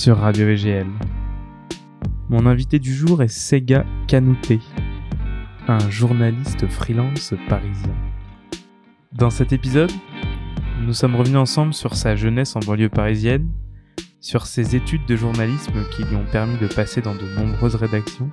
[0.00, 0.86] sur Radio VGL.
[2.30, 4.58] Mon invité du jour est Sega Canouté,
[5.68, 7.94] un journaliste freelance parisien.
[9.12, 9.92] Dans cet épisode,
[10.80, 13.50] nous sommes revenus ensemble sur sa jeunesse en banlieue parisienne,
[14.22, 18.30] sur ses études de journalisme qui lui ont permis de passer dans de nombreuses rédactions,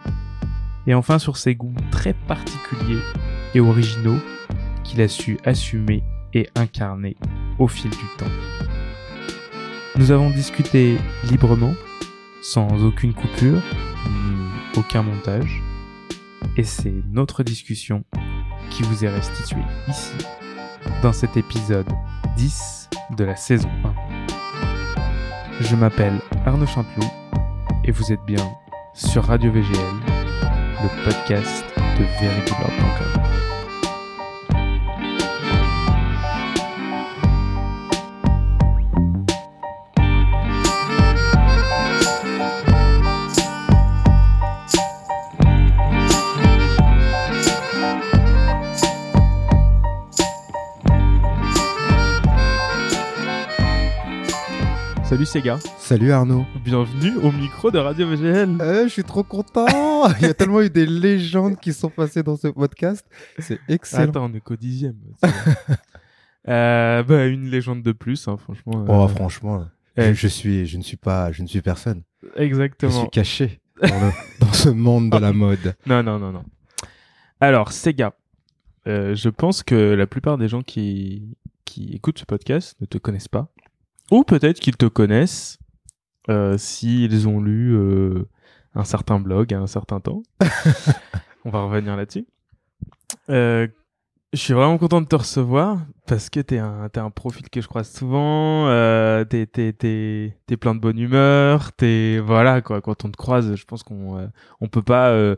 [0.86, 3.02] et enfin sur ses goûts très particuliers
[3.56, 4.22] et originaux
[4.86, 6.02] qu'il a su assumer
[6.34, 7.18] et incarner
[7.60, 8.77] au fil du temps.
[9.98, 11.74] Nous avons discuté librement,
[12.44, 13.62] sans aucune coupure,
[14.08, 14.46] ni
[14.78, 15.64] aucun montage,
[16.56, 18.04] et c'est notre discussion
[18.70, 20.14] qui vous est restituée ici,
[21.02, 21.90] dans cet épisode
[22.36, 24.28] 10 de la saison 1.
[25.62, 27.12] Je m'appelle Arnaud Chanteloup,
[27.84, 28.52] et vous êtes bien
[28.94, 29.96] sur Radio VGL,
[30.84, 31.66] le podcast
[31.98, 33.47] de verygoodlord.com.
[55.28, 56.46] Sega, Salut Arnaud.
[56.64, 58.58] bienvenue au micro de Radio VGL.
[58.62, 59.66] Euh, je suis trop content.
[60.20, 63.06] Il y a tellement eu des légendes qui sont passées dans ce podcast.
[63.40, 64.10] C'est excellent.
[64.10, 64.96] Attends, on est qu'au dixième.
[66.48, 68.86] euh, bah, une légende de plus, hein, franchement.
[68.88, 69.66] Oh, euh, franchement,
[69.98, 70.10] eh.
[70.10, 72.04] je, je suis, je ne suis pas, je ne suis personne.
[72.38, 72.92] Je Exactement.
[73.02, 74.12] suis caché dans, le-
[74.46, 75.76] dans ce monde de la mode.
[75.86, 76.44] Non, non, non, non.
[77.42, 78.14] Alors, Sega,
[78.88, 82.98] euh, je pense que la plupart des gens qui, qui écoutent ce podcast ne te
[82.98, 83.52] connaissent pas.
[84.12, 85.60] Ou peut-être qu'ils te connaissent
[86.30, 88.28] euh, s'ils ont lu euh,
[88.76, 90.24] un certain blog à un certain temps.
[91.46, 92.26] On va revenir là-dessus.
[93.30, 93.68] Euh,
[94.34, 97.62] je suis vraiment content de te recevoir parce que t'es un, t'es un profil que
[97.62, 98.68] je croise souvent.
[98.68, 101.72] Euh, t'es, t'es, t'es, t'es plein de bonne humeur.
[101.74, 102.82] T'es voilà quoi.
[102.82, 104.28] Quand on te croise, je pense qu'on euh,
[104.60, 105.38] on peut pas euh,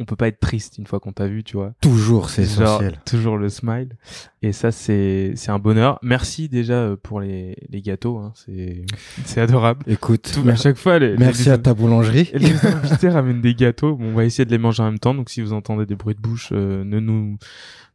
[0.00, 1.74] on peut pas être triste une fois qu'on t'a vu, tu vois.
[1.80, 2.98] Toujours, c'est essentiel.
[3.04, 3.96] toujours le smile.
[4.42, 5.98] Et ça, c'est c'est un bonheur.
[6.02, 8.18] Merci déjà euh, pour les, les gâteaux.
[8.18, 8.32] Hein.
[8.34, 8.84] C'est
[9.24, 9.84] c'est adorable.
[9.86, 12.30] Écoute, Tout, à chaque fois, les, merci les, à ta boulangerie.
[12.34, 13.94] les invités ramènent des gâteaux.
[13.94, 15.14] Bon, on va essayer de les manger en même temps.
[15.14, 17.36] Donc, si vous entendez des bruits de bouche, euh, ne nous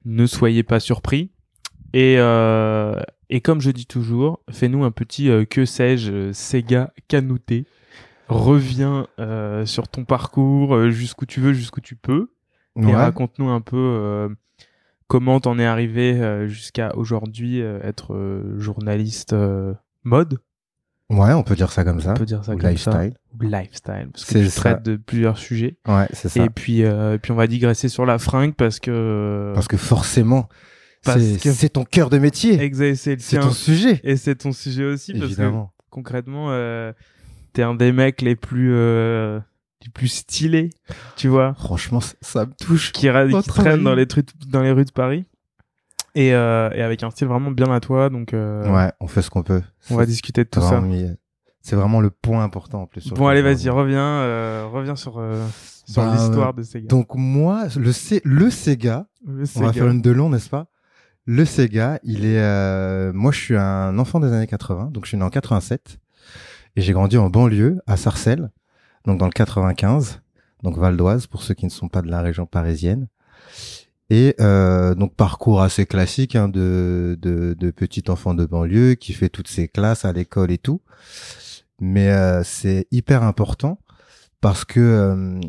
[0.06, 1.32] ne soyez pas surpris.
[1.94, 3.00] Et euh,
[3.30, 7.66] et comme je dis toujours, fais-nous un petit euh, que sais-je Sega canouté.
[8.28, 12.30] Reviens euh, sur ton parcours euh, jusqu'où tu veux, jusqu'où tu peux.
[12.78, 12.94] Et Ouais.
[12.96, 14.30] raconte-nous un peu euh,
[15.08, 20.40] comment t'en es arrivé euh, jusqu'à aujourd'hui euh, être euh, journaliste euh, mode.
[21.10, 22.12] ouais, on peut dire ça comme ça.
[22.12, 23.14] On peut dire ça Ou comme lifestyle.
[23.40, 23.60] ça.
[23.60, 24.10] Lifestyle.
[24.12, 24.60] Parce que tu ça.
[24.62, 25.78] traites de plusieurs sujets.
[25.88, 26.44] Ouais, c'est ça.
[26.44, 29.78] Et puis, euh, et puis on va digresser sur la fringue parce que Parce que
[29.78, 30.50] forcément,
[31.04, 32.58] c'est que- ton cœur de métier.
[32.58, 34.02] Exa- c'est ton sujet.
[34.04, 35.52] Et c'est ton sujet aussi parce que
[35.92, 36.92] concrètement, euh,
[37.56, 39.40] t'es un des mecs les plus euh,
[39.84, 40.70] les plus stylés,
[41.16, 41.54] tu vois.
[41.56, 42.92] Franchement, ça, ça me touche.
[42.92, 45.26] qui, qui traîne dans les, trucs dans les rues de Paris.
[46.16, 48.10] Et, euh, et avec un style vraiment bien à toi.
[48.10, 49.62] Donc, euh, Ouais, on fait ce qu'on peut.
[49.90, 50.82] on va discuter de tout ça.
[51.62, 53.08] C'est vraiment le point important en plus.
[53.10, 53.74] Bon, allez, vas-y, reviens.
[53.74, 55.44] reviens, euh, reviens sur, euh,
[55.88, 56.88] sur Bah, l'histoire de Sega.
[56.88, 59.66] Donc moi, le, C- le Sega, Le on Sega.
[59.66, 60.68] va faire une de long, n'est-ce pas?
[61.26, 62.40] Le Sega, il est...
[62.40, 65.98] euh, moi, je suis un enfant des années 80, donc je suis né en 87.
[66.76, 68.52] Et j'ai grandi en banlieue, à Sarcelles,
[69.06, 70.22] donc dans le 95,
[70.64, 73.08] donc Val d'Oise, pour ceux qui ne sont pas de la région parisienne.
[74.10, 79.14] Et euh, donc parcours assez classique hein, de, de, de petit enfant de banlieue qui
[79.14, 80.82] fait toutes ses classes à l'école et tout.
[81.80, 83.80] Mais euh, c'est hyper important
[84.42, 85.40] parce que euh,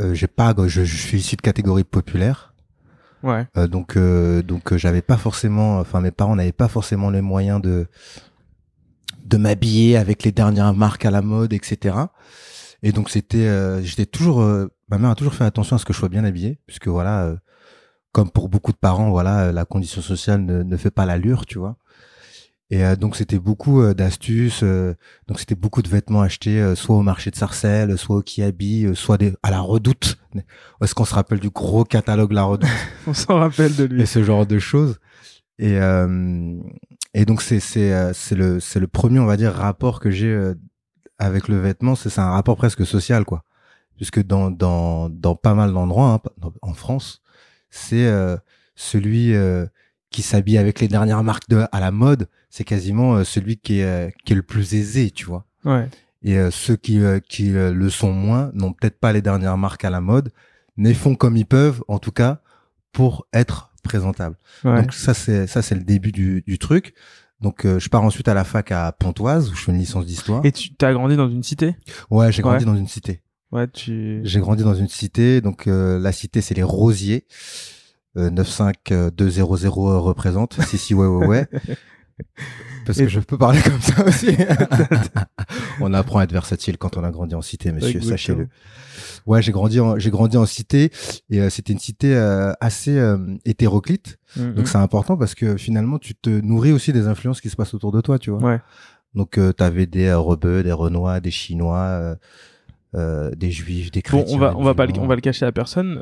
[0.00, 2.54] euh, j'ai pas, je, je suis issu de catégorie populaire.
[3.22, 3.46] Ouais.
[3.56, 7.60] Euh, donc euh, donc j'avais pas forcément enfin mes parents n'avaient pas forcément les moyens
[7.60, 7.86] de
[9.30, 11.96] de m'habiller avec les dernières marques à la mode etc
[12.82, 15.84] et donc c'était euh, j'étais toujours euh, ma mère a toujours fait attention à ce
[15.84, 17.36] que je sois bien habillé puisque voilà euh,
[18.12, 21.46] comme pour beaucoup de parents voilà euh, la condition sociale ne, ne fait pas l'allure
[21.46, 21.76] tu vois
[22.72, 24.94] et euh, donc c'était beaucoup euh, d'astuces euh,
[25.26, 28.86] donc c'était beaucoup de vêtements achetés euh, soit au marché de Sarcelles soit au Kiabi
[28.86, 30.18] euh, soit des, à la Redoute
[30.82, 32.70] est-ce qu'on se rappelle du gros catalogue La Redoute?
[33.06, 34.02] On s'en rappelle de lui.
[34.02, 34.98] et ce genre de choses.
[35.58, 36.54] Et euh,
[37.14, 40.10] et donc c'est c'est euh, c'est le c'est le premier on va dire rapport que
[40.10, 40.54] j'ai euh,
[41.18, 43.44] avec le vêtement, c'est c'est un rapport presque social quoi.
[43.96, 47.20] Puisque dans dans dans pas mal d'endroits hein, en France,
[47.68, 48.36] c'est euh,
[48.74, 49.66] celui euh,
[50.10, 53.80] qui s'habille avec les dernières marques de à la mode, c'est quasiment euh, celui qui
[53.80, 55.44] est euh, qui est le plus aisé, tu vois.
[55.64, 55.88] Ouais.
[56.22, 59.90] Et ceux qui, euh, qui le sont moins n'ont peut-être pas les dernières marques à
[59.90, 60.32] la mode,
[60.76, 62.42] mais font comme ils peuvent, en tout cas,
[62.92, 64.36] pour être présentables.
[64.64, 64.80] Ouais.
[64.82, 66.94] Donc ça c'est ça c'est le début du, du truc.
[67.40, 70.04] Donc euh, je pars ensuite à la fac à Pontoise où je fais une licence
[70.06, 70.44] d'histoire.
[70.44, 71.74] Et tu as grandi dans une cité?
[72.10, 72.70] Ouais, j'ai grandi Ouais.
[72.70, 73.22] dans une cité.
[73.52, 74.20] Ouais, tu.
[74.24, 77.26] J'ai grandi dans une cité, donc euh, la cité c'est les Rosiers.
[78.16, 80.60] Euh, 95200 représente.
[80.66, 81.48] si si ouais ouais ouais.
[82.90, 84.36] Parce Et- que je peux parler comme ça aussi.
[85.80, 88.48] on apprend à être versatile quand on a grandi en cité, monsieur, sachez-le.
[89.26, 90.90] Ouais, j'ai grandi en j'ai grandi en cité
[91.30, 94.18] et euh, c'était une cité euh, assez euh, hétéroclite.
[94.36, 94.54] Mhm.
[94.54, 97.74] Donc c'est important parce que finalement tu te nourris aussi des influences qui se passent
[97.74, 98.40] autour de toi, tu vois.
[98.40, 98.60] Ouais.
[99.14, 102.16] Donc euh, t'avais des Rebeux, des Renois, des Chinois,
[102.94, 104.36] des Juifs, des Bon, chrétiens.
[104.36, 105.98] on va, on va pas, le, on va le cacher à personne.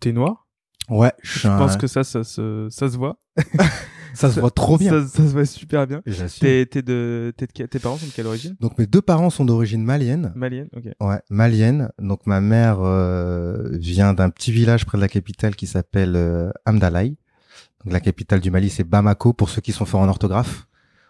[0.00, 0.46] T'es noir.
[0.90, 3.18] Ouais, je, Je un- pense que ça, ça, se, ça se voit.
[4.14, 4.90] ça se voit trop bien.
[4.90, 6.02] Ça, ça se voit super bien.
[6.40, 8.56] T'es, t'es de, t'es de tes parents sont de quelle origine?
[8.60, 10.32] Donc mes deux parents sont d'origine malienne.
[10.34, 10.68] Malienne.
[10.76, 10.84] Ok.
[11.00, 11.90] Ouais, malienne.
[12.00, 16.50] Donc ma mère euh, vient d'un petit village près de la capitale qui s'appelle euh,
[16.66, 17.16] Amdalaï.
[17.84, 20.66] Donc la capitale du Mali c'est Bamako pour ceux qui sont forts en orthographe.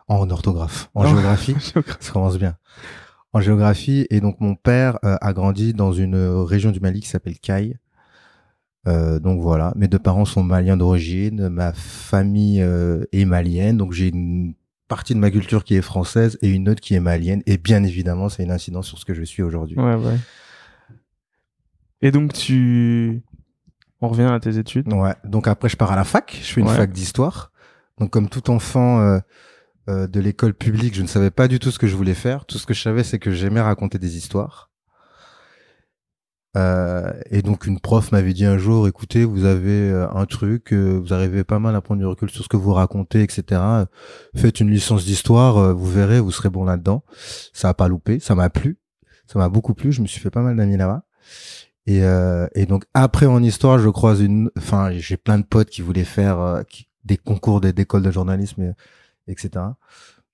[0.09, 1.11] En orthographe, en Non.
[1.11, 1.55] géographie.
[2.01, 2.57] Ça commence bien.
[3.35, 4.07] En géographie.
[4.09, 7.39] Et donc, mon père euh, a grandi dans une euh, région du Mali qui s'appelle
[7.39, 7.77] Caille.
[8.87, 13.93] Euh, donc voilà, mes deux parents sont maliens d'origine, ma famille euh, est malienne, donc
[13.93, 14.55] j'ai une
[14.87, 17.83] partie de ma culture qui est française et une autre qui est malienne, et bien
[17.85, 19.77] évidemment, c'est une incidence sur ce que je suis aujourd'hui.
[19.79, 20.17] Ouais, ouais.
[22.01, 23.21] Et donc tu,
[24.01, 24.91] on revient à tes études.
[24.93, 26.77] Ouais, donc après je pars à la fac, je fais une Ouais.
[26.77, 27.51] fac d'histoire.
[27.99, 29.19] Donc comme tout enfant euh,
[29.89, 32.45] euh, de l'école publique, je ne savais pas du tout ce que je voulais faire.
[32.47, 34.68] Tout ce que je savais, c'est que j'aimais raconter des histoires.
[36.59, 40.73] Euh, et donc une prof m'avait dit un jour, écoutez, vous avez euh, un truc,
[40.73, 43.61] euh, vous arrivez pas mal à prendre du recul sur ce que vous racontez, etc.
[44.35, 47.05] Faites une licence d'histoire, vous verrez, vous serez bon là-dedans.
[47.53, 48.79] Ça a pas loupé, ça m'a plu,
[49.27, 49.93] ça m'a beaucoup plu.
[49.93, 51.05] Je me suis fait pas mal d'amis là-bas.
[51.87, 56.05] Et, donc après en histoire, je croise une, enfin j'ai plein de potes qui voulaient
[56.05, 56.65] faire
[57.05, 59.65] des concours d'école de journalisme, et- etc.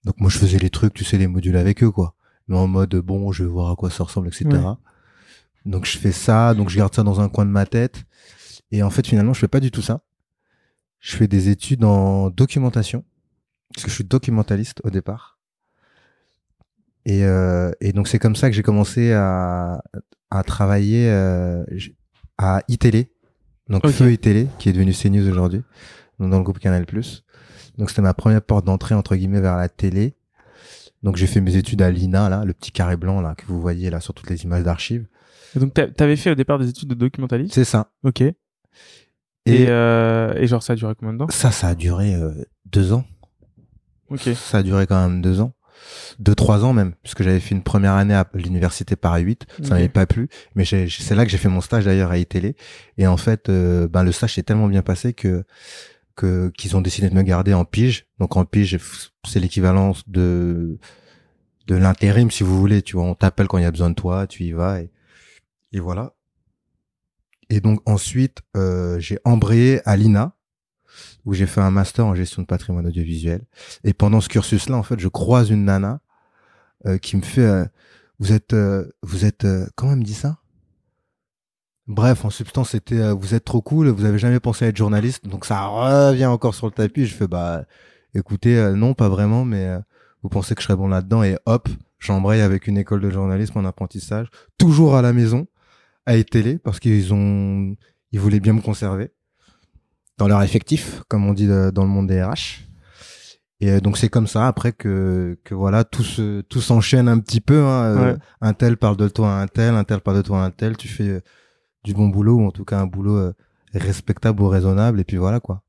[0.04, 2.14] Donc moi je faisais les trucs, tu sais les modules avec eux quoi,
[2.48, 4.48] mais en mode bon je vais voir à quoi ça ressemble, etc.
[5.64, 8.05] Donc je fais ça, donc je garde ça dans un coin de ma tête.
[8.70, 10.00] Et en fait finalement je fais pas du tout ça.
[11.00, 13.05] Je fais des études en documentation
[13.75, 15.38] parce que je suis documentaliste au départ.
[17.06, 19.82] Et, euh, et donc c'est comme ça que j'ai commencé à,
[20.31, 21.64] à travailler euh,
[22.38, 23.12] à iTélé,
[23.69, 23.93] donc Ok.
[23.93, 25.62] Feu iTélé, qui est devenu CNews aujourd'hui,
[26.19, 26.87] donc dans le groupe Canal+.
[27.78, 30.14] Donc c'était ma première porte d'entrée entre guillemets vers la télé.
[31.02, 33.60] Donc j'ai fait mes études à l'INA là, le petit carré blanc là que vous
[33.60, 35.06] voyez là sur toutes les images d'archives.
[35.56, 37.54] Et donc t'a- t'avais fait au départ des études de documentaliste.
[37.54, 37.90] C'est ça.
[38.02, 38.20] Ok.
[38.22, 38.34] Et,
[39.46, 41.28] Et, euh, et genre ça a duré combien de temps?
[41.30, 42.32] Ça, ça a duré euh,
[42.66, 43.04] deux ans.
[44.08, 44.28] Ok.
[44.34, 45.52] Ça a duré quand même deux ans.
[46.18, 49.62] Deux, trois ans même, puisque j'avais fait une première année à l'université Paris 8, ça
[49.64, 49.70] Ok.
[49.70, 52.56] m'avait pas plu, mais c'est là que j'ai fait mon stage d'ailleurs à iTélé,
[52.96, 55.44] et en fait, euh, ben le stage s'est tellement bien passé que
[56.16, 58.06] que qu'ils ont décidé de me garder en pige.
[58.18, 58.78] Donc en pige,
[59.28, 60.78] c'est l'équivalent de
[61.66, 63.94] de l'intérim si vous voulez, tu vois, on t'appelle quand il y a besoin de
[63.94, 64.90] toi, tu y vas et
[65.74, 66.14] et voilà.
[67.50, 70.36] Et donc ensuite, euh, j'ai embrayé à l'INA,
[71.24, 73.44] où j'ai fait un master en gestion de patrimoine audiovisuel.
[73.82, 76.00] Et pendant ce cursus-là, en fait, je croise une nana
[76.86, 77.64] euh, qui me fait, euh,
[78.20, 78.54] vous êtes,
[79.02, 80.38] vous êtes, comment elle me dit ça?
[81.86, 85.26] Bref, en substance, c'était, vous êtes trop cool, vous avez jamais pensé à être journaliste,
[85.26, 87.04] donc ça revient encore sur le tapis.
[87.04, 87.64] Je fais, bah,
[88.14, 89.76] écoutez, non, pas vraiment, mais
[90.22, 93.58] vous pensez que je serais bon là-dedans Et hop, j'embraye avec une école de journalisme
[93.58, 95.46] en apprentissage, toujours à la maison,
[96.06, 97.77] à télé, parce qu'ils ont,
[98.13, 99.13] ils voulaient bien me conserver
[100.19, 102.65] dans leur effectif, comme on dit euh, dans le monde des RH.
[103.61, 107.19] Et euh, donc c'est comme ça après que que voilà tout se tout s'enchaîne un
[107.19, 107.63] petit peu.
[107.63, 108.19] Hein, euh, Ouais.
[108.41, 110.51] Un tel parle de toi à un tel, un tel parle de toi à un
[110.51, 110.77] tel.
[110.77, 111.23] Tu fais
[111.84, 113.32] du bon boulot ou en tout cas un boulot
[113.73, 115.63] respectable ou raisonnable et puis voilà quoi.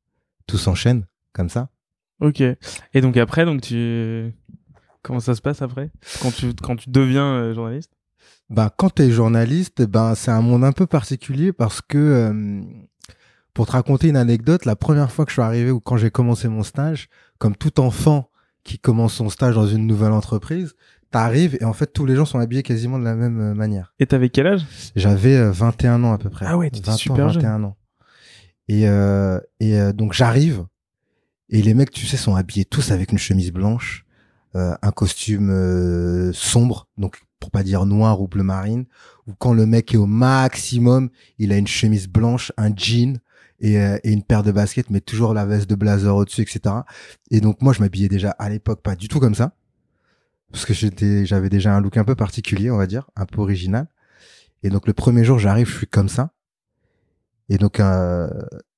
[0.47, 1.69] Tout s'enchaîne comme ça.
[2.21, 2.41] Ok.
[2.41, 4.33] Et donc après, donc tu,
[5.01, 5.91] comment ça se passe après?
[6.21, 7.91] Quand tu quand tu deviens euh, journaliste?
[8.49, 12.61] Ben quand t'es journaliste, ben c'est un monde un peu particulier parce que euh,
[13.53, 16.11] pour te raconter une anecdote, la première fois que je suis arrivé ou quand j'ai
[16.11, 17.09] commencé mon stage,
[17.39, 18.29] comme tout enfant
[18.63, 20.75] qui commence son stage dans une nouvelle entreprise,
[21.11, 23.93] t'arrives et en fait tous les gens sont habillés quasiment de la même euh, manière.
[23.99, 24.65] Et t'avais quel âge?
[24.95, 26.45] J'avais euh, 21 ans à peu près.
[26.47, 27.41] Ah ouais, t'étais 20 ans, super jeune.
[27.41, 27.77] 21 ans.
[28.67, 30.65] Et euh, et euh, donc j'arrive
[31.49, 34.05] et les mecs, tu sais, sont habillés tous avec une chemise blanche,
[34.55, 38.85] euh, un costume euh, sombre, donc pour pas dire noir ou bleu marine.
[39.27, 43.19] Ou quand le mec est au maximum, il a une chemise blanche, un jean
[43.59, 46.75] et, euh, et une paire de baskets, mais toujours la veste de blazer au-dessus, etc.
[47.29, 49.53] Et donc moi, je m'habillais déjà à l'époque pas du tout comme ça,
[50.51, 53.41] parce que j'étais, j'avais déjà un look un peu particulier, on va dire, un peu
[53.41, 53.87] original.
[54.63, 56.31] Et donc le premier jour, j'arrive, je suis comme ça.
[57.49, 58.27] Et donc euh,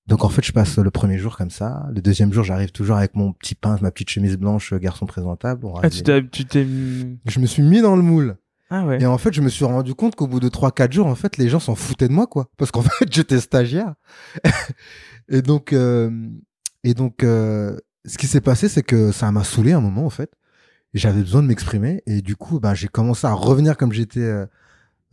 [0.08, 1.86] Donc en fait, je passe le premier jour comme ça.
[1.94, 5.06] Le deuxième jour, j'arrive toujours avec mon petit pain, ma petite chemise blanche, euh, garçon
[5.06, 5.66] présentable.
[5.66, 6.66] On Ah, tu t'es, tu t'es
[7.26, 8.38] Je me suis mis dans le moule.
[8.70, 9.02] Ah ouais.
[9.02, 11.38] Et en fait, je me suis rendu compte qu'au bout de 3-4 jours, en fait,
[11.38, 12.50] les gens s'en foutaient de moi, quoi.
[12.58, 13.96] Parce qu'en fait, j'étais stagiaire.
[15.30, 16.12] et donc, euh,
[16.84, 20.10] et donc, euh, ce qui s'est passé, c'est que ça m'a saoulé un moment, en
[20.10, 20.32] fait.
[20.94, 22.04] J'avais besoin de m'exprimer.
[22.06, 24.46] Et du coup, ben, j'ai commencé à revenir comme j'étais euh,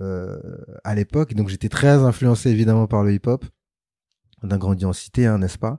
[0.00, 0.38] euh,
[0.82, 1.32] à l'époque.
[1.32, 3.44] Et Donc, j'étais très influencé, évidemment, par le hip-hop.
[4.50, 5.78] A grandi en cité, hein, n'est-ce pas?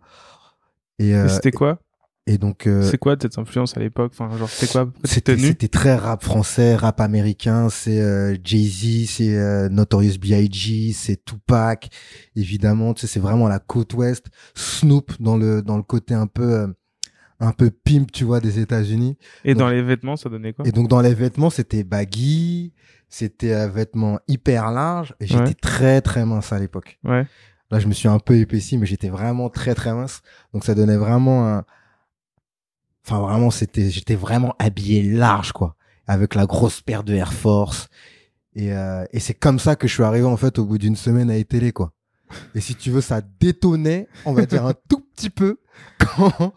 [0.98, 1.80] Et, Et euh, c'était quoi?
[2.28, 4.12] Et donc, euh, C'est quoi cette influence à l'époque?
[4.18, 4.92] Enfin, genre, c'était quoi?
[5.04, 11.24] Tes c'était très rap français, rap américain, c'est euh, Jay-Z, c'est euh, Notorious B.I.G., c'est
[11.24, 11.90] Tupac,
[12.36, 16.28] évidemment, tu sais, c'est vraiment la côte ouest, Snoop dans le dans le côté un
[16.28, 16.68] peu euh,
[17.40, 19.18] un peu pimp, tu vois, des États-Unis.
[19.44, 20.66] Et Donc- dans les vêtements, ça donnait quoi?
[20.68, 22.74] Et donc dans les vêtements, c'était baggy,
[23.10, 25.54] c'était un vêtement hyper large et j'étais Ouais.
[25.54, 26.98] très très mince à l'époque.
[27.04, 27.26] Ouais.
[27.72, 30.22] Là, je me suis un peu épaissi, mais j'étais vraiment très très mince.
[30.54, 31.66] Donc ça donnait vraiment un.
[33.08, 35.76] Enfin, vraiment, c'était, j'étais vraiment habillé large, quoi,
[36.08, 37.88] avec la grosse paire de Air Force.
[38.56, 40.96] Et, euh, et c'est comme ça que je suis arrivé en fait au bout d'une
[40.96, 41.92] semaine à télé, quoi.
[42.56, 45.60] Et si tu veux, ça détonnait, on va dire un tout petit peu,
[46.00, 46.54] quand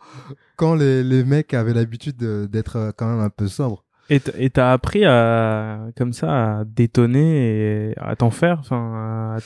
[0.57, 3.85] quand les, les mecs avaient l'habitude de- d'être euh, quand même un peu sobres.
[4.11, 8.59] Et t'as appris à, comme ça, à détonner et à t'en faire?
[8.61, 9.37] Enfin,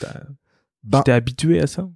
[0.85, 1.88] Bah, t'es habitué à ça?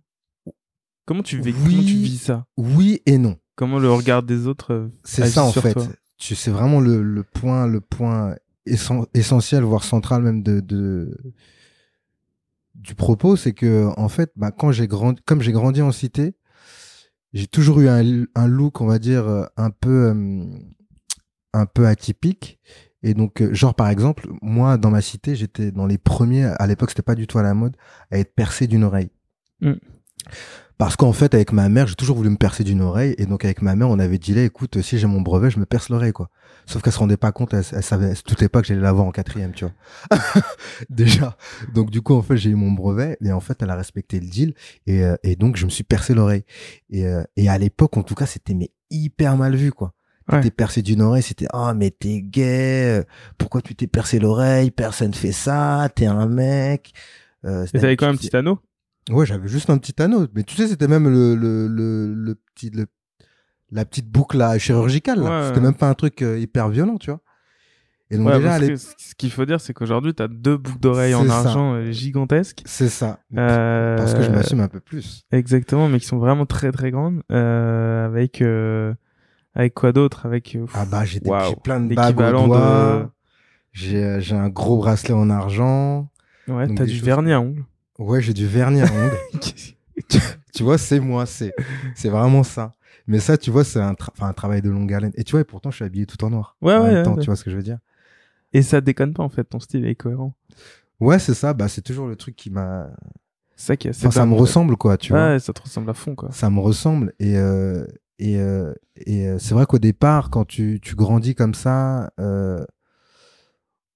[1.07, 1.71] Comment tu vis, Oui.
[1.71, 2.45] comment tu vis ça?
[2.57, 3.37] oui et non.
[3.57, 5.77] Comment le regard des autres euh, C'est ça en fait.
[6.19, 8.37] Tu c'est vraiment le, le point le point
[8.67, 11.17] essen- essentiel voire central même de, de
[12.75, 16.37] du propos, c'est que en fait, bah, quand j'ai grandi, comme j'ai grandi en cité,
[17.33, 20.45] j'ai toujours eu un, un look, on va dire euh, un peu euh,
[21.53, 22.59] un peu atypique.
[23.03, 26.45] Et donc, genre par exemple, moi dans ma cité, j'étais dans les premiers.
[26.45, 27.77] À l'époque, c'était pas du tout à la mode
[28.11, 29.11] à être percé d'une oreille.
[29.61, 29.73] Mm.
[30.78, 33.14] Parce qu'en fait, avec ma mère, j'ai toujours voulu me percer d'une oreille.
[33.16, 35.59] Et donc, avec ma mère, on avait dit, là, écoute, si j'ai mon brevet, je
[35.59, 36.28] me perce l'oreille, quoi.
[36.66, 38.83] Sauf qu'elle se rendait pas compte, elle, elle savait, elle se doutait pas que j'allais
[38.83, 39.73] l'avoir en quatrième, tu vois.
[40.90, 41.37] Déjà.
[41.75, 43.16] Donc, du coup, en fait, j'ai eu mon brevet.
[43.25, 44.54] Et en fait, elle a respecté le deal.
[44.87, 46.45] Et, euh, et donc, je me suis percé l'oreille.
[46.90, 49.95] Et, euh, et à l'époque, en tout cas, c'était mais hyper mal vu, quoi.
[50.30, 50.40] Ouais.
[50.40, 53.02] T'es percé d'une oreille, c'était, ah, mais t'es gay.
[53.38, 54.73] Pourquoi tu t'es percé l'oreille?
[54.73, 55.88] Personne fait ça.
[55.95, 56.92] T'es un mec.
[57.45, 58.59] Euh, Et t'avais quand même un petit anneau?
[59.11, 60.27] Ouais, j'avais juste un petit anneau.
[60.35, 62.87] Mais tu sais, c'était même le, le, le, le petit, le,
[63.71, 65.21] la petite boucle là, chirurgicale.
[65.23, 65.41] Là.
[65.43, 67.21] Ouais, C'était même pas un truc euh, hyper violent, tu vois.
[68.11, 71.27] Et donc Ouais, déjà, ce qu'il faut dire, c'est qu'aujourd'hui, t'as deux boucles d'oreilles en
[71.27, 71.39] ça.
[71.41, 72.63] argent euh, gigantesques.
[72.65, 73.19] c'est ça.
[73.37, 75.25] Euh, Parce que je m'assume un peu plus.
[75.33, 77.23] Exactement, mais qui sont vraiment très très grandes.
[77.33, 78.95] Euh, avec euh,
[79.55, 80.25] avec quoi d'autre?
[80.27, 83.11] Avec Ah bah, j'ai j'ai plein de bagues au doigt.
[83.73, 86.09] J'ai, j'ai un gros bracelet en argent.
[86.49, 87.65] Ouais, t'as du vernis à ongles.
[87.99, 89.19] Ouais, j'ai du vernis à ongles.
[90.55, 91.55] tu vois, c'est moi, c'est,
[91.95, 92.75] c'est vraiment ça.
[93.07, 95.12] Mais ça, tu vois, c'est un, tra- enfin, un travail de longue haleine.
[95.17, 96.57] Et tu vois, et pourtant, je suis habillé tout en noir.
[96.61, 97.21] Ouais, en ouais, même ouais, temps, ouais.
[97.23, 97.79] tu vois ce que je veux dire?
[98.53, 100.35] Et ça déconne pas en fait, ton style est cohérent.
[101.00, 101.53] Ouais, c'est ça.
[101.55, 102.88] Bah, c'est toujours le truc qui m'a.
[103.55, 104.97] Ça qui est assez Enfin, ça me ressemble, quoi.
[104.97, 105.33] Tu vois.
[105.33, 106.31] Ouais, ça te ressemble à fond quoi.
[106.33, 107.12] Ça me ressemble.
[107.19, 107.87] Et euh,
[108.19, 112.65] et euh, et euh, c'est vrai qu'au départ, quand tu tu grandis comme ça euh,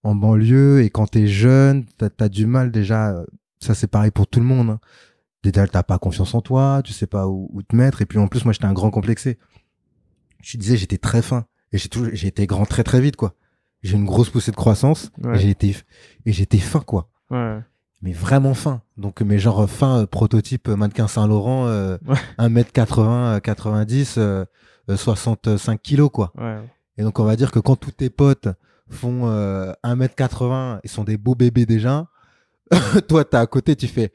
[0.02, 3.22] en banlieue et quand t'es jeune, t'as as du mal déjà.
[3.62, 4.70] Euh, Ça, c'est pareil pour tout le monde.
[4.70, 4.80] Hein.
[5.42, 8.02] Déjà, t'as pas confiance en toi, tu sais pas où, où te mettre.
[8.02, 9.38] Et puis en plus, moi, j'étais un grand complexé.
[10.42, 13.16] Je te disais, j'étais très fin et j'ai toujours, j'ai été grand très très vite,
[13.16, 13.34] quoi.
[13.82, 15.36] J'ai une grosse poussée de croissance Ouais.
[15.36, 15.76] et j'ai été
[16.26, 17.08] et j'étais fin, quoi.
[17.30, 17.60] Ouais.
[18.02, 18.82] mais vraiment fin.
[18.96, 22.16] Donc, mais genre fin euh, prototype euh, mannequin Saint-Laurent, euh, Ouais.
[22.38, 24.44] 1m80, euh, 90, euh,
[24.90, 26.32] euh, 65 kilos, quoi.
[26.36, 26.58] Ouais.
[26.98, 28.48] Et donc, on va dire que quand tous tes potes
[28.90, 32.08] font euh, 1m80 et sont des beaux bébés déjà,
[33.08, 34.12] toi, t'es à côté, tu fais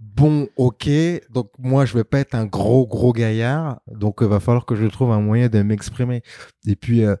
[0.00, 0.88] bon, ok.
[1.30, 3.80] Donc, moi, je vais pas être un gros, gros gaillard.
[3.90, 6.22] Donc, il va falloir que je trouve un moyen de m'exprimer.
[6.66, 7.16] Et puis, euh,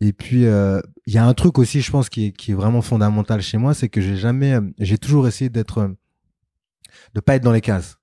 [0.00, 2.54] et puis, euh, il y a un truc aussi, je pense, qui est, qui est
[2.54, 5.88] vraiment fondamental chez moi, c'est que j'ai jamais, euh, j'ai toujours essayé d'être, euh,
[7.14, 7.98] de pas être dans les cases.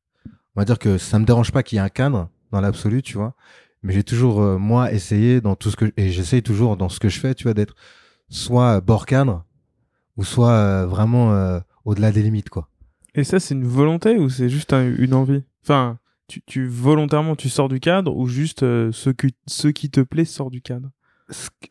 [0.56, 3.01] On va dire que ça me dérange pas qu'il y ait un cadre dans l'absolu,
[3.01, 3.36] tu vois.
[3.84, 7.00] Mais j'ai toujours, euh, moi, essayé dans tout ce que, et j'essaye toujours dans ce
[7.00, 7.75] que je fais, tu vois, d'être
[8.30, 9.46] soit bord cadre,
[10.18, 12.70] ou soit euh, vraiment euh, au-delà des limites, quoi.
[13.15, 15.44] Et ça, c'est une volonté ou c'est juste un- une envie?
[15.63, 19.89] Enfin, tu, tu volontairement tu sors du cadre ou juste euh, ce, qui, ce qui
[19.89, 20.89] te plaît sort du cadre?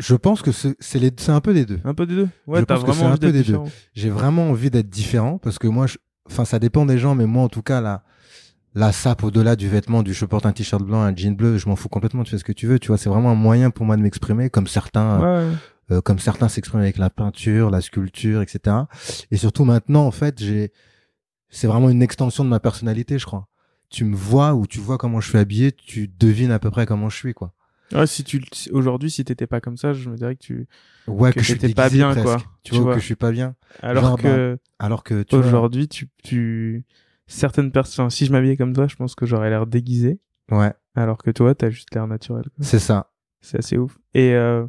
[0.01, 1.81] Je pense que c'est un peu des deux.
[1.85, 2.29] Un peu des deux?
[2.47, 3.45] Ouais, t'as vraiment un envie peu d'être des deux.
[3.59, 3.71] différent.
[3.95, 7.27] j'ai vraiment envie d'être différent parce que moi, je- enfin, ça dépend des gens, mais
[7.27, 8.03] moi, en tout cas, la,
[8.75, 11.69] la sape au-delà du vêtement, du je porte un t-shirt blanc, un jean bleu, je
[11.69, 13.71] m'en fous complètement, tu fais ce que tu veux, tu vois, c'est vraiment un moyen
[13.71, 15.53] pour moi de m'exprimer, comme certains, Ouais, euh,
[16.05, 18.77] comme certains s'expriment avec la peinture, la sculpture, etc.
[19.31, 20.73] Et surtout maintenant, en fait, j'ai,
[21.49, 23.49] c'est vraiment une extension de ma personnalité, je crois.
[23.89, 26.87] tu me vois ou tu vois comment je suis habillé, tu devines à peu près
[26.87, 27.53] comment je suis, quoi.
[27.93, 30.67] Ouais, si tu aujourd'hui si t'étais pas comme ça, je me dirais que tu
[31.07, 32.25] Ouais, Que que, je suis pas bien, presque.
[32.25, 32.37] quoi.
[32.65, 32.95] Tu, vois, vois.
[32.95, 33.55] que je suis pas bien.
[33.81, 36.85] alors Genre, que Alors que vois- aujourd'hui tu tu
[37.29, 40.19] certaines personnes si je m'habillais comme toi, je pense que j'aurais l'air déguisé
[40.51, 42.47] Ouais, alors que toi t'as juste l'air naturel.
[42.61, 43.13] c'est ça.
[43.41, 43.97] C'est assez ouf.
[44.15, 44.67] Et euh,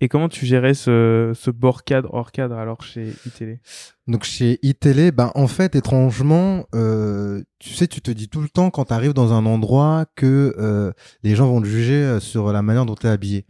[0.00, 3.60] et comment tu gérais ce ce bord cadre hors cadre alors chez iTélé
[4.06, 8.48] Donc chez iTélé, ben en fait étrangement, euh, tu sais, tu te dis tout le
[8.48, 10.92] temps quand tu arrives dans un endroit que euh,
[11.22, 13.44] les gens vont te juger euh, sur la manière dont tu es habillé.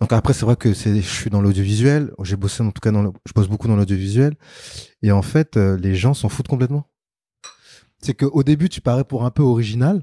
[0.00, 2.90] Donc après c'est vrai que c'est je suis dans l'audiovisuel, j'ai bossé en tout cas
[2.90, 4.34] dans le, je bosse beaucoup dans l'audiovisuel
[5.02, 6.90] et en fait euh, les gens s'en foutent complètement.
[8.00, 10.02] C'est que au début tu parais pour un peu original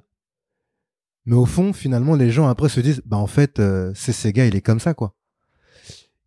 [1.25, 4.33] mais au fond finalement les gens après se disent bah en fait euh, c'est ces
[4.33, 5.13] gars, il est comme ça quoi.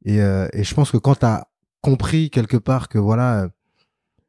[0.05, 1.49] Et euh, et je pense que quand tu as
[1.81, 3.49] compris quelque part que voilà euh,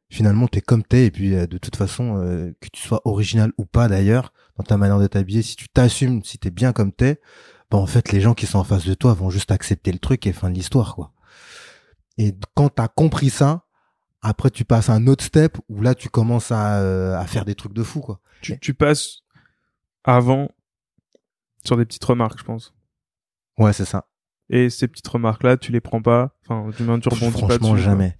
[0.08, 3.52] finalement t'es comme t'es et puis euh, de toute façon euh, que tu sois original
[3.58, 6.92] ou pas d'ailleurs dans ta manière de t'habiller si tu t'assumes si t'es bien comme
[6.92, 7.20] t'es
[7.70, 9.98] bah en fait les gens qui sont en face de toi vont juste accepter le
[9.98, 11.12] truc et fin de l'histoire quoi.
[12.18, 13.64] Et quand t'as compris ça
[14.22, 17.44] après tu passes à un autre step où là tu commences à, euh, à faire
[17.44, 18.20] des trucs de fou quoi.
[18.40, 19.22] Tu tu passes
[20.04, 20.48] avant
[21.64, 22.74] sur des petites remarques, je pense.
[23.58, 24.06] ouais c'est ça
[24.50, 27.38] Et ces petites remarques là, tu les prends pas enfin du moins tu rebondis pas
[27.38, 27.84] franchement dessus.
[27.84, 27.92] quoi.
[27.92, 28.16] jamais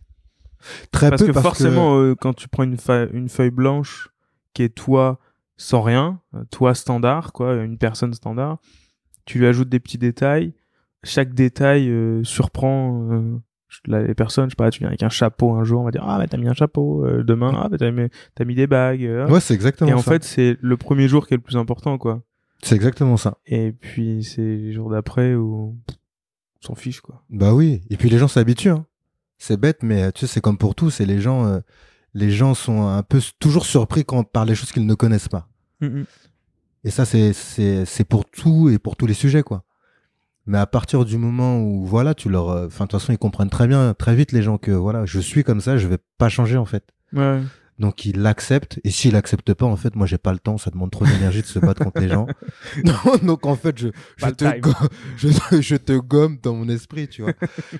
[0.90, 4.08] très Parce peu que parce forcément, euh, quand tu prends une, feuille- une feuille blanche
[4.54, 5.20] qui est toi
[5.56, 8.58] sans rien, euh, toi standard, quoi, une personne standard,
[9.24, 10.52] tu lui ajoutes des petits détails.
[11.04, 13.38] Chaque détail euh, surprend euh,
[13.86, 14.46] les personnes.
[14.46, 16.26] Je sais pas, tu viens avec un chapeau un jour, on va dire ah mais
[16.26, 17.04] t'as mis un chapeau.
[17.06, 19.08] Euh, demain ah mais t'as mis, t'as mis des bagues.
[19.30, 21.96] ouais c'est exactement Et en fait, c'est le premier jour qui est le plus important,
[21.98, 22.22] quoi.
[22.62, 25.76] c'est exactement ça Et puis c'est les jours d'après où
[26.66, 27.22] s'en fiche, quoi.
[27.30, 28.70] Bah oui, et puis les gens s'habituent.
[28.70, 28.86] Hein.
[29.38, 30.90] C'est bête, mais euh, tu sais, c'est comme pour tout.
[30.90, 31.60] C'est les gens, euh,
[32.14, 35.48] les gens sont un peu toujours surpris quand par les choses qu'ils ne connaissent pas.
[36.84, 39.64] Et ça, c'est c'est c'est pour tout et pour tous les sujets, quoi.
[40.46, 43.18] Mais à partir du moment où voilà, tu leur, euh, enfin de toute façon, ils
[43.18, 45.98] comprennent très bien, très vite les gens que voilà, je suis comme ça, je vais
[46.18, 46.84] pas changer en fait.
[47.12, 47.40] Ouais.
[47.78, 48.80] Donc ils l'acceptent.
[48.84, 50.58] Et s'ils l'acceptent pas, en fait, moi j'ai pas le temps.
[50.58, 52.26] Ça demande trop d'énergie de se battre contre les gens.
[52.84, 54.44] Non, donc en fait, je je te,
[55.16, 57.32] je, je gomme dans mon esprit, tu vois.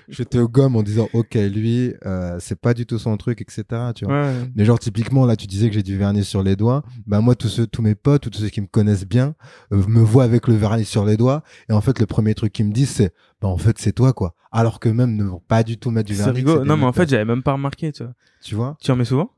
[0.07, 3.63] je te gomme en disant, ok, lui, euh, c'est pas du tout son truc, etc.
[3.95, 4.23] Tu vois.
[4.23, 4.33] Ouais.
[4.55, 6.83] Mais genre typiquement là, tu disais que j'ai du vernis sur les doigts.
[7.05, 9.35] Bah moi, tous ceux, tous mes potes, ou tous ceux qui me connaissent bien,
[9.71, 11.43] euh, me voient avec le vernis sur les doigts.
[11.69, 14.13] Et en fait, le premier truc qu'ils me disent, c'est, bah en fait, c'est toi,
[14.13, 14.35] quoi.
[14.51, 16.37] Alors que même ne vont pas du tout mettre du vernis.
[16.37, 16.57] rigolo.
[16.57, 18.13] c'est des Non, mais en fait, j'avais même pas remarqué, tu vois.
[18.41, 18.77] tu vois?
[18.81, 19.31] Tu en mets souvent?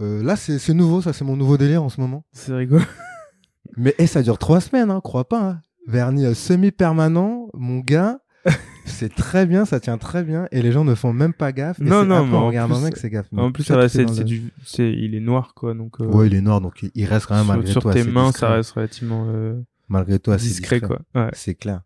[0.00, 2.24] Euh, là, c'est nouveau, ça, c'est mon nouveau délire en ce moment.
[2.32, 2.82] C'est rigolo.
[3.76, 5.40] Mais eh, ça dure trois semaines, hein, crois pas.
[5.42, 5.62] hein.
[5.86, 8.18] Vernis euh, semi-permanent, mon gars.
[8.86, 10.48] c'est très bien, ça tient très bien.
[10.50, 11.78] Et les gens ne font même pas gaffe.
[11.80, 13.26] Et Non, c'est non, mais en plus- le mec, c'est gaffe.
[13.36, 16.00] En plus, ça va, c'est du, c'est, il est noir, quoi, donc.
[16.00, 18.00] euh, Ouais, il est noir, donc il- reste quand même sur, malgré sur tout tes
[18.00, 18.40] assez mains, discret.
[18.46, 21.00] ça reste relativement euh, Malgré assez discret, quoi.
[21.14, 21.28] Ouais.
[21.34, 21.82] C'est clair.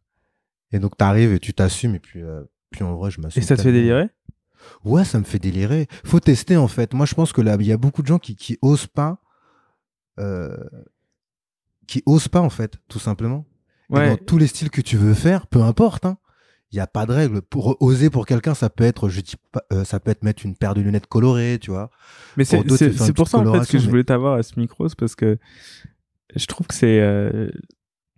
[0.72, 2.20] Et donc t'arrives et tu t'assumes et puis
[2.70, 3.40] puis en vrai je m'assume.
[3.42, 4.08] Et ça te fait délirer?
[4.84, 5.86] Ouais, ça me fait délirer.
[6.04, 6.94] Faut tester en fait.
[6.94, 9.18] Moi je pense que là il y a beaucoup de gens qui qui osent pas,
[10.18, 10.56] euh,
[11.86, 13.46] qui osent pas en fait, tout simplement.
[13.90, 16.06] Et dans tous les styles que tu veux faire, peu importe.
[16.06, 16.18] Hein.
[16.72, 17.42] Il y a pas de règle.
[17.42, 19.36] Pour oser pour quelqu'un, ça peut être, je dis
[19.72, 21.90] euh, ça peut être mettre une paire de lunettes colorées, tu vois.
[22.36, 22.64] Mais c'est,
[23.12, 25.38] Pour ça, en fait, que je voulais t'avoir à ce micro, c'est parce que
[26.34, 27.48] je trouve que c'est, euh,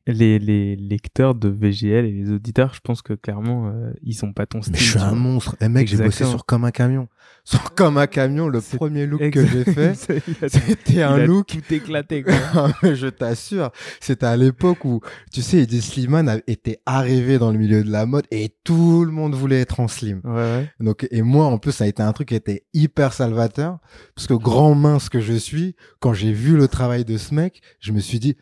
[0.06, 4.32] les, les lecteurs de VGL et les auditeurs, je pense que clairement, euh, ils sont
[4.32, 4.74] pas ton style.
[4.74, 5.56] Mais je suis un monstre.
[5.60, 7.08] Et mec, j'ai bossé sur comme un camion.
[7.44, 9.94] Sur comme un camion, le premier look que j'ai fait,
[10.48, 12.72] c'était un a look tout éclaté, quoi.
[12.94, 15.00] Je t'assure, c'était à l'époque où,
[15.32, 19.12] tu sais, Eddie Slimane était arrivé dans le milieu de la mode et tout le
[19.12, 20.20] monde voulait être en slim.
[20.24, 20.70] Ouais, ouais.
[20.80, 23.78] Donc, et moi, en plus, ça a été un truc qui était hyper salvateur,
[24.16, 27.60] parce que grand mince que je suis, quand j'ai vu le travail de ce mec,
[27.78, 28.36] je me suis dit,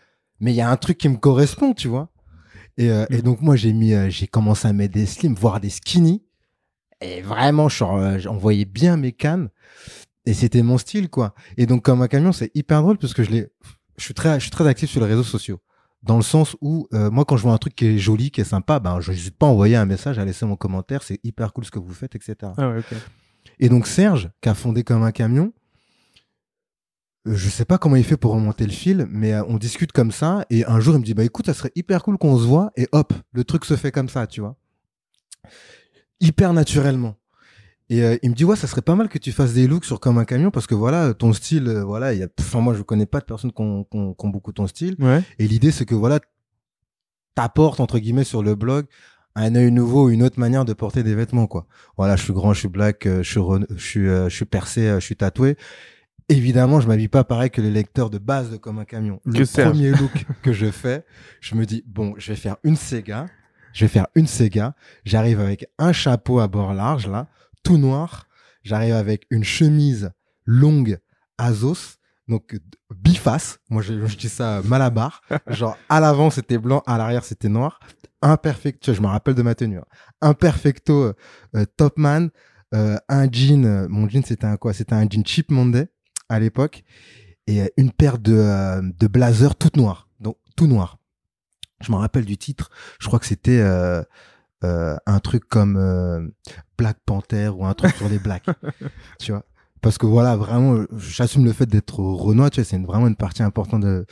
[0.45, 2.11] mais il y a un truc qui me correspond, tu vois.
[2.77, 3.23] Et, euh, et Mhm.
[3.23, 6.23] donc, moi, j'ai mis, euh, j'ai commencé à mettre des slims, voire des skinny.
[7.01, 9.49] Et vraiment, euh, j'envoyais bien mes cannes.
[10.27, 11.35] Et c'était mon style, quoi.
[11.57, 13.49] Et donc, comme un camion, c'est hyper drôle parce que je l'ai,
[13.97, 15.61] je suis très, je suis très actif sur les réseaux sociaux.
[16.03, 18.41] Dans le sens où, euh, moi, quand je vois un truc qui est joli, qui
[18.43, 21.03] est sympa, ben, je n'hésite pas à envoyer un message, à laisser mon commentaire.
[21.03, 22.37] C'est hyper cool ce que vous faites, etc.
[22.59, 22.81] Ah ouais.
[23.59, 25.53] Et donc, Serge, qui a fondé comme un camion,
[27.27, 30.11] je sais pas comment il fait pour remonter le fil, mais euh, on discute comme
[30.13, 30.45] ça.
[30.51, 32.71] Et un jour, il me dit, bah, écoute, ça serait hyper cool qu'on se voit.
[32.77, 34.57] Et hop, le truc se fait comme ça, tu vois.
[36.21, 37.17] Hyper naturellement.
[37.91, 39.85] Et euh, il me dit ouais ça serait pas mal que tu fasses des looks
[39.85, 42.61] sur comme un camion parce que voilà ton style euh, voilà il y a enfin
[42.63, 44.97] moi je connais pas de personnes qui ont, qui ont- qui ont beaucoup ton style
[44.99, 45.23] Ouais.
[45.39, 46.19] et l'idée c'est que voilà
[47.35, 48.87] t'apportes entre guillemets sur le blog
[49.35, 51.67] un œil nouveau une autre manière de porter des vêtements quoi
[51.99, 53.41] voilà je suis grand je suis black euh, je suis
[53.77, 55.57] je suis euh, je suis percé euh, je suis tatoué
[56.29, 59.21] évidemment, je m'habille pas pareil que les lecteurs de base de Comme un camion.
[59.25, 61.05] Le Que premier look que je fais,
[61.41, 63.27] je me dis, bon, je vais faire une Sega.
[63.73, 64.75] Je vais faire une Sega.
[65.05, 67.29] J'arrive avec un chapeau à bord large, là,
[67.63, 68.29] tout noir.
[68.63, 70.11] J'arrive avec une chemise
[70.47, 70.99] longue
[71.39, 71.97] Azos.
[72.29, 72.59] Donc,
[72.95, 73.59] biface.
[73.69, 75.21] Moi, je, je dis ça malabar.
[75.49, 76.83] Genre, à l'avant, c'était blanc.
[76.87, 77.81] À l'arrière, c'était noir.
[78.23, 79.79] Un perfecto, je me rappelle de ma tenue.
[79.79, 79.85] hein.
[80.23, 81.13] Un perfecto euh,
[81.57, 82.29] euh, Topman.
[82.75, 84.73] euh, un jean, euh, mon jean, c'était un quoi?
[84.73, 85.89] C'était un jean Cheap Monday
[86.29, 86.85] à l'époque
[87.47, 90.09] et euh, une paire de, euh, de blazers toutes noires.
[90.21, 90.99] Donc tout noir.
[91.81, 92.71] Je me rappelle du titre.
[92.99, 94.03] Je crois que c'était euh,
[94.65, 96.27] euh, un truc comme euh,
[96.79, 98.47] Black Panther ou un truc sur les blacks.
[99.19, 99.45] tu vois?
[99.83, 103.43] Parce que voilà, vraiment, j'assume le fait d'être Renoir, tu vois, c'est vraiment une partie
[103.43, 104.07] importante de,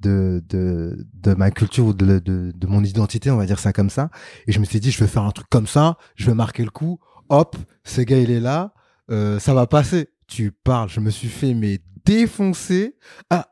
[0.00, 3.72] de, de, de ma culture ou de, de, de mon identité, on va dire ça
[3.72, 4.10] comme ça.
[4.48, 6.64] Et je me suis dit, je vais faire un truc comme ça, je vais marquer
[6.64, 8.74] le coup, hop, ce gars il est là,
[9.10, 10.08] euh, ça va passer.
[10.34, 12.96] Tu parles, je me suis fait mais défoncer.
[13.30, 13.46] Ah,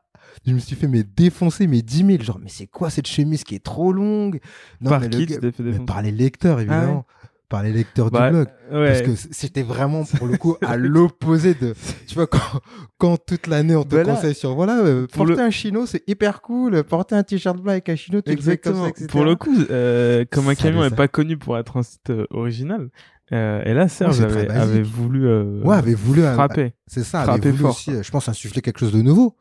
[0.45, 2.21] je me suis fait mais défoncer mais 10 000.
[2.23, 4.39] Genre, mais c'est quoi cette chemise qui est trop longue?
[4.81, 5.85] Non, Par mais qui tu fait défoncer?
[5.85, 7.05] Par les lecteurs, évidemment.
[7.49, 8.47] Par les lecteurs Bah, du blog.
[8.71, 8.87] ouais.
[8.87, 11.75] Parce que c'était vraiment, pour le coup, à l'opposé de.
[12.07, 12.39] Tu vois, quand,
[12.97, 14.55] quand toute l'année on te Bah conseille sur.
[14.55, 16.83] Voilà, euh, porter le- un chino, c'est hyper cool.
[16.83, 18.39] Porter un t-shirt blanc avec un chino, tu fais comme
[18.73, 18.83] Exactement.
[18.85, 19.07] ça, etc.
[19.07, 22.09] Pour le coup, euh, comme un Ça camion n'est pas connu pour être un site
[22.09, 22.89] euh, original.
[23.31, 26.21] Euh, et là, Serge très avait, voulu euh, Ouais, avait voulu.
[26.21, 26.73] frapper.
[26.87, 29.37] C'est ça, frapper avait voulu fort, aussi, euh, je pense, insuffler quelque chose de nouveau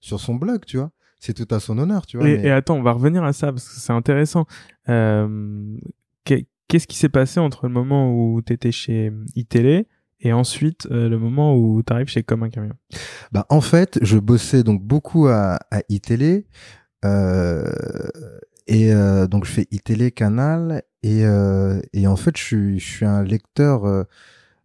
[0.00, 0.90] sur son blog, tu vois.
[1.20, 2.28] C'est tout à son honneur, tu vois.
[2.28, 4.46] Et, mais- et attends, on va revenir à ça parce que c'est intéressant.
[4.88, 5.76] Euh,
[6.24, 9.86] qu'est- Qu'est-ce qui s'est passé entre le moment où tu étais chez iTélé
[10.20, 12.72] et ensuite le moment où tu arrives chez Comme un camion?
[13.32, 16.46] Bah, en fait, je bossais donc beaucoup à, à iTélé.
[17.04, 17.64] Euh,
[18.66, 20.82] et euh, donc, je fais iTélé Canal.
[21.02, 24.04] Et, euh, et en fait, je suis, je suis un lecteur euh,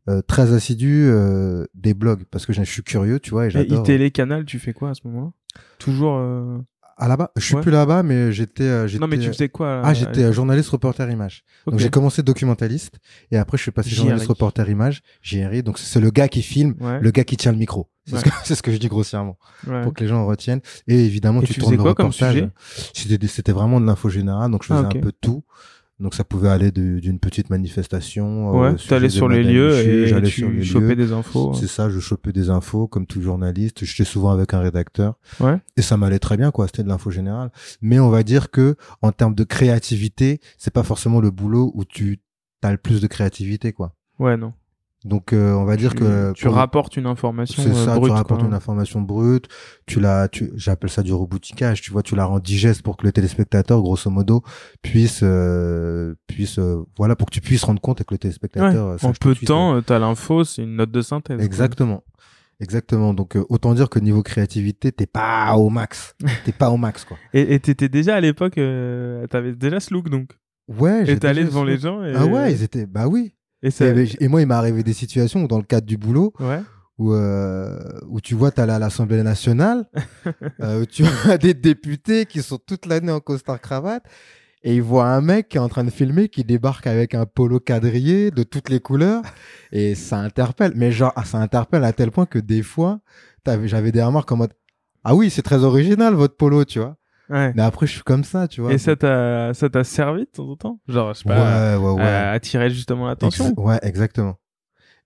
[0.10, 3.48] euh, très assidu euh, des blogs parce que je, je suis curieux, tu vois.
[3.48, 5.32] Et Et iTélé Canal, tu fais quoi à ce moment-là?
[5.80, 6.16] Toujours.
[6.18, 6.58] euh,
[6.98, 7.62] À là-bas, je suis Ouais.
[7.62, 8.86] plus là-bas, mais j'étais.
[9.00, 11.44] Non, mais tu faisais quoi Ah, j'étais journaliste reporter image.
[11.68, 13.00] Donc j'ai commencé documentaliste
[13.32, 15.62] et après je suis passé journaliste reporter image, JRI.
[15.64, 17.00] Donc c'est le gars qui filme, Ouais.
[17.02, 17.90] le gars qui tient le micro.
[18.10, 18.32] C'est Ouais.
[18.46, 19.84] ce, ce que je dis grossièrement ouais.
[19.84, 20.62] pour que les gens retiennent.
[20.88, 22.50] Et évidemment Et tu, tu tournes le quoi reportage.
[22.94, 25.44] C'était vraiment de l'info générale, donc je faisais Ah, un peu tout.
[26.00, 28.56] Donc ça pouvait aller d'une petite manifestation.
[28.56, 31.54] euh, Ouais, sujet t'allais sur les lieux et tu chopais des infos.
[31.54, 33.84] C'est ça, je chopais des infos comme tout journaliste.
[33.84, 35.16] J'étais souvent avec un rédacteur.
[35.42, 35.58] Ouais.
[35.76, 36.68] Et ça m'allait très bien, quoi.
[36.68, 37.52] C'était de l'info générale.
[37.82, 41.84] Mais on va dire que, en termes de créativité, c'est pas forcément le boulot où
[41.84, 42.22] tu
[42.64, 43.94] as le plus de créativité, quoi.
[44.20, 44.54] Ouais, non.
[45.06, 46.34] Donc, euh, on va dire tu, que.
[46.34, 48.12] tu rapportes une information C'est euh, ça, brute.
[48.12, 48.50] tu rapportes quoi.
[48.50, 49.48] une information brute,
[49.86, 53.06] tu la, tu, j'appelle ça du rebouticage, tu vois, tu la rends digeste pour que
[53.06, 54.44] le téléspectateur, grosso modo,
[54.82, 58.20] puisse, euh, puisse, euh, voilà, pour que tu puisses rendre compte et que le Ouais.
[58.20, 58.88] téléspectateur.
[58.88, 61.38] euh, En peu de temps, euh, t'as l'info, c'est une note de synthèse.
[61.38, 61.46] quoi.
[61.46, 62.04] Exactement.
[62.60, 63.14] Exactement.
[63.14, 66.14] Donc, euh, autant dire que niveau créativité, t'es pas au max.
[66.44, 67.16] T'es pas au max, quoi.
[67.34, 70.32] Et et t'étais déjà à l'époque, euh, t'avais déjà ce look donc.
[70.68, 72.04] Ouais, Et déjà devant les gens.
[72.04, 72.14] Et...
[72.14, 73.34] Ah ouais, ils étaient, bah oui.
[73.64, 73.86] Et ça.
[73.88, 76.62] Et, et moi, il m'est arrivé des situations où, dans le cadre du boulot, Ouais.
[76.98, 79.90] où, euh, où tu vois, t'allais à l'Assemblée nationale,
[80.62, 84.04] euh, où tu as des députés qui sont toute l'année en costard cravate,
[84.64, 87.26] et ils voient un mec qui est en train de filmer, qui débarque avec un
[87.26, 89.22] polo quadrillé de toutes les couleurs,
[89.72, 90.74] et ça interpelle.
[90.76, 93.00] Mais genre, ah, ça interpelle à tel point que des fois,
[93.66, 94.54] j'avais des remarques en mode,
[95.06, 96.98] ah oui, c'est très original votre polo, tu vois.
[97.30, 97.54] Ouais.
[97.56, 98.74] Mais après, je suis comme ça, tu vois.
[98.74, 100.80] Et ça t'a, ça t'a servi de temps en temps?
[100.88, 102.02] Genre, je sais ouais, pas, ouais, ouais.
[102.02, 103.50] à attirer justement l'attention?
[103.52, 104.36] Exa- ouais, exactement.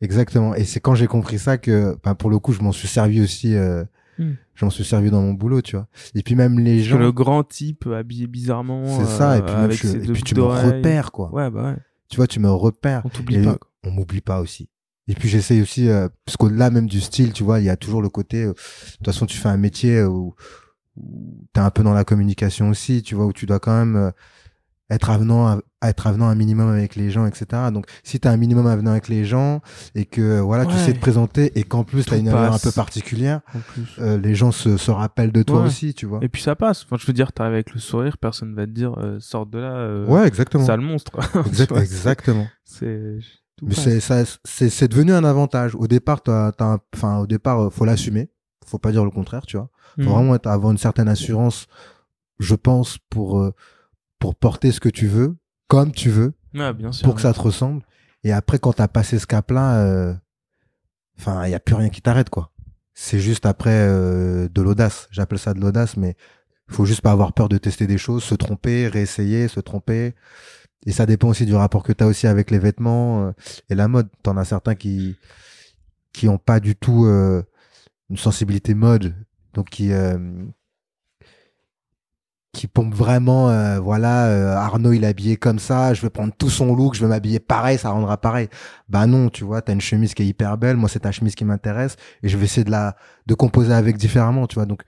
[0.01, 0.55] Exactement.
[0.55, 3.21] Et c'est quand j'ai compris ça que, ben, pour le coup, je m'en suis servi
[3.21, 3.83] aussi, euh,
[4.19, 4.33] Hmm.
[4.53, 5.87] je m'en suis servi dans mon boulot, tu vois.
[6.13, 8.85] Et puis même les gens, le grand type habillé bizarrement.
[8.85, 9.37] c'est ça.
[9.37, 11.33] Et euh, puis, même avec je- et puis tu me repères, quoi.
[11.33, 11.77] Ouais, bah ouais.
[12.09, 13.01] Tu vois, tu me repères.
[13.05, 13.55] On t'oublie pas.
[13.55, 13.69] Quoi.
[13.85, 14.69] On m'oublie pas aussi.
[15.07, 17.75] Et puis j'essaye aussi, euh, parce qu'au-delà même du style, tu vois, il y a
[17.75, 20.35] toujours le côté, euh, de toute façon, tu fais un métier euh, où,
[20.95, 23.95] où t'es un peu dans la communication aussi, tu vois, où tu dois quand même
[23.95, 24.11] euh,
[24.89, 27.45] être avenant, à, être avenant un minimum avec les gens, etc.
[27.73, 29.61] Donc, si t'as un minimum avenant avec les gens
[29.95, 32.59] et que, euh, voilà, tu sais te présenter et qu'en plus t'as une allure un
[32.59, 33.41] peu particulière,
[33.99, 35.67] euh, les gens se, se rappellent de toi Ouais.
[35.67, 36.19] aussi, tu vois.
[36.21, 36.83] Et puis ça passe.
[36.83, 39.57] Enfin, je veux dire, t'arrives avec le sourire, personne va te dire, euh, sors de
[39.57, 39.73] là.
[39.77, 40.65] Euh, ouais, exactement.
[40.77, 41.17] Monstre.
[41.47, 42.47] Exact- Tu vois, exactement.
[42.65, 43.17] C'est.
[43.61, 45.73] Mais c'est ça, c'est c'est devenu un avantage.
[45.75, 46.51] Au départ, t'as,
[46.93, 48.29] enfin au départ, faut l'assumer.
[48.65, 49.69] Faut pas dire le contraire, tu vois.
[49.97, 50.09] Faut Mhm.
[50.09, 51.67] vraiment être, avoir une certaine assurance,
[52.39, 53.53] je pense, pour euh,
[54.19, 55.35] pour porter ce que tu veux,
[55.67, 57.05] comme tu veux, Ouais, bien sûr.
[57.05, 57.81] pour que ça te ressemble.
[58.23, 60.13] Et après, quand t'as passé ce cap-là, euh,
[61.19, 62.51] enfin, il y a plus rien qui t'arrête, quoi.
[62.93, 65.07] C'est juste après euh, de l'audace.
[65.11, 66.15] J'appelle ça de l'audace, mais
[66.69, 70.15] faut juste pas avoir peur de tester des choses, se tromper, réessayer, se tromper.
[70.85, 73.31] Et ça dépend aussi du rapport que tu as aussi avec les vêtements euh,
[73.69, 74.07] et la mode.
[74.23, 75.17] T'en as certains qui
[76.13, 77.43] qui ont pas du tout euh,
[78.09, 79.15] une sensibilité mode,
[79.53, 80.17] donc qui euh,
[82.51, 86.31] qui pompe vraiment, euh, voilà, euh, Arnaud il est habillé comme ça, je vais prendre
[86.37, 88.47] tout son look, je vais m'habiller pareil, ça rendra pareil.
[88.89, 91.33] Bah non, tu vois, t'as une chemise qui est hyper belle, moi c'est ta chemise
[91.33, 94.67] qui m'intéresse, et je vais essayer de la de composer avec différemment, tu vois.
[94.67, 94.83] Donc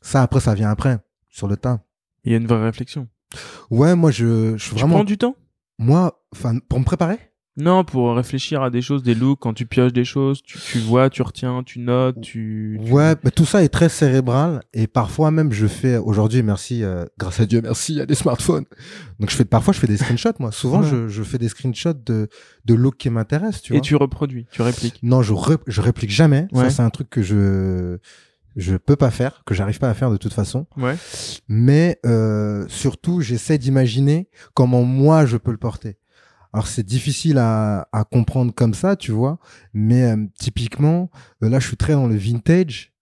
[0.00, 0.98] ça après ça vient après
[1.28, 1.80] sur le tas.
[2.24, 3.06] Il y a une vraie réflexion.
[3.70, 5.36] Ouais, moi je, je suis Tu vraiment prends du temps?
[5.78, 7.18] Moi, enfin pour me préparer?
[7.58, 10.78] Non, pour réfléchir à des choses, des looks, quand tu pioches des choses, tu, tu
[10.78, 12.80] vois, tu retiens, tu notes, tu...
[12.82, 16.84] tu- Ouais, mais tout ça est très cérébral et parfois même je fais aujourd'hui merci
[16.84, 18.64] euh, grâce à Dieu merci il y a des smartphones.
[19.18, 20.52] Donc je fais parfois je fais des screenshots moi.
[20.52, 20.88] Souvent Ouais.
[20.88, 22.28] je, je fais des screenshots de
[22.64, 23.82] de looks qui m'intéressent, tu Et vois.
[23.82, 25.00] tu reproduis, tu répliques.
[25.02, 26.46] Non, je ré- je réplique jamais.
[26.52, 26.64] Ouais.
[26.64, 27.98] Ça c'est un truc que je
[28.56, 30.66] je peux pas faire, que j'arrive pas à faire de toute façon.
[30.76, 30.96] Ouais.
[31.48, 35.96] Mais euh, surtout j'essaie d'imaginer comment moi je peux le porter.
[36.52, 39.38] Alors c'est difficile à, à comprendre comme ça, tu vois,
[39.74, 41.10] mais euh, typiquement,
[41.42, 42.92] euh, là je suis très dans le vintage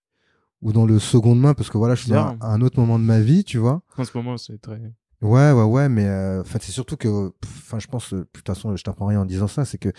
[0.62, 3.04] ou dans le seconde main parce que voilà, je suis dans un, autre moment de
[3.04, 3.82] ma vie, tu vois.
[3.96, 4.80] En ce moment, c'est très...
[5.22, 8.82] Ouais, ouais, ouais, mais euh, c'est surtout que, enfin je pense, de toute façon, je
[8.82, 9.90] t'apprends rien en disant ça, c'est que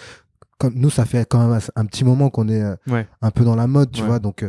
[0.60, 3.08] comme nous ça fait quand même un petit moment qu'on est Ouais.
[3.22, 4.08] un peu dans la mode, tu Ouais.
[4.08, 4.44] vois, donc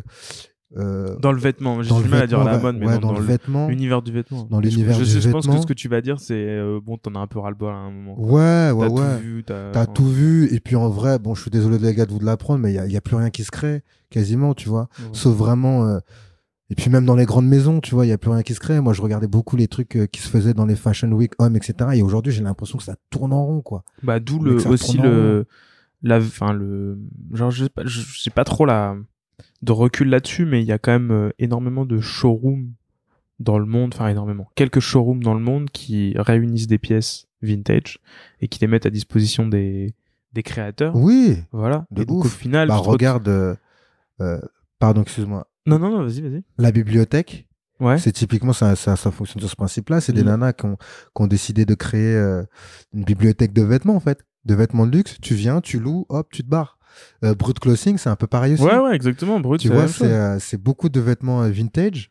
[0.76, 2.94] euh, Dans le vêtement, j'ai du le mal à dire la ouais, mode, mais ouais,
[2.94, 3.68] dans, dans, dans le vêtement.
[3.68, 4.44] l'univers du vêtement.
[4.50, 6.34] Dans Je- l'univers je, du je, je pense que ce que tu vas dire, c'est
[6.34, 8.20] euh, bon, t'en as un peu ras-le-bol à un moment.
[8.20, 9.16] Ouais, ouais, t'as ouais.
[9.18, 9.70] tout vu, t'as...
[9.72, 12.12] T'as enfin, tout vu, et puis en vrai, bon, je suis désolé les gars de
[12.12, 14.52] vous de l'apprendre, mais il y a, y a plus rien qui se crée, quasiment,
[14.54, 14.88] tu vois.
[14.98, 15.06] ouais.
[15.12, 15.98] Sauf vraiment, euh,
[16.70, 18.52] et puis même dans les grandes maisons, tu vois, il y a plus rien qui
[18.52, 18.78] se crée.
[18.82, 21.56] Moi, je regardais beaucoup les trucs euh, qui se faisaient dans les Fashion Week Home,
[21.56, 21.74] etc.
[21.94, 23.84] Et aujourd'hui, j'ai l'impression que ça tourne en rond, quoi.
[24.02, 25.46] Bah d'où le aussi le
[26.02, 26.98] la enfin le
[27.32, 28.94] genre je sais pas je sais pas trop la
[29.62, 32.72] de recul là-dessus mais il y a quand même euh, énormément de showrooms
[33.40, 37.98] dans le monde enfin énormément quelques showrooms dans le monde qui réunissent des pièces vintage
[38.40, 39.94] et qui les mettent à disposition des
[40.32, 41.38] des créateurs Oui.
[41.52, 42.26] voilà de et donc ouf.
[42.26, 43.54] au final Bah, regarde, euh,
[44.20, 44.40] euh,
[44.78, 45.46] pardon, excuse-moi.
[45.66, 47.46] non non non vas-y vas-y La bibliothèque,
[47.80, 50.00] ouais c'est typiquement, ça, ça, ça fonctionne sur ce principe-là.
[50.00, 50.26] C'est des Mm.
[50.26, 52.42] nanas qui ont, qui ont décidé de créer euh,
[52.92, 54.24] une bibliothèque de vêtements, en fait.
[54.44, 55.16] De vêtements de luxe.
[55.22, 56.77] Tu viens, tu loues, hop, tu te barres.
[57.24, 58.62] Euh, Brut Clothing, c'est un peu pareil aussi.
[58.62, 62.10] ouais ouais exactement brut tu vois, c'est euh, c'est beaucoup de vêtements euh, vintage,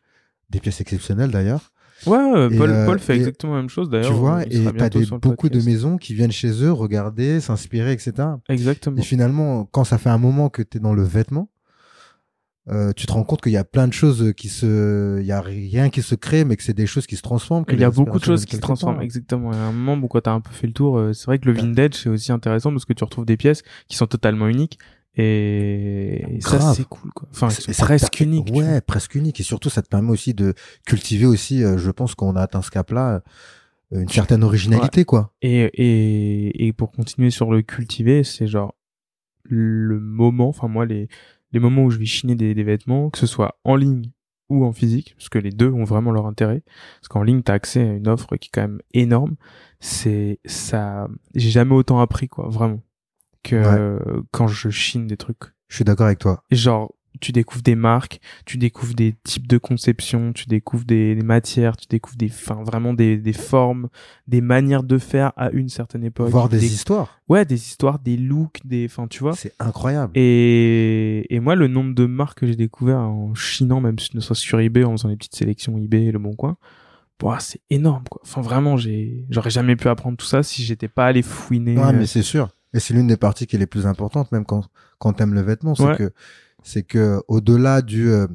[0.50, 1.72] des pièces exceptionnelles d'ailleurs.
[2.06, 4.68] ouais, et, Paul euh, Paul fait et- exactement la même chose Tu d'ailleurs vois, il
[4.68, 8.12] et t'as beaucoup de maisons qui viennent chez eux regarder, s'inspirer, etc.
[8.48, 11.50] exactement Et finalement, quand ça fait un moment que t'es dans le vêtement,
[12.70, 15.32] euh, tu te rends compte qu'il y a plein de choses qui se, il y
[15.32, 17.64] a rien qui se crée, mais que c'est des choses qui se transforment.
[17.70, 19.52] Il y a beaucoup de choses qui se transforment, exactement.
[19.52, 21.38] Et à un moment où quand t'as un peu fait le tour, euh, c'est vrai
[21.38, 24.48] que le vintage c'est aussi intéressant parce que tu retrouves des pièces qui sont totalement
[24.48, 24.78] uniques
[25.16, 27.28] et, et ça c'est cool quoi.
[27.30, 28.50] Enfin, c'est presque unique.
[28.54, 29.40] Ouais, presque unique.
[29.40, 30.54] Et surtout, ça te permet aussi de
[30.86, 33.22] cultiver aussi, euh, je pense qu'on a atteint ce cap-là,
[33.94, 35.32] euh, une certaine originalité, quoi.
[35.40, 38.74] Et, et, et pour continuer sur le cultiver, c'est genre
[39.42, 41.08] le moment, enfin moi les,
[41.52, 44.10] les moments où je vais chiner des, des vêtements, que ce soit en ligne
[44.48, 46.62] ou en physique, parce que les deux ont vraiment leur intérêt.
[47.00, 49.36] Parce qu'en ligne, t'as accès à une offre qui est quand même énorme.
[49.80, 52.82] C'est ça, j'ai jamais autant appris quoi, vraiment,
[53.42, 54.00] que
[54.32, 55.52] quand je chine des trucs.
[55.68, 56.44] Je suis d'accord avec toi.
[56.50, 61.14] Et genre, tu découvres des marques, tu découvres des types de conception, tu découvres des,
[61.16, 63.88] des matières, tu découvres des, enfin, vraiment des, des formes,
[64.28, 66.28] des manières de faire à une certaine époque.
[66.30, 69.32] Voir des histoires, Ouais, des histoires, des looks, des, enfin, tu vois.
[69.34, 70.12] c'est incroyable.
[70.16, 74.16] Et, et moi, le nombre de marques que j'ai découvert en chinant, même si ce
[74.16, 76.56] ne soit sur eBay, en faisant des petites sélections eBay et le bon coin,
[77.20, 78.20] bah, c'est énorme, quoi.
[78.24, 81.76] Enfin, vraiment, j'ai, j'aurais jamais pu apprendre tout ça si j'étais pas allé fouiner.
[81.76, 82.48] Ouais, euh, mais c'est sûr.
[82.74, 84.68] Et c'est l'une des parties qui est les plus importantes, même quand,
[84.98, 85.96] quand t'aimes le vêtement, c'est Ouais.
[85.96, 86.12] que,
[86.68, 88.26] c'est que, au-delà du, euh,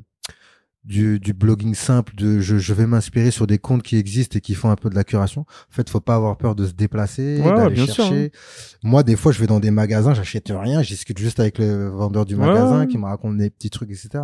[0.83, 4.41] du, du blogging simple, de je, je vais m'inspirer sur des comptes qui existent et
[4.41, 5.41] qui font un peu de la curation.
[5.41, 7.93] En fait, faut pas avoir peur de se déplacer, Ouais, d'aller sûr, hein.
[8.09, 8.31] chercher.
[8.83, 11.87] Moi, des fois, je vais dans des magasins, j'achète rien, je discute juste avec le
[11.87, 12.87] vendeur du magasin ouais.
[12.87, 14.23] qui me raconte des petits trucs, etc.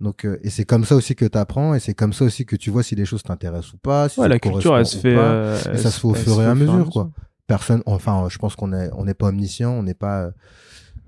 [0.00, 2.54] Donc, euh, et c'est comme ça aussi que t'apprends, et c'est comme ça aussi que
[2.54, 4.08] tu vois si les choses t'intéressent ou pas.
[4.08, 5.22] Si ouais, la culture, elle se fait, pas.
[5.22, 7.10] euh, Et ça se fait au fur et à mesure, quoi.
[7.46, 10.30] Personne, enfin, je pense qu'on est, on n'est pas omniscient, on n'est pas, euh,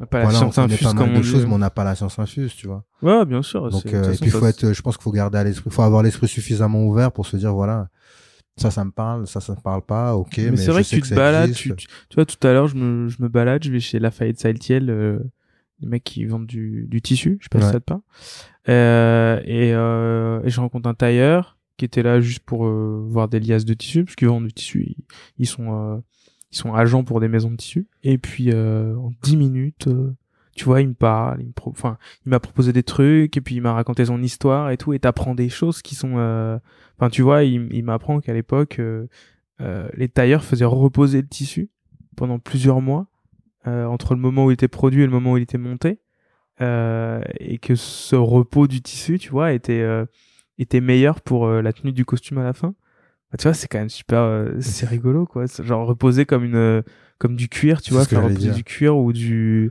[0.06, 1.94] Pas la voilà, on science infuse pas mal de choses, mais on n'a pas la
[1.94, 2.84] science infuse, tu vois.
[3.02, 3.68] Ouais, bien sûr.
[3.70, 5.82] Donc, de euh, et puis faut être, je pense qu'il faut garder à l'esprit, faut
[5.82, 7.88] avoir l'esprit suffisamment ouvert pour se dire, voilà,
[8.56, 10.82] ça, ça me parle, ça, ça me parle pas, ok, mais, mais, c'est je vrai
[10.82, 13.22] que sais tu te balades, tu, tu, tu vois, tout à l'heure, je me, je
[13.22, 15.18] me balade, je vais chez Lafayette Saltiel, euh,
[15.80, 17.72] les mecs qui vendent du, du tissu, je sais pas si Ouais.
[17.72, 18.00] ça te parle.
[18.68, 23.28] Euh, et, euh, et je rencontre un tailleur qui était là juste pour euh, voir
[23.28, 25.04] des liasses de tissu, parce qu'ils vendent du tissu, ils,
[25.38, 25.98] ils sont, euh,
[26.52, 27.86] ils sont agents pour des maisons de tissu.
[28.02, 30.14] Et puis, euh, en 10 minutes, euh,
[30.56, 31.52] tu vois, il me parle, il me
[32.26, 34.98] il m'a proposé des trucs, et puis il m'a raconté son histoire et tout, et
[34.98, 36.58] t'apprends des choses qui sont, euh,
[36.98, 39.06] enfin, tu vois, il, m'apprend qu'à l'époque, euh,
[39.94, 41.70] les tailleurs faisaient reposer le tissu
[42.16, 43.06] pendant plusieurs mois
[43.66, 45.98] entre le moment où il était produit et le moment où il était monté
[46.60, 49.86] et que ce repos du tissu, tu vois, était
[50.58, 52.74] était meilleur pour la tenue du costume à la fin.
[53.30, 55.44] Bah, tu vois, c'est quand même super, euh, c'est rigolo quoi.
[55.46, 56.82] Genre reposer comme une euh,
[57.18, 58.54] comme du cuir, tu vois, faire reposer dire.
[58.54, 59.70] du cuir ou du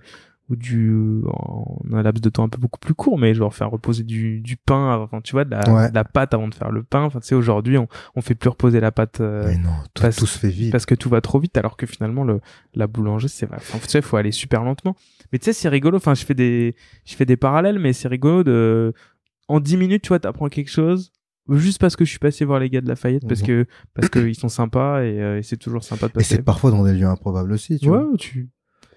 [0.50, 3.70] ou du en un laps de temps un peu beaucoup plus court, mais genre faire
[3.70, 5.90] reposer du du pain, enfin tu vois, de la, Ouais.
[5.90, 7.02] de la pâte avant de faire le pain.
[7.04, 9.20] Enfin tu sais, aujourd'hui on on fait plus reposer la pâte.
[9.22, 10.72] euh, Mais non, tout, parce- tout se fait vite.
[10.72, 12.40] parce que tout va trop vite alors que finalement le
[12.74, 14.96] la boulangerie c'est enfin, tu sais faut aller super lentement
[15.32, 18.08] mais tu sais c'est rigolo enfin je fais des je fais des parallèles mais c'est
[18.08, 18.94] rigolo de
[19.50, 21.12] en 10 minutes tu vois t'apprends quelque chose
[21.58, 23.48] juste parce que je suis passé voir les gars de Lafayette parce Mhm.
[23.48, 26.36] que parce que ils sont sympas et, euh, et c'est toujours sympa de Et passer
[26.36, 28.08] c'est parfois dans des lieux improbables aussi, tu ouais vois.
[28.18, 28.50] tu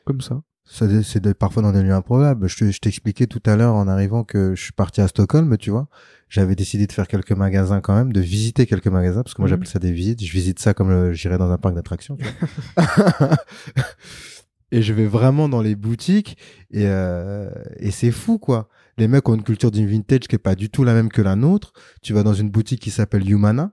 [0.04, 2.48] comme ça Ça, C'est parfois dans des lieux improbables.
[2.48, 5.70] Je je t'expliquais tout à l'heure en arrivant que je suis parti à Stockholm, tu
[5.70, 5.88] vois.
[6.28, 9.48] J'avais décidé de faire quelques magasins quand même, de visiter quelques magasins, parce que moi
[9.48, 9.50] Mhm.
[9.56, 10.24] j'appelle ça des visites.
[10.24, 12.16] Je visite ça comme j'irais dans un parc d'attractions,
[14.70, 16.36] et je vais vraiment dans les boutiques
[16.70, 18.68] et, euh, et c'est fou, quoi.
[18.98, 21.22] Les mecs ont une culture du vintage qui est pas du tout la même que
[21.22, 21.72] la nôtre.
[22.02, 23.72] Tu vas dans une boutique qui s'appelle Humana.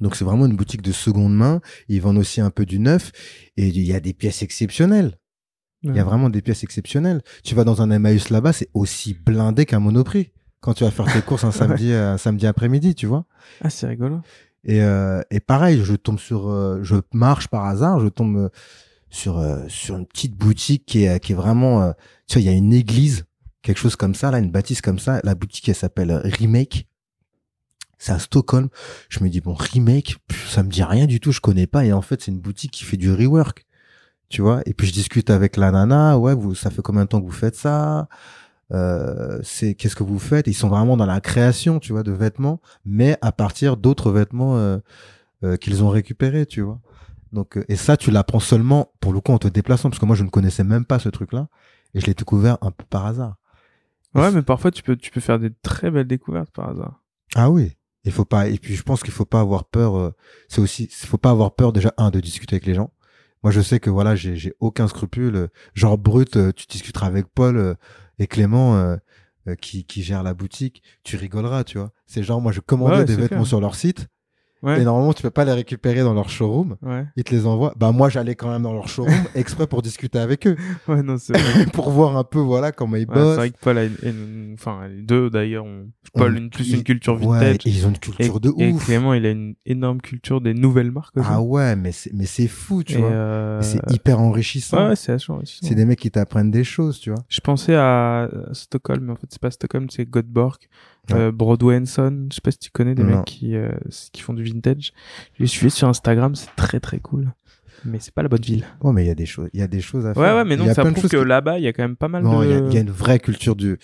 [0.00, 1.60] Donc c'est vraiment une boutique de seconde main.
[1.88, 3.12] Ils vendent aussi un peu du neuf
[3.56, 5.18] et il y a des pièces exceptionnelles.
[5.82, 7.20] Il y a vraiment des pièces exceptionnelles.
[7.42, 10.30] Tu vas dans un Emmaüs là-bas, c'est aussi blindé qu'un Monoprix.
[10.60, 13.26] Quand tu vas faire tes courses un samedi, un samedi après-midi, tu vois.
[13.60, 14.22] ah c'est rigolo
[14.64, 18.48] Et, euh, et pareil, je tombe sur, euh, je marche par hasard, je tombe euh,
[19.10, 21.92] sur euh, sur une petite boutique qui est qui est vraiment, euh,
[22.26, 23.26] tu vois, il y a une église,
[23.64, 25.20] quelque chose comme ça, là, une bâtisse comme ça.
[25.24, 26.86] La boutique elle s'appelle euh, Remake.
[27.98, 28.68] C'est à Stockholm.
[29.08, 31.84] Je me dis bon Remake, ça me dit rien du tout, je connais pas.
[31.84, 33.64] Et en fait, c'est une boutique qui fait du rework,
[34.28, 34.60] tu vois.
[34.66, 37.26] Et puis je discute avec la nana, ouais, vous, ça fait combien de temps que
[37.26, 38.08] vous faites ça?
[38.72, 40.46] Euh, c'est qu'est-ce que vous faites?
[40.46, 44.56] Ils sont vraiment dans la création, tu vois, de vêtements, mais à partir d'autres vêtements
[44.56, 46.80] euh, qu'ils ont récupérés, tu vois.
[47.32, 50.16] Donc et ça, tu l'apprends seulement pour le coup en te déplaçant, parce que moi
[50.16, 51.48] je ne connaissais même pas ce truc-là
[51.94, 53.36] et je l'ai découvert un peu par hasard.
[54.14, 57.02] Ouais mais parfois tu peux tu peux faire des très belles découvertes par hasard
[57.34, 57.72] Ah oui.
[58.06, 59.96] Il faut pas et puis je pense qu'il faut pas avoir peur.
[59.96, 60.12] euh,
[60.48, 62.92] c'est aussi, il faut pas avoir peur déjà un de discuter avec les gens.
[63.42, 65.36] Moi je sais que voilà, j'ai aucun scrupule.
[65.36, 67.74] euh, Genre brut, euh, tu discuteras avec Paul euh,
[68.18, 68.96] et Clément
[69.60, 71.92] qui qui gère la boutique, tu rigoleras, tu vois.
[72.06, 73.46] C'est genre moi je commandais Ouais, des vêtements clair.
[73.46, 74.06] sur leur site
[74.64, 76.76] ouais et normalement tu peux pas les récupérer dans leur showroom.
[76.82, 77.72] ouais Ils te les envoient.
[77.76, 80.56] Bah moi j'allais quand même dans leur showroom exprès pour discuter avec eux,
[80.88, 81.66] ouais non c'est vrai.
[81.72, 83.36] pour voir un peu voilà comment ils Ouais, c'est bossent.
[83.36, 86.72] vrai que Paul a une, une- enfin les deux d'ailleurs ont Paul On- une plus
[86.72, 88.84] une culture vintage et ils ont une et, culture de et ouf.
[88.86, 91.26] Clément il a une énorme culture des nouvelles marques aussi.
[91.30, 93.10] Ah ouais, mais c'est mais c'est fou, tu Et, vois.
[93.10, 94.88] euh, Et C'est hyper enrichissant.
[94.88, 95.66] ouais, c'est assez enrichissant.
[95.66, 97.22] C'est des mecs qui t'apprennent des choses, tu vois.
[97.28, 100.58] Je pensais à Stockholm, mais en fait c'est pas Stockholm, c'est Göteborg,
[101.10, 101.16] Ouais.
[101.18, 102.26] euh, Broadway Son.
[102.30, 103.16] Je sais pas si tu connais des Non.
[103.18, 103.70] mecs qui euh,
[104.12, 104.92] qui font du vintage.
[105.36, 107.32] Je les suivais sur Instagram, c'est très très cool.
[107.84, 108.64] Mais c'est pas la bonne ville.
[108.80, 110.22] Oh, mais il y a des choses, il y a des choses à faire.
[110.22, 111.96] Ouais ouais, mais non, y ça prouve que qui- là-bas il y a quand même
[111.96, 112.68] pas mal Non, il y, a- de.
[112.68, 113.78] il y a une vraie culture du.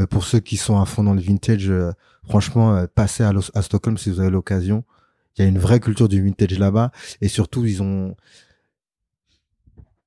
[0.00, 1.92] euh, pour ceux qui sont à fond dans le vintage, euh,
[2.28, 4.82] franchement, euh, passez à, à Stockholm si vous avez l'occasion.
[5.38, 8.16] Il y a une vraie culture du vintage là-bas, et surtout ils ont.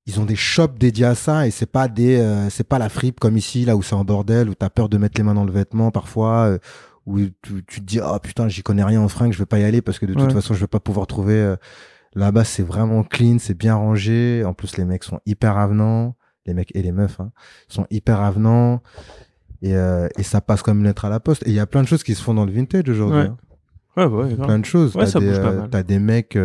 [0.09, 2.87] Ils ont des shops dédiés à ça et c'est pas des euh, c'est pas la
[2.89, 5.33] fripe comme ici là où c'est en bordel où t'as peur de mettre les mains
[5.35, 6.57] dans le vêtement parfois euh,
[7.05, 9.59] où tu, tu te dis oh putain j'y connais rien en fringues je vais pas
[9.59, 10.33] y aller parce que de toute Ouais.
[10.33, 11.55] façon je vais pas pouvoir trouver euh,
[12.15, 16.15] là-bas c'est vraiment clean c'est bien rangé en plus les mecs sont hyper avenants
[16.45, 17.31] les mecs et les meufs hein,
[17.67, 18.81] sont hyper avenants
[19.61, 21.81] et, et ça passe comme une lettre à la poste et il y a plein
[21.81, 23.25] de choses qui se font dans le vintage aujourd'hui Ouais.
[23.27, 23.37] hein.
[23.97, 24.33] Ouais ouais.
[24.35, 24.45] grave.
[24.47, 26.37] plein de choses Ouais, t'as ça des, mecs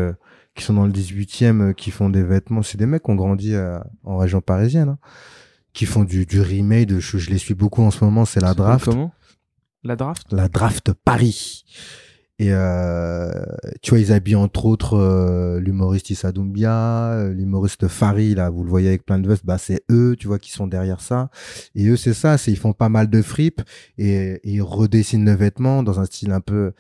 [0.55, 3.15] qui sont dans le 18e euh, qui font des vêtements c'est des mecs qui ont
[3.15, 4.99] grandi euh, en région parisienne hein,
[5.73, 8.55] qui font du, du remade je, je les suis beaucoup en ce moment c'est la
[8.55, 9.12] draft Comment
[9.83, 10.27] La draft.
[10.33, 11.65] la draft Paris.
[12.38, 13.31] Et euh,
[13.83, 18.65] tu vois, ils habillent entre autres euh, l'humoriste Issa Doumbia, euh, l'humoriste Fari, là, vous
[18.65, 21.31] le voyez avec plein de vestes, bah c'est eux, tu vois, qui sont derrière ça.
[21.77, 23.61] Et eux, c'est ça, c'est ils font pas mal de fripes
[23.97, 26.73] et, et ils redessinent le vêtement dans un style un peu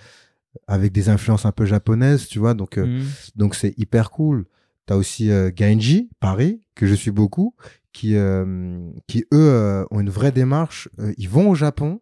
[0.66, 2.54] avec des influences un peu japonaises, tu vois.
[2.54, 3.04] Donc euh, Mhm.
[3.36, 4.44] donc c'est hyper cool.
[4.86, 7.54] T'as aussi euh, Gainji, Paris, que je suis beaucoup,
[7.92, 10.88] qui, euh, qui eux ont une vraie démarche.
[11.18, 12.00] Ils vont au Japon,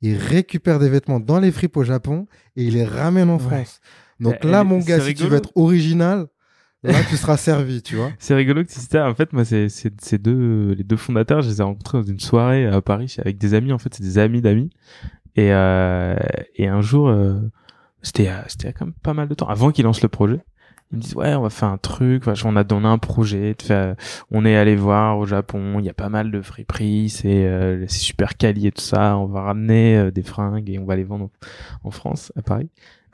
[0.00, 3.42] ils récupèrent des vêtements dans les fripes au Japon et ils les ramènent en Ouais.
[3.42, 3.80] France.
[4.20, 6.26] Donc là, mon gars, si tu veux être original,
[6.84, 8.12] là tu seras servi, tu vois.
[8.18, 9.08] C'est rigolo que tu cites ça.
[9.08, 11.42] En fait, moi, c'est c'est ces deux les deux fondateurs.
[11.42, 13.72] Je les ai rencontrés dans une soirée à Paris avec des amis.
[13.72, 14.70] En fait, c'est des amis d'amis.
[15.36, 16.16] Et euh,
[16.56, 17.40] et un jour, euh,
[18.02, 20.40] c'était euh, c'était quand même pas mal de temps avant qu'ils lancent le projet.
[20.92, 22.28] Ils me disent ouais, on va faire un truc.
[22.28, 23.56] Enfin, on a on a un projet.
[24.30, 25.78] On est allé voir au Japon.
[25.78, 27.08] Il y a pas mal de friperies.
[27.08, 29.16] C'est euh, c'est super quali et tout ça.
[29.16, 31.30] On va ramener euh, des fringues et on va les vendre
[31.82, 32.68] en, France, à Paris.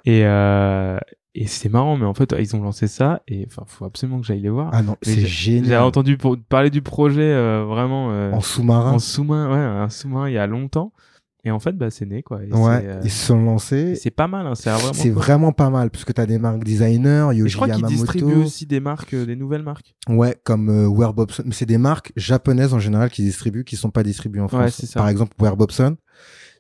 [0.04, 0.98] Et euh,
[1.36, 4.26] et c'est marrant, mais en fait, ils ont lancé ça et enfin, faut absolument que
[4.26, 4.70] j'aille les voir.
[4.72, 5.66] Ah non, c'est génial.
[5.66, 8.94] J'ai entendu pour parler du projet euh, vraiment En sous-marin.
[8.94, 10.92] en sous-marin, ouais, un sous-marin il y a longtemps.
[11.44, 12.42] Et en fait, bah, c'est né quoi.
[12.44, 13.94] Et Ouais, euh, ils se sont lancés.
[13.94, 14.92] c'est pas mal, hein, c'est vraiment.
[14.92, 15.18] C'est cool.
[15.18, 18.02] vraiment pas mal parce que t'as des marques designers, Et Yoji je crois qu'ils Yamamoto.
[18.04, 19.94] distribuent aussi des marques, euh, des nouvelles marques.
[20.08, 21.44] Ouais, comme euh, Ware Bobson.
[21.46, 24.60] Mais c'est des marques japonaises en général qui distribuent, qui sont pas distribuées en France.
[24.64, 24.98] Ouais, c'est ça.
[24.98, 25.96] Par exemple, Ware Bobson,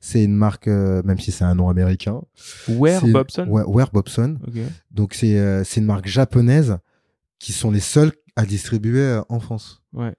[0.00, 2.20] c'est une marque, euh, même si c'est un nom américain.
[2.36, 3.46] C'est- Bobson?
[3.48, 4.38] Ouais, Ware Bobson.
[4.46, 4.54] Ok.
[4.92, 6.78] Donc c'est euh, c'est une marque japonaise
[7.40, 9.82] qui sont les seuls à distribuer euh, en France.
[9.92, 10.14] Ouais.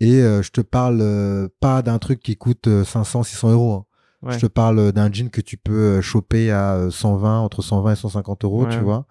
[0.00, 3.72] Et euh, je te parle euh, pas d'un truc qui coûte euh, 500, 600 euros.
[3.74, 3.84] hein.
[4.22, 4.32] Ouais.
[4.34, 7.62] Je te parle euh, d'un jean que tu peux euh, choper à euh, 120, entre
[7.62, 9.06] 120 et 150 euros, Ouais, tu vois.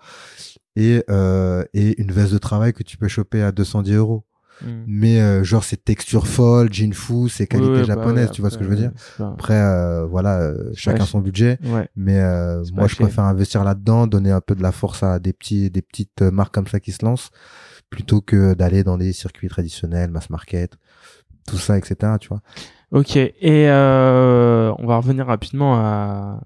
[0.76, 4.26] Et, euh, et une veste de travail que tu peux choper à 210 euros.
[4.62, 4.68] Mm.
[4.88, 8.50] Mais euh, genre, c'est texture folle, jean fou, c'est qualité Ouais, bah japonaise, tu vois
[8.50, 8.92] ce que je veux dire.
[8.92, 11.58] euh, pas- Après, euh, voilà, euh, chacun son budget.
[11.64, 11.88] Ouais.
[11.96, 15.32] Mais euh, moi, je préfère investir là-dedans, donner un peu de la force à des
[15.34, 17.30] petits, des petites euh, marques comme ça qui se lancent,
[17.90, 20.74] plutôt que d'aller dans des circuits traditionnels, mass market,
[21.48, 22.14] tout ça, etc.
[22.20, 22.42] Tu vois.
[22.92, 23.16] Ok.
[23.18, 23.34] Et
[23.70, 26.42] euh, on va revenir rapidement à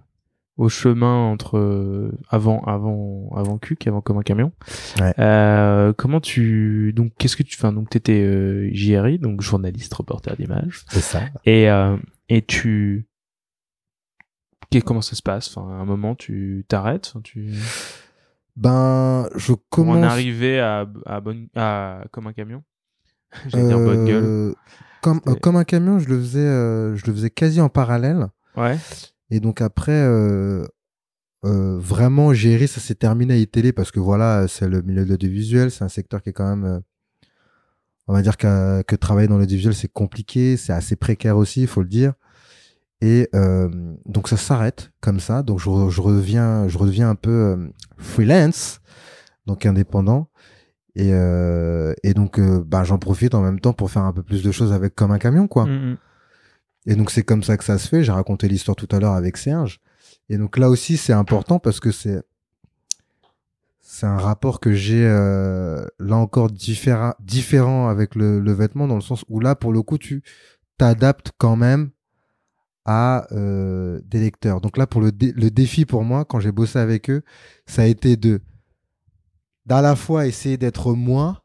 [0.58, 4.52] au chemin entre euh, avant avant avant Cuc, avant comme un camion.
[5.00, 5.14] Ouais.
[5.20, 10.36] Euh, comment tu donc qu'est-ce que tu fais donc t'étais euh, JRI donc journaliste reporter
[10.36, 11.22] d'image C'est ça.
[11.46, 11.98] et euh,
[12.30, 13.08] et tu
[14.70, 15.56] Qu'est- comment ça se passe?
[15.56, 17.54] Enfin à un moment tu t'arrêtes tu
[18.56, 19.98] Ben, je commence.
[19.98, 22.64] en arriver à à bonne à comme un camion?
[23.48, 24.54] J'allais dire bonne gueule Euh,
[25.02, 28.28] Comme, euh, comme un camion, je le faisais, euh, je le faisais quasi en parallèle.
[28.56, 28.78] ouais
[29.30, 30.66] Et donc après, euh,
[31.44, 35.10] euh, vraiment, Géry, ça s'est terminé à iTélé parce que voilà, c'est le milieu de
[35.10, 36.80] l'audiovisuel, c'est un secteur qui est quand même, euh,
[38.08, 41.68] on va dire que, que travailler dans l'audiovisuel, c'est compliqué, c'est assez précaire aussi, il
[41.68, 42.14] faut le dire.
[43.04, 43.68] Et euh,
[44.06, 45.42] donc ça s'arrête comme ça.
[45.42, 48.80] Donc je, je reviens, je redeviens un peu freelance,
[49.48, 50.30] donc indépendant.
[50.96, 54.24] Et, euh, et donc, euh, bah, j'en profite en même temps pour faire un peu
[54.24, 55.66] plus de choses avec comme un camion, quoi.
[55.66, 55.98] Mm, mm.
[56.88, 58.04] Et donc c'est comme ça que ça se fait.
[58.04, 59.80] J'ai raconté l'histoire tout à l'heure avec Serge.
[60.30, 62.22] Et donc là aussi c'est important parce que c'est
[63.82, 68.96] c'est un rapport que j'ai euh, là encore différent différent avec le, le vêtement dans
[68.96, 70.24] le sens où là pour le coup tu
[70.78, 71.92] t'adaptes quand même
[72.86, 74.60] à euh, des lecteurs.
[74.60, 77.22] Donc là pour le dé- le défi pour moi quand j'ai bossé avec eux,
[77.68, 78.40] ça a été de
[79.72, 81.44] d'à la fois essayer d'être moi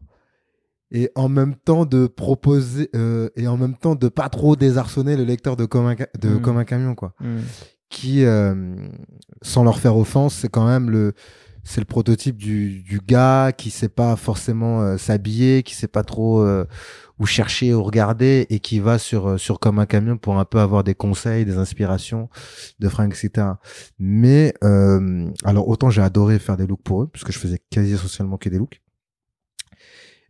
[0.91, 5.16] et en même temps de proposer euh, et en même temps de pas trop désarçonner
[5.16, 6.41] le lecteur de comme un, de Mm.
[6.41, 7.37] comme un camion quoi Mm.
[7.89, 8.74] qui euh,
[9.43, 11.12] sans leur faire offense c'est quand même le
[11.67, 16.41] c'est le prototype du, gars qui sait pas forcément euh, s'habiller qui sait pas trop
[16.41, 16.64] euh,
[17.19, 20.45] où chercher où regarder et qui va sur euh, sur comme un camion pour un
[20.45, 22.29] peu avoir des conseils des inspirations
[22.79, 23.49] de fringues etc
[23.99, 24.55] mais
[25.45, 28.49] alors autant j'ai adoré faire des looks pour eux puisque je faisais quasi essentiellement que
[28.49, 28.81] des looks.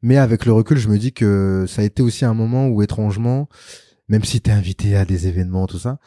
[0.02, 2.82] Mais avec le recul, je me dis que ça a été aussi un moment où,
[2.82, 3.48] étrangement,
[4.08, 5.98] même si t'es invité à des événements, tout ça,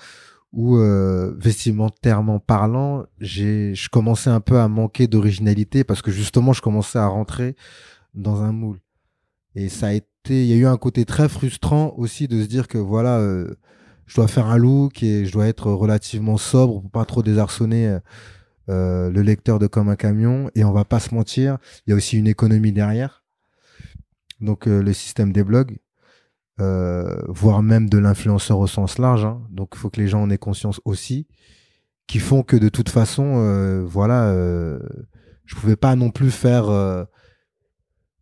[0.52, 6.54] où euh, vestimentairement parlant, j'ai, je commençais un peu à manquer d'originalité parce que justement,
[6.54, 7.56] je commençais à rentrer
[8.16, 8.80] dans un moule.
[9.56, 12.48] Et ça a été, il y a eu un côté très frustrant aussi de se
[12.48, 13.56] dire que voilà, euh,
[14.06, 17.88] je dois faire un look et je dois être relativement sobre pour pas trop désarçonner
[17.88, 18.00] euh,
[18.70, 20.50] euh, le lecteur de comme un camion.
[20.56, 23.24] Et on va pas se mentir, il y a aussi une économie derrière
[24.42, 25.78] donc le système des blogs,
[26.60, 29.26] euh, voire même de l'influenceur au sens large.
[29.26, 29.42] hein.
[29.50, 31.28] Donc il faut que les gens en aient conscience aussi,
[32.08, 34.80] qui font que de toute façon, euh, voilà, euh,
[35.46, 36.66] je pouvais pas non plus faire,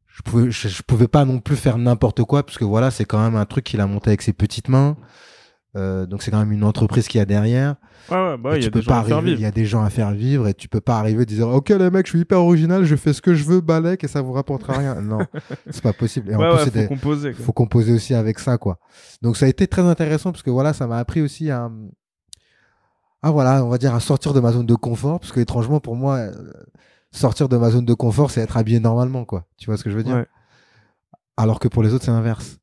[0.08, 3.06] je pouvais, je, je pouvais pas non plus faire n'importe quoi, parce que voilà, c'est
[3.06, 4.98] quand même un truc qu'il a monté avec ses petites mains.
[5.78, 7.76] Euh, donc c'est quand même une entreprise qu'il y a derrière.
[8.10, 9.52] ouais bah y a peux des gens pas à faire arriver, il vivre y a
[9.52, 12.08] des gens à faire vivre et tu peux pas arriver et dire ok les mecs
[12.08, 14.74] je suis hyper original je fais ce que je veux balèque et ça vous rapportera
[14.74, 14.96] rien.
[15.02, 15.20] Non
[15.70, 16.32] c'est pas possible.
[16.32, 17.46] Et en plus faut des- composer quoi.
[17.46, 18.80] faut composer aussi avec ça quoi.
[19.22, 21.70] Donc ça a été très intéressant parce que voilà ça m'a appris aussi à
[23.22, 25.80] ah voilà on va dire à sortir de ma zone de confort parce que étrangement
[25.80, 26.32] pour moi euh,
[27.12, 29.46] sortir de ma zone de confort c'est être habillé normalement quoi.
[29.58, 30.26] Tu vois ce que je veux dire?
[31.36, 32.58] Alors que pour les autres c'est l'inverse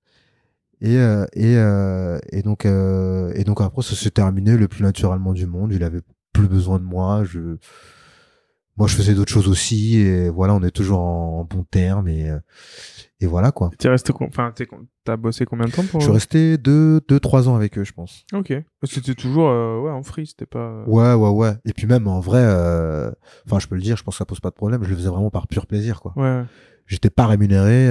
[0.81, 4.83] et euh, et euh, et donc euh, et donc après ça s'est terminé le plus
[4.83, 6.01] naturellement du monde il avait
[6.33, 7.57] plus besoin de moi je
[8.77, 12.09] moi je faisais d'autres choses aussi et voilà on est toujours en, en bons termes
[12.09, 12.39] et euh,
[13.21, 14.53] et voilà quoi T'es resté enfin
[15.05, 17.85] t'as bossé combien de temps pour je suis resté deux deux trois ans avec eux
[17.85, 18.53] je pense Ok.
[18.83, 20.59] C'était toujours euh, ouais en free, c'était pas.
[20.59, 23.13] euh, ouais ouais ouais et puis même en vrai euh,
[23.47, 24.97] enfin je peux le dire je pense que ça pose pas de problème je le
[24.97, 26.23] faisais vraiment par pur plaisir quoi Ouais.
[26.23, 26.45] ouais.
[26.87, 27.89] j'étais pas rémunéré.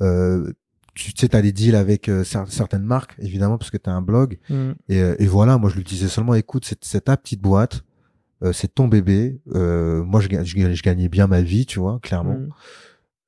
[0.00, 0.52] Euh,
[0.94, 3.92] tu tu sais, t'as des deals avec euh, cer- certaines marques, évidemment, parce que t'as
[3.92, 4.38] un blog.
[4.50, 4.72] Mm.
[4.88, 7.82] Et, euh, et voilà, moi, je lui disais seulement, écoute, c'est ta petite boîte.
[8.42, 9.40] euh, c'est ton bébé.
[9.54, 12.34] Euh, moi, je, ga- je, ga- je gagnais bien ma vie, tu vois, clairement.
[12.34, 12.48] Mm.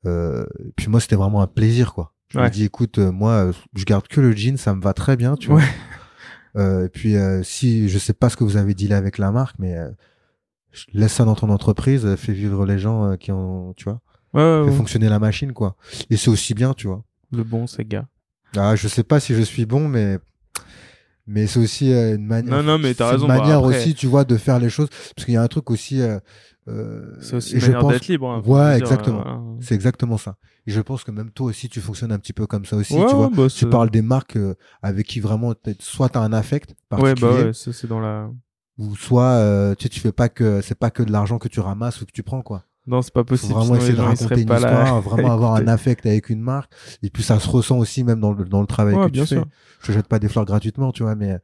[0.06, 0.44] Euh,
[0.76, 2.12] puis moi, c'était vraiment un plaisir, quoi.
[2.28, 2.50] Je me Ouais.
[2.50, 5.58] dis, écoute, moi, je garde que le jean, ça me va très bien, tu vois.
[5.58, 5.64] Ouais.
[6.56, 9.32] Euh, et puis, euh, si je sais pas ce que vous avez dealé avec la
[9.32, 9.74] marque, mais
[10.92, 14.00] laisse ça dans ton entreprise, fais vivre les gens qui ont, tu vois,
[14.34, 15.76] Ouais, ouais, fais fonctionner la machine, quoi.
[16.10, 17.02] Et c'est aussi bien, tu vois.
[17.32, 18.06] Le bon Sega.
[18.56, 20.18] Ah, je sais pas si je suis bon, mais
[21.26, 22.54] mais c'est aussi euh, une manière.
[22.56, 24.58] Non, non, mais t'as c'est raison, Une bah, manière après- aussi, tu vois, de faire
[24.58, 26.00] les choses, parce qu'il y a un truc aussi.
[26.02, 26.18] Euh,
[26.68, 28.28] euh, C'est aussi une manière pense- d'être libre.
[28.30, 29.20] hein, Ouais, dire, exactement.
[29.20, 29.40] euh, voilà.
[29.60, 30.36] C'est exactement ça.
[30.66, 32.94] Et je pense que même toi aussi, tu fonctionnes un petit peu comme ça aussi,
[32.94, 33.26] Ouais, tu vois.
[33.28, 36.70] ouais, bah, Tu parles des marques euh, avec qui vraiment, peut-être soit t'as un affect
[36.70, 38.30] Ouais, particulier, bah ouais, ça c'est dans la.
[38.78, 41.48] ou soit euh, tu sais, tu fais pas que c'est pas que de l'argent que
[41.48, 42.64] tu ramasses ou que tu prends, quoi.
[42.86, 43.52] Non, c'est pas Faut possible.
[43.54, 46.72] vraiment sinon essayer de raconter une pas histoire, vraiment avoir un affect avec une marque.
[47.02, 49.22] Et puis ça se ressent aussi même dans le, dans le travail Ouais, que bien
[49.24, 49.42] tu fais.
[49.80, 51.38] Je te jette pas des fleurs gratuitement, tu vois, mais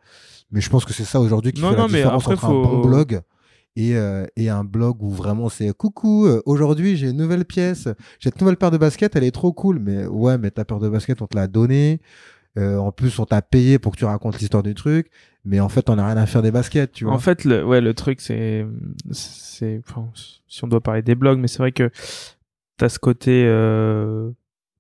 [0.53, 2.35] mais je pense que c'est ça aujourd'hui qui Non, fait non, la mais différence après,
[2.35, 3.21] entre faut- un bon blog
[3.77, 7.85] et euh, et un blog où vraiment c'est coucou, euh, aujourd'hui j'ai une nouvelle pièce,
[8.19, 10.81] j'ai cette nouvelle paire de baskets, elle est trop cool, mais ouais, mais ta paire
[10.81, 12.01] de baskets on te l'a donnée.
[12.59, 15.11] Euh, en plus, on t'a payé pour que tu racontes l'histoire du truc,
[15.45, 17.15] mais en fait, on a rien à faire des baskets, tu vois.
[17.15, 18.67] En fait, le, ouais, le truc, c'est,
[19.13, 20.11] c'est, enfin,
[20.49, 21.91] si on doit parler des blogs, mais c'est vrai que
[22.77, 24.31] t'as ce côté euh,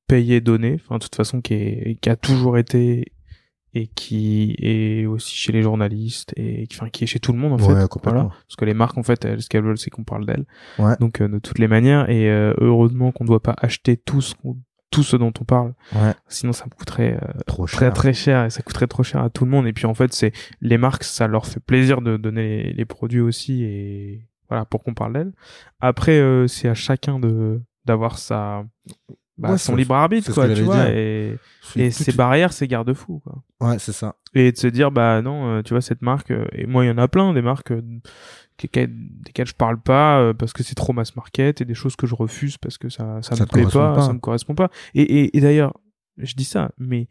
[0.08, 3.12] payé donné, enfin, de toute façon, qui est, qui a toujours été
[3.72, 7.38] et qui est aussi chez les journalistes et qui, enfin, qui est chez tout le
[7.38, 7.88] monde en Ouais, fait.
[7.88, 8.22] complètement.
[8.22, 8.34] Voilà.
[8.48, 10.44] Parce que les marques, en fait, elles, ce qu'elles veulent, c'est qu'on parle d'elles.
[10.80, 10.96] Ouais.
[10.98, 14.20] Donc, euh, de toutes les manières, et euh, heureusement qu'on ne doit pas acheter tout
[14.22, 14.58] ce, qu'on-
[14.90, 15.72] tout ce dont on parle.
[15.94, 17.78] Ouais, Sinon, ça me coûterait euh, trop cher.
[17.78, 19.94] très très cher et ça coûterait trop cher à tout le monde et puis en
[19.94, 24.26] fait c'est les marques ça leur fait plaisir de donner les, les produits aussi et
[24.48, 25.32] voilà pour qu'on parle d'elles
[25.80, 28.64] après euh, c'est à chacun de d'avoir sa
[29.38, 31.38] bah, Ouais, son libre arbitre quoi tu vois et,
[31.76, 34.16] et ces barrières ces garde-fous quoi Ouais, c'est ça.
[34.34, 36.88] et de se dire bah non euh, tu vois cette marque euh, et moi il
[36.88, 37.72] y en a plein des marques
[38.60, 41.96] desquelles, desquelles je parle pas euh, parce que c'est trop mass market et des choses
[41.96, 44.02] que je refuse parce que ça ça, Ça me plaît pas, pas.
[44.02, 45.78] ça me correspond pas et, et, et d'ailleurs
[46.18, 47.08] je dis ça mais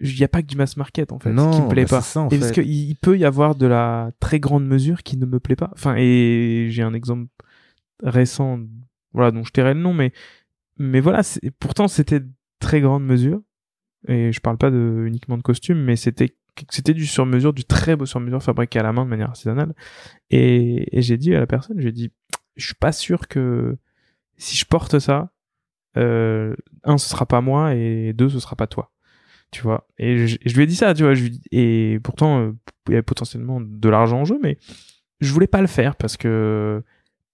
[0.00, 1.96] il y a pas que du mass market en fait non, qui me plaît bah,
[1.96, 2.62] pas ça, en et parce fait.
[2.62, 5.70] qu'il il peut y avoir de la très grande mesure qui ne me plaît pas
[5.72, 7.26] enfin et j'ai un exemple
[8.02, 8.60] récent
[9.12, 10.12] voilà dont je tairai le nom mais
[10.78, 11.22] mais voilà
[11.58, 12.28] pourtant c'était de
[12.60, 13.40] très grande mesure
[14.08, 16.34] et je parle pas de uniquement de costumes mais c'était
[16.70, 19.28] c'était du sur mesure du très beau sur mesure fabriqué à la main de manière
[19.28, 19.74] artisanale
[20.30, 22.12] et, j'ai dit à la personne j'ai dit
[22.56, 23.76] je suis pas sûr que
[24.36, 25.32] si je porte ça
[25.96, 28.90] euh, un ce sera pas moi et deux ce sera pas toi
[29.50, 29.86] tu vois?
[29.98, 31.12] Et je, lui ai dit ça tu vois
[31.50, 32.52] et pourtant euh,
[32.88, 34.58] il y avait potentiellement de l'argent en jeu mais
[35.20, 36.82] je voulais pas le faire parce que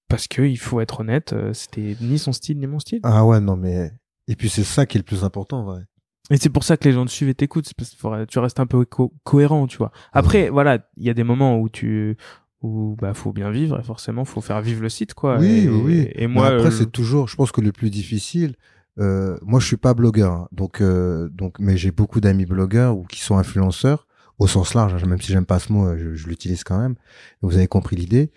[0.08, 3.24] parce que il faut être honnête euh, c'était ni son style ni mon style Ah
[3.24, 3.92] ouais, non, mais.
[4.26, 5.82] Et puis c'est ça qui est le plus important, vrai.
[6.30, 8.38] Et c'est pour ça que les gens te suivent et t'écoutent c'est parce que tu
[8.38, 11.68] restes un peu co- cohérent tu vois après voilà il y a des moments où
[11.68, 12.16] tu
[12.62, 15.68] où bah faut bien vivre et forcément faut faire vivre le site quoi Oui, et,
[15.68, 18.56] oui, et Mais moi après, euh, c'est toujours, je pense que le plus difficile,
[18.98, 22.96] euh, moi, je suis pas blogueur, hein, donc, euh, donc, mais j'ai beaucoup d'amis blogueurs
[22.96, 24.08] ou qui sont influenceurs
[24.40, 26.96] au sens large, hein, même si j'aime pas ce mot, je, je l'utilise quand même.
[27.42, 28.32] Vous avez compris l'idée.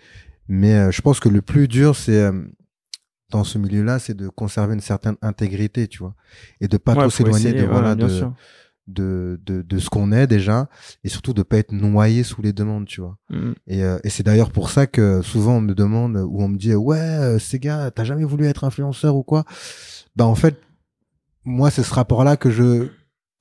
[0.46, 2.32] Mais euh, je pense que le plus dur, c'est euh,
[3.32, 6.14] dans ce milieu-là, c'est de conserver une certaine intégrité, tu vois,
[6.60, 8.06] et de pas ouais, trop s'éloigner de voilà de,
[8.86, 10.68] de, de de ce qu'on est déjà,
[11.02, 13.16] et surtout de pas être noyé sous les demandes, tu vois.
[13.30, 13.52] Mm.
[13.66, 16.58] Et, euh, et c'est d'ailleurs pour ça que souvent on me demande ou on me
[16.58, 19.44] dit ouais euh, ces gars t'as jamais voulu être influenceur ou quoi?
[20.14, 20.60] Bah en fait
[21.44, 22.88] moi c'est ce rapport là que je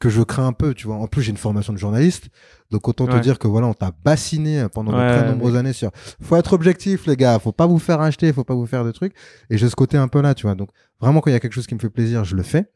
[0.02, 0.98] que je crains un peu tu vois.
[0.98, 2.30] En plus j'ai une formation de journaliste.
[2.72, 5.74] Donc autant te dire que voilà on t'a bassiné pendant de Ouais, très nombreuses années
[5.74, 5.92] sur
[6.22, 7.40] faut être objectif les gars.
[7.40, 9.14] Faut pas vous faire acheter faut pas vous faire de trucs
[9.50, 10.56] et j'ai ce côté un peu là tu vois.
[10.56, 12.72] Donc vraiment quand il y a quelque chose qui me fait plaisir je le fais.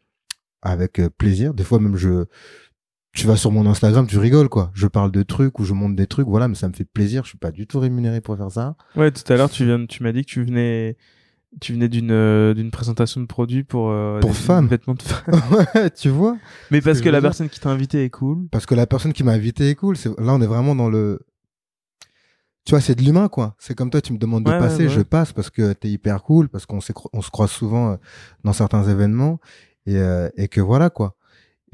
[0.62, 1.54] Avec euh, plaisir.
[1.54, 2.26] Des fois même je
[3.16, 4.72] tu vas sur mon Instagram, tu rigoles quoi.
[4.74, 7.24] Je parle de trucs ou je monte des trucs, voilà, mais ça me fait plaisir.
[7.24, 8.76] Je suis pas du tout rémunéré pour faire ça.
[8.98, 10.98] Ouais, tout à l'heure, tu viens, tu m'as dit que tu venais,
[11.62, 14.68] tu venais d'une euh, d'une présentation de produits pour euh, Pour des femmes.
[14.68, 15.42] vêtements de femmes.
[15.76, 16.38] ouais, tu vois.
[16.72, 17.30] Mais parce que la dire.
[17.30, 18.48] personne qui t'a invité est cool.
[18.52, 19.96] Parce que la personne qui m'a invité est cool.
[19.98, 21.20] C'est là, on est vraiment dans le.
[22.66, 23.56] Tu vois, c'est de l'humain quoi.
[23.60, 24.90] C'est comme toi, tu me demandes de Ouais, passer, ouais.
[24.90, 26.80] je passe parce que t'es hyper cool, parce qu'on
[27.14, 27.96] on se croise souvent euh,
[28.44, 29.40] dans certains événements
[29.86, 31.16] et euh, et que voilà quoi.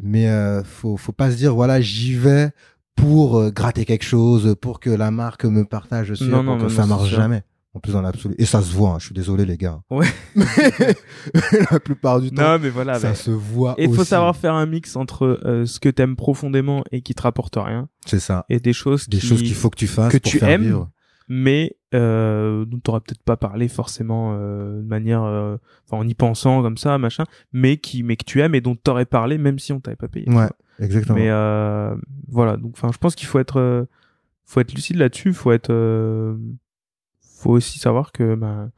[0.04, 2.52] Mais euh, faut faut pas se dire voilà j'y vais
[2.96, 6.70] pour gratter quelque chose, pour que la marque me partage Non, pour non, que non,
[6.70, 7.44] ça marche jamais.
[7.74, 8.36] En plus dans l'absolu.
[8.38, 8.90] Et ça se voit.
[8.90, 9.80] hein, je suis désolé les gars.
[9.90, 10.08] Ouais.
[11.72, 13.00] la plupart du temps, Non, mais voilà.
[13.00, 13.76] ça mais- se voit.
[13.78, 17.14] Et il faut savoir faire un mix entre euh, ce que t'aimes profondément et qui
[17.16, 18.46] te rapporte rien, C'est ça.
[18.50, 20.50] et des choses Des qui, choses qu'il faut que tu fasses que pour tu faire
[20.50, 20.90] aimes, vivre.
[21.30, 25.58] mais euh, dont t'aurais peut-être pas parlé forcément euh, de manière, euh,
[25.88, 28.76] enfin en y pensant comme ça, machin, mais qui, mais que tu aimes et dont
[28.76, 30.30] t'aurais parlé même si on t'avait pas payé.
[30.30, 30.50] Ouais,
[30.80, 31.16] exactement.
[31.18, 31.96] Mais euh,
[32.28, 33.86] voilà, donc enfin, je pense qu'il faut être, euh,
[34.46, 36.36] faut être lucide là-dessus, faut être, euh,
[37.42, 38.70] faut aussi savoir que bah,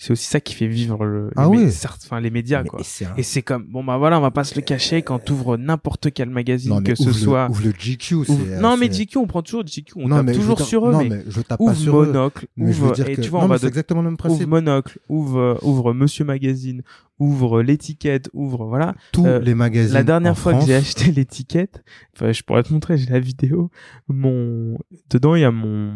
[0.00, 1.72] c'est aussi ça qui fait vivre le, Ah les, mé- oui.
[1.72, 2.80] certes, enfin, les médias, Mais quoi.
[2.84, 5.18] c'est un- Et c'est comme, bon, bah voilà, on va pas se le cacher quand
[5.18, 7.48] t'ouvres n'importe quel magazine, non, que ce soit.
[7.50, 8.14] ouvre le GQ.
[8.14, 10.88] ouvre- euh, non, mais GQ, on prend toujours GQ, on non, tape mais toujours sur
[10.88, 12.06] eux, non, mais, mais je tape pas ouvre eux.
[12.06, 13.68] Monocle, je veux ouvre, dire et que tu vois, non, on mais va c'est de-
[13.70, 14.46] exactement le même ouvre principe.
[14.46, 16.82] Monocle, ouvre, ouvre Monsieur Magazine,
[17.18, 18.94] ouvre l'étiquette, ouvre, voilà.
[19.10, 19.94] Tous euh, les magazines.
[19.94, 21.82] La dernière en fois France, que j'ai acheté l'étiquette,
[22.14, 23.72] enfin, je pourrais te montrer, j'ai la vidéo.
[24.06, 24.78] Mon,
[25.10, 25.92] dedans, il y a mon,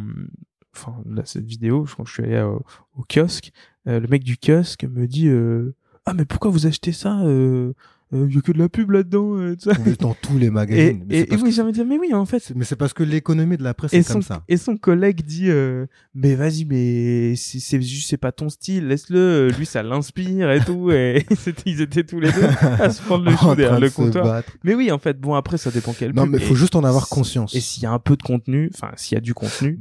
[0.76, 2.62] enfin, là, cette vidéo, que je suis allé au,
[2.96, 3.52] au kiosque.
[3.88, 5.74] Euh, le mec du kiosque me dit, euh,
[6.06, 7.20] ah, mais pourquoi vous achetez ça?
[7.22, 7.72] Euh,
[8.14, 9.72] euh, y a que de la pub là-dedans, tout ça.
[9.86, 11.02] oui, dans tous les Et, magazines.
[11.08, 12.52] mais et, c'est et parce oui, que- j'ai envie de dire, mais oui, en fait.
[12.54, 14.44] mais c'est parce que l'économie de la presse Et est son, comme ça.
[14.48, 19.48] et son collègue dit, euh, mais vas-y, mais c'est juste, c'est pas ton style, laisse-le,
[19.56, 21.24] lui, ça l'inspire et tout, et
[21.66, 24.42] ils étaient tous les deux à se prendre le chou derrière le de comptoir.
[24.62, 26.32] Mais oui, en fait, bon, après, ça dépend quel Non, pub.
[26.32, 27.54] mais Et- faut juste en avoir conscience.
[27.54, 29.80] Et s'il y a un peu de contenu, enfin, s'il y a du contenu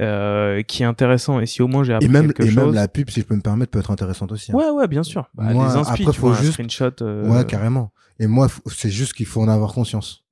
[0.00, 2.56] euh, qui est intéressant, et si au moins j'ai appris Et même, quelque et chose.
[2.56, 4.50] même la pub, si je peux me permettre, peut être intéressante aussi.
[4.52, 4.56] hein.
[4.56, 5.28] Ouais, ouais, bien sûr.
[5.34, 6.90] Bah, Moi, les inspi, après, tu faut vois, un juste- screenshot.
[7.02, 7.92] euh, Ouais, carrément.
[8.18, 10.24] Et moi, c'est juste qu'il faut en avoir conscience.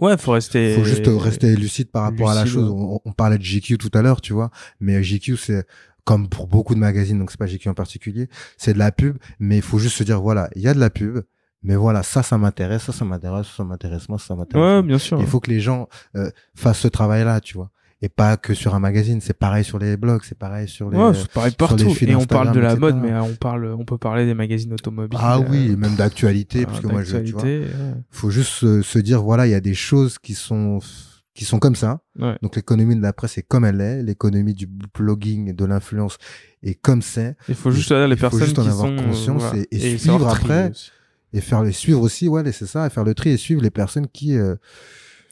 [0.00, 0.74] Ouais, faut rester.
[0.76, 2.70] Faut juste rester lucide par rapport à la chose.
[2.70, 4.50] On, on parlait de GQ tout à l'heure, tu vois.
[4.80, 5.66] Mais GQ, c'est
[6.04, 9.18] comme pour beaucoup de magazines, donc c'est pas GQ en particulier, c'est de la pub,
[9.38, 11.20] mais il faut juste se dire, voilà, il y a de la pub,
[11.62, 14.64] mais voilà, ça, ça m'intéresse, ça, ça m'intéresse, ça, m'intéresse, moi, ça, ça m'intéresse.
[14.78, 15.20] Ouais, bien sûr.
[15.20, 17.70] Il faut que les gens euh, fassent ce travail-là, tu vois.
[18.04, 20.98] Et pas que sur un magazine, c'est pareil sur les blogs, c'est pareil sur les...
[20.98, 22.04] Ouais, c'est pareil sur les partout.
[22.04, 24.72] Et on parle de la mode, mais euh, on parle, on peut parler des magazines
[24.72, 25.18] automobiles.
[25.22, 27.64] ah euh, oui, et même d'actualité, euh, parce que moi, je, tu vois, ouais.
[28.10, 30.80] faut juste se, se dire, voilà, il y a des choses qui sont
[31.34, 32.00] qui sont comme ça.
[32.18, 32.36] Ouais.
[32.42, 36.18] Donc l'économie de la presse est comme elle est, l'économie du blogging et de l'influence
[36.62, 39.02] est comme c'est, Il faut juste les faut personnes juste en qui avoir sont euh,
[39.02, 39.64] conscience voilà.
[39.70, 40.72] et- suivre après.
[41.32, 43.70] et faire les suivre aussi, ouais, c'est ça, et faire le tri et suivre les
[43.70, 44.56] personnes qui euh,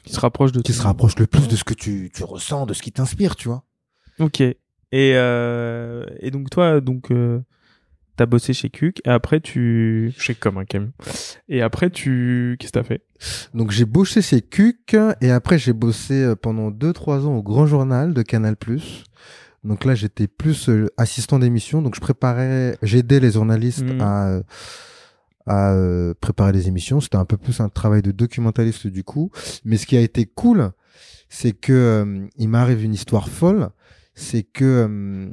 [0.04, 0.80] qui se rapprochent de qui toi.
[0.82, 3.48] se rapprochent le plus de ce que tu, tu ressens, de ce qui t'inspire, tu
[3.48, 3.64] vois.
[4.18, 4.40] Ok.
[4.40, 4.56] Et
[4.92, 7.40] euh, et donc toi, donc euh,
[8.16, 10.92] t'as bossé chez Kuk et après tu chez comme un camion.
[11.48, 13.02] Et après tu qu'est-ce que t'as fait?
[13.54, 17.66] Donc j'ai bossé chez Cuc et après j'ai bossé euh, pendant 2-3 ans au Grand
[17.66, 18.56] Journal de Canal+.
[19.62, 24.00] Donc là j'étais plus euh, assistant d'émission, donc je préparais, j'aidais les journalistes Mhm.
[24.00, 24.42] à euh,
[25.50, 27.00] à euh, préparer les émissions.
[27.00, 29.32] C'était un peu plus un travail de documentaliste du coup.
[29.64, 30.70] Mais ce qui a été cool,
[31.28, 33.70] c'est que euh, il m'arrive une histoire folle,
[34.14, 35.28] c'est que euh,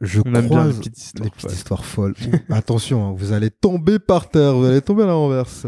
[0.00, 1.24] je On croise les petites histoires.
[1.24, 2.14] des petites histoires folles.
[2.50, 5.66] Attention, hein, vous allez tomber par terre, vous allez tomber à la renverse.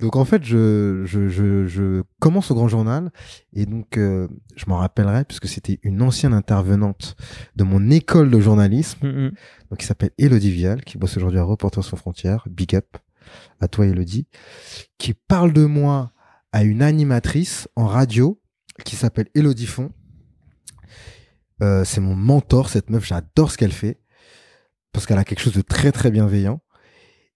[0.00, 3.10] Donc en fait, je, je, je, je commence au Grand Journal
[3.52, 7.16] et donc euh, je m'en rappellerai puisque c'était une ancienne intervenante
[7.56, 9.32] de mon école de journalisme, Mhm.
[9.70, 12.46] donc qui s'appelle Elodie Vial, qui bosse aujourd'hui à Reporters sans frontières.
[12.50, 12.96] Big up
[13.60, 14.26] à toi Elodie,
[14.98, 16.12] qui parle de moi
[16.52, 18.40] à une animatrice en radio
[18.84, 19.90] qui s'appelle Elodie Font.
[21.62, 24.00] Euh, c'est mon mentor, cette meuf, j'adore ce qu'elle fait
[24.92, 26.60] parce qu'elle a quelque chose de très très bienveillant.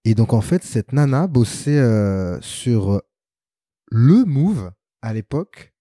[0.05, 3.01] Et donc en fait, cette nana bossait euh, sur
[3.91, 5.73] le Move à l'époque,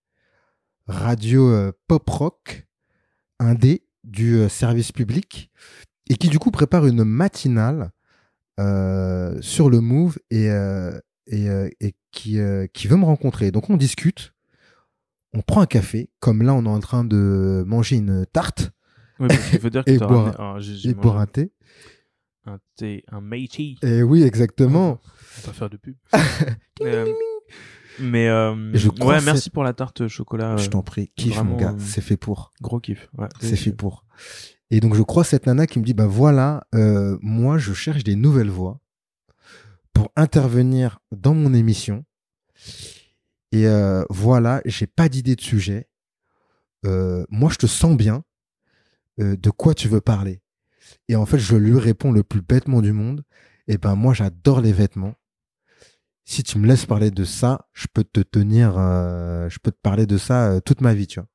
[0.87, 2.67] radio euh, pop rock,
[3.39, 5.51] indé du euh, service public,
[6.09, 7.91] et qui du coup prépare une matinale
[8.61, 13.51] euh, sur le Move et, euh, et, euh, et qui, euh, qui veut me rencontrer.
[13.51, 14.33] Donc on discute,
[15.35, 18.71] on prend un café, comme là on est en train de manger une tarte.
[19.21, 20.57] Ouais, parce qu'il faut dire que Et boire ramené- ah,
[20.91, 21.53] et boire un thé.
[22.47, 23.79] Un thé, un Meiji.
[23.83, 25.01] Et oui, exactement.
[25.03, 25.97] On va pas faire de pub.
[26.81, 27.07] Euh,
[28.01, 30.57] mais euh, je crois ouais, merci pour la tarte chocolat.
[30.57, 32.51] Je euh, t'en prie, vraiment, mon gars, c'est fait pour.
[32.61, 33.09] Gros kiff.
[33.17, 33.29] Ouais.
[33.41, 34.05] C'est fait pour.
[34.71, 38.03] Et donc je crois cette nana qui me dit bah voilà, euh, moi je cherche
[38.03, 38.81] des nouvelles voix
[39.93, 42.05] pour intervenir dans mon émission.
[43.53, 43.67] Et
[44.11, 45.89] voilà, j'ai pas d'idée de sujet.
[46.83, 48.25] Moi je te sens bien.
[49.19, 50.43] De quoi tu veux parler
[51.09, 53.25] Et en fait je lui réponds le plus bêtement du monde.
[53.69, 55.15] Et ben moi j'adore les vêtements.
[56.27, 59.81] Si tu me laisses parler de ça, je peux te tenir, euh, je peux te
[59.83, 61.29] parler de ça euh, toute ma vie, tu vois.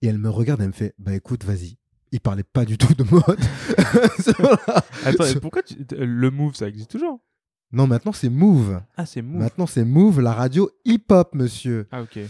[0.00, 1.76] Et elle me regarde, elle me fait, bah écoute, vas-y.
[2.12, 3.24] Il parlait pas du tout de mode.
[5.04, 5.74] Attends, et pourquoi tu...
[5.90, 7.20] le move ça existe toujours?
[7.72, 8.80] Non, maintenant c'est Move.
[8.96, 9.40] Ah, c'est move.
[9.40, 11.88] Maintenant c'est Move, la radio hip-hop, monsieur.
[11.90, 12.20] Ah, ok.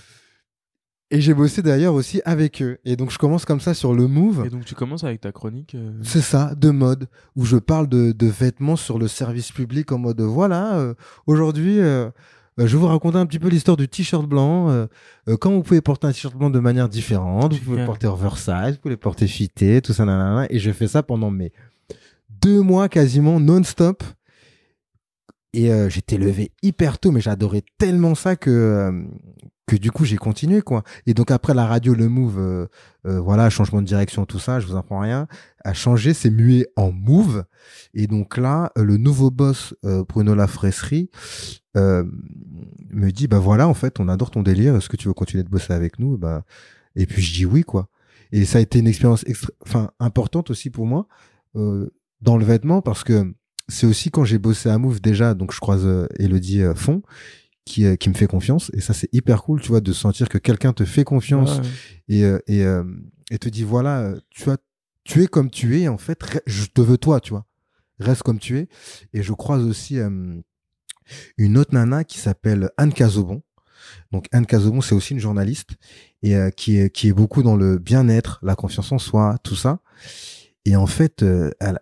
[1.15, 2.79] Et j'ai bossé d'ailleurs aussi avec eux.
[2.85, 4.43] Et donc je commence comme ça sur le Move.
[4.47, 5.77] Et donc tu commences avec ta chronique.
[5.77, 7.07] euh, C'est ça, de mode,
[7.37, 10.95] où je parle de, de vêtements sur le service public en mode voilà, euh,
[11.29, 12.11] aujourd'hui, euh,
[12.59, 14.87] je vais vous raconter un petit peu l'histoire du t-shirt blanc.
[15.41, 17.53] comment vous pouvez porter un t-shirt blanc de manière différente.
[17.53, 20.47] Vous pouvez le porter oversize, vous pouvez le porter fité, tout ça, nanana.
[20.51, 21.53] Et je fais ça pendant mes
[22.43, 24.03] deux mois quasiment non-stop.
[25.55, 29.05] Et euh, j'étais levé hyper tôt, mais j'adorais tellement ça que euh,
[29.67, 30.83] que du coup j'ai continué quoi.
[31.07, 32.67] Et donc après la radio, le move, euh,
[33.05, 35.29] voilà, changement de direction, tout ça, je vous apprends rien,
[35.65, 37.45] a changé, c'est mué en move.
[37.95, 39.75] Et donc là, le nouveau boss
[40.09, 41.09] Bruno Lafresserie
[41.77, 45.45] me dit bah voilà, en fait, on adore ton délire, est-ce que tu veux continuer
[45.45, 46.19] de bosser avec nous?
[46.19, 46.45] Bah
[46.97, 47.89] et puis je dis oui quoi.
[48.33, 49.25] Et ça a été une expérience
[49.65, 51.07] enfin importante aussi pour moi
[51.55, 53.33] dans le vêtement parce que
[53.69, 57.03] c'est aussi quand j'ai bossé à Move déjà, donc je croise euh, Elodie euh, Font,
[57.65, 58.71] qui, euh, qui me fait confiance.
[58.75, 61.61] Et ça, c'est hyper cool, tu vois, de sentir que quelqu'un te fait confiance
[62.09, 62.65] et, et,
[63.31, 64.59] et te dit, voilà, tu vois,
[65.05, 67.47] tu es comme tu es, en fait, je te veux toi, tu vois.
[68.01, 68.69] Reste comme tu es.
[69.12, 69.99] Et je croise aussi
[71.39, 73.43] une autre nana qui s'appelle Anne Cazobon.
[74.12, 75.71] Donc Anne Cazobon, c'est aussi une journaliste
[76.23, 79.81] et qui est qui est beaucoup dans le bien-être, la confiance en soi, tout ça.
[80.65, 81.23] Et en fait,
[81.61, 81.79] elle,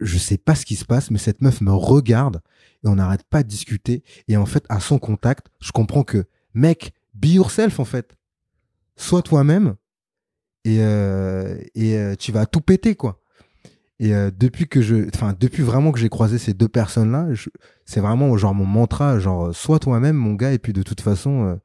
[0.00, 2.40] je sais pas ce qui se passe, mais cette meuf me regarde
[2.84, 4.02] et on n'arrête pas de discuter.
[4.28, 8.16] Et en fait, à son contact, je comprends que, mec, be yourself en fait.
[8.96, 9.74] Sois toi-même
[10.64, 13.20] et, euh, et euh, tu vas tout péter quoi.
[14.00, 17.28] Et euh, depuis que je, enfin depuis vraiment que j'ai croisé ces deux personnes-là,
[17.84, 21.58] c'est vraiment genre mon mantra, genre sois toi-même mon gars et puis de toute façon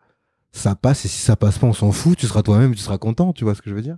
[0.52, 2.98] ça passe et si ça passe pas on s'en fout, tu seras toi-même, tu seras
[2.98, 3.98] content, tu vois ce que je veux dire?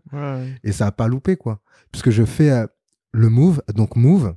[0.63, 1.61] Et ça a pas loupé quoi,
[1.91, 2.65] puisque je fais
[3.12, 4.36] le Move, donc Move,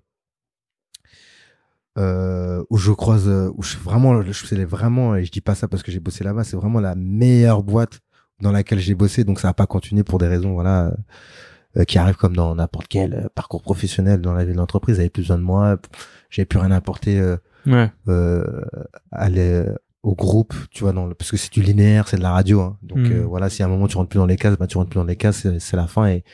[1.97, 5.69] euh, où je croise, euh, où je vraiment, je vraiment, et je dis pas ça
[5.69, 8.01] parce que j'ai bossé là-bas, c'est vraiment la meilleure boîte
[8.41, 10.93] dans laquelle j'ai bossé, donc ça n'a pas continué pour des raisons, voilà,
[11.77, 14.99] euh, qui arrivent comme dans n'importe quel parcours professionnel dans la vie de l'entreprise.
[14.99, 15.77] Avaient plus besoin de moi,
[16.31, 17.91] j'avais plus rien à apporter ouais.
[19.13, 19.29] à
[20.05, 22.61] au groupe, tu vois, dans le, parce que c'est du linéaire, c'est de la radio,
[22.61, 22.79] hein.
[22.83, 23.23] donc hmm.
[23.23, 24.99] voilà, si à un moment tu rentres plus dans les cases, bah tu rentres plus
[24.99, 26.25] dans les cases, c'est la fin et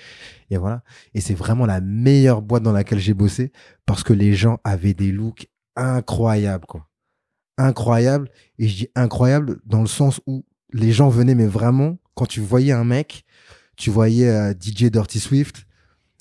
[0.50, 0.82] et voilà.
[1.14, 3.52] Et c'est vraiment la meilleure boîte dans laquelle j'ai bossé
[3.86, 6.88] parce que les gens avaient des looks incroyables, quoi.
[7.56, 8.28] Incroyables.
[8.58, 12.40] Et je dis incroyable dans le sens où les gens venaient, mais vraiment, quand tu
[12.40, 13.24] voyais un mec,
[13.76, 15.66] tu voyais euh, DJ Dirty Swift,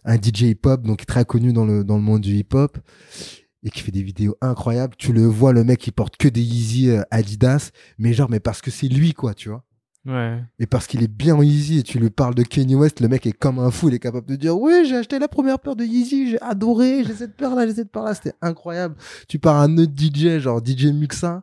[0.06, 2.78] un DJ hip-hop, donc très connu dans le, dans le monde du hip-hop,
[3.64, 4.96] et qui fait des vidéos incroyables.
[4.98, 8.40] Tu le vois, le mec, il porte que des Yeezy euh, Adidas, mais genre, mais
[8.40, 9.64] parce que c'est lui, quoi, tu vois.
[10.60, 13.28] Et parce qu'il est bien Yeezy et tu lui parles de Kanye West, le mec
[13.28, 15.76] est comme un fou, il est capable de dire oui j'ai acheté la première paire
[15.76, 18.96] de Yeezy, j'ai adoré, j'ai cette paire là, j'ai cette paire là, c'était incroyable.
[19.28, 21.42] Tu pars un autre DJ, genre DJ Muxa,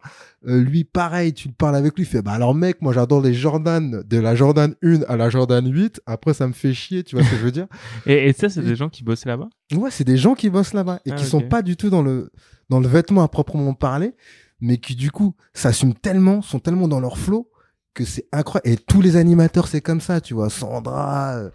[0.48, 3.34] euh, lui pareil, tu parles avec lui, il fait bah alors mec, moi j'adore les
[3.34, 7.16] Jordan, de la Jordan 1 à la Jordan 8, après ça me fait chier, tu
[7.16, 7.66] vois ce que je veux dire?
[8.06, 9.48] et, ça c'est des gens qui bossent là-bas?
[9.74, 12.02] Ouais, c'est des gens qui bossent là-bas et ah, qui sont pas du tout dans
[12.02, 12.30] le
[12.68, 14.14] dans le vêtement à proprement parler,
[14.60, 17.50] mais qui du coup s'assument tellement, sont tellement dans leur flow
[17.96, 18.68] que c'est incroyable.
[18.68, 20.50] Et tous les animateurs, c'est comme ça, tu vois.
[20.50, 21.50] Sandra, euh,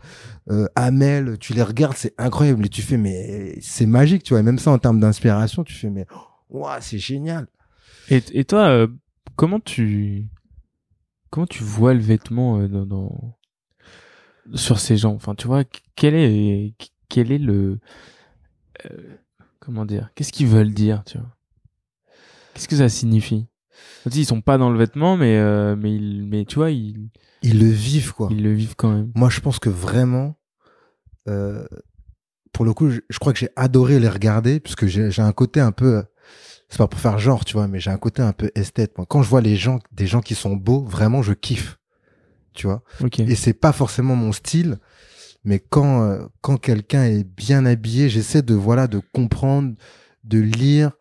[0.49, 2.65] euh, Amel, tu les regardes, c'est incroyable.
[2.65, 4.39] Et tu fais, mais c'est magique, tu vois.
[4.39, 6.07] Et même ça, en termes d'inspiration, tu fais, mais,
[6.49, 7.47] ouah, c'est génial.
[8.09, 8.87] Et, et toi, euh,
[9.35, 10.27] comment tu,
[11.29, 13.37] comment tu vois le vêtement dans, dans,
[14.55, 15.13] sur ces gens?
[15.13, 15.63] Enfin, tu vois,
[15.95, 16.73] quel est,
[17.07, 17.79] quel est le,
[19.59, 21.29] comment dire, qu'est-ce qu'ils veulent dire, tu vois?
[22.53, 23.47] Qu'est-ce que ça signifie?
[24.13, 27.09] Ils sont pas dans le vêtement, mais euh, mais ils, mais tu vois, ils
[27.41, 28.29] ils le vivent quoi.
[28.31, 29.11] Ils le vivent quand même.
[29.15, 30.37] Moi, je pense que vraiment,
[31.27, 31.65] euh,
[32.53, 35.71] pour le coup, je, crois que j'ai adoré les regarder puisque j'ai un côté un
[35.71, 36.03] peu,
[36.69, 38.97] c'est pas pour faire genre, tu vois, mais j'ai un côté un peu esthète.
[38.97, 41.79] Moi, quand je vois les gens, des gens qui sont beaux, vraiment, je kiffe,
[42.53, 42.83] tu vois.
[43.17, 44.77] Et c'est pas forcément mon style,
[45.43, 49.73] mais quand euh, quand quelqu'un est bien habillé, j'essaie de voilà de comprendre,
[50.23, 50.91] de lire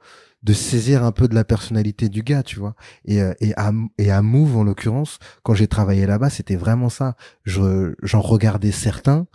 [0.43, 2.75] de saisir un peu de la personnalité du gars, tu vois.
[3.05, 6.89] Et, euh, et, à, et à Move, en l'occurrence, quand j'ai travaillé là-bas, c'était vraiment
[6.89, 7.15] ça.
[7.45, 9.27] Je, j'en regardais certains.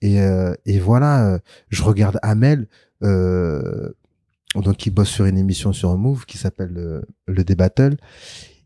[0.00, 1.38] Et, euh, et voilà, euh,
[1.68, 2.68] je regarde Amel,
[3.02, 3.92] euh,
[4.54, 7.96] donc qui bosse sur une émission sur Move qui s'appelle le, le Battle.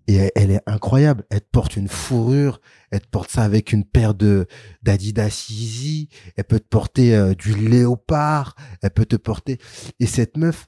[0.07, 1.25] Et elle est incroyable.
[1.31, 2.61] Elle porte une fourrure,
[2.91, 4.47] elle te porte ça avec une paire de
[4.83, 9.59] d'Adidas Yeezy, elle peut te porter du léopard, elle peut te porter.
[10.01, 10.67] Et cette meuf,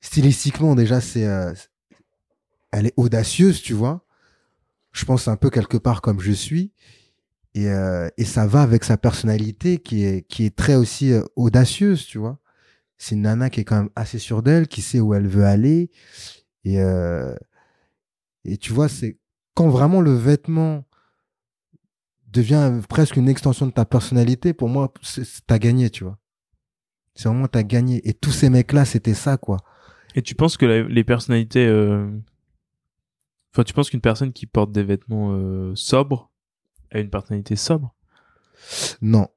[0.00, 1.52] stylistiquement déjà c'est euh,
[2.72, 4.04] elle est audacieuse tu vois.
[4.92, 6.72] Je pense un peu quelque part comme je suis.
[7.54, 11.22] Et, euh, et ça va avec sa personnalité qui est qui est très aussi euh,
[11.36, 12.38] audacieuse tu vois.
[12.98, 15.44] C'est une nana qui est quand même assez sûre d'elle qui sait où elle veut
[15.44, 15.90] aller.
[16.64, 16.78] Et
[18.44, 19.18] et tu vois c'est
[19.54, 20.84] quand vraiment le vêtement
[22.28, 24.92] devient presque une extension de ta personnalité pour moi
[25.46, 26.18] t'as gagné tu vois.
[27.14, 28.06] C'est vraiment t'as gagné.
[28.08, 29.58] Et tous ces mecs là c'était ça quoi
[30.16, 32.10] et tu penses que les personnalités, euh...
[33.52, 36.32] enfin, tu penses qu'une personne qui porte des vêtements euh, sobres
[36.90, 37.94] a une personnalité sobre?
[39.02, 39.28] Non,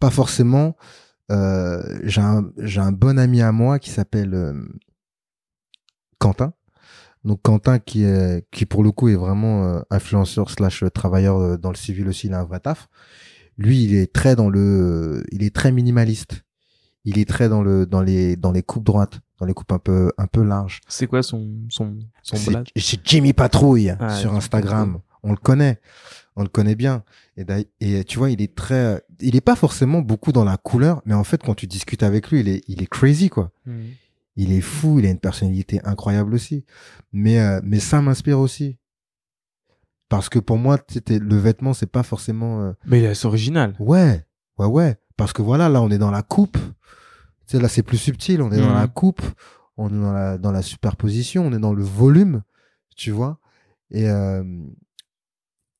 [0.00, 0.76] pas forcément.
[1.30, 4.54] Euh, j'ai un, bon ami à moi qui s'appelle
[6.18, 6.52] Quentin.
[7.22, 11.76] Donc Quentin qui est qui pour le coup est vraiment influenceur slash travailleur dans le
[11.76, 12.88] civil aussi, il a un vrai taf.
[13.58, 16.42] Lui, il est très dans le, il est très minimaliste.
[17.04, 19.78] Il est très dans le dans les dans les coupes droites, dans les coupes un
[19.78, 20.80] peu un peu larges.
[20.88, 22.36] C'est quoi son son son
[22.76, 25.00] C'est Jimmy Patrouille Ah, sur Instagram.
[25.22, 25.80] On le connaît,
[26.36, 27.04] on le connaît bien.
[27.80, 31.14] Et, tu vois, il est très, il est pas forcément beaucoup dans la couleur, mais
[31.14, 33.50] en fait, quand tu discutes avec lui, il est, il est crazy quoi.
[33.66, 33.84] Mhm.
[34.36, 36.64] Il est fou, il a une personnalité incroyable aussi.
[37.12, 38.78] Mais, euh, mais ça m'inspire aussi.
[40.08, 42.62] Parce que pour moi, c'était le vêtement, c'est pas forcément.
[42.62, 43.76] euh, Mais c'est original.
[43.78, 44.24] Ouais,
[44.58, 44.96] ouais, ouais.
[45.20, 46.56] Parce que voilà, là, on est dans la coupe.
[47.46, 48.40] Tu sais, là, c'est plus subtil.
[48.40, 48.74] On est dans Mhm.
[48.74, 49.20] la coupe.
[49.76, 51.44] On est dans la, dans la superposition.
[51.46, 52.42] On est dans le volume.
[52.96, 53.38] Tu vois.
[53.90, 54.42] Et, euh,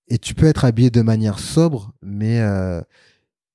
[0.09, 2.83] et tu peux être habillé de manière sobre, mais, euh,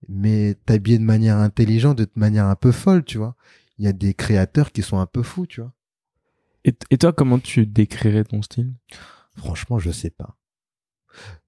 [0.10, 3.36] mais t'habiller de manière intelligente, de manière un peu folle, tu vois.
[3.78, 5.74] Il y a des créateurs qui sont un peu fous, tu vois.
[6.64, 8.74] Et, et toi, comment tu décrirais ton style?
[9.38, 10.36] Franchement, je sais pas.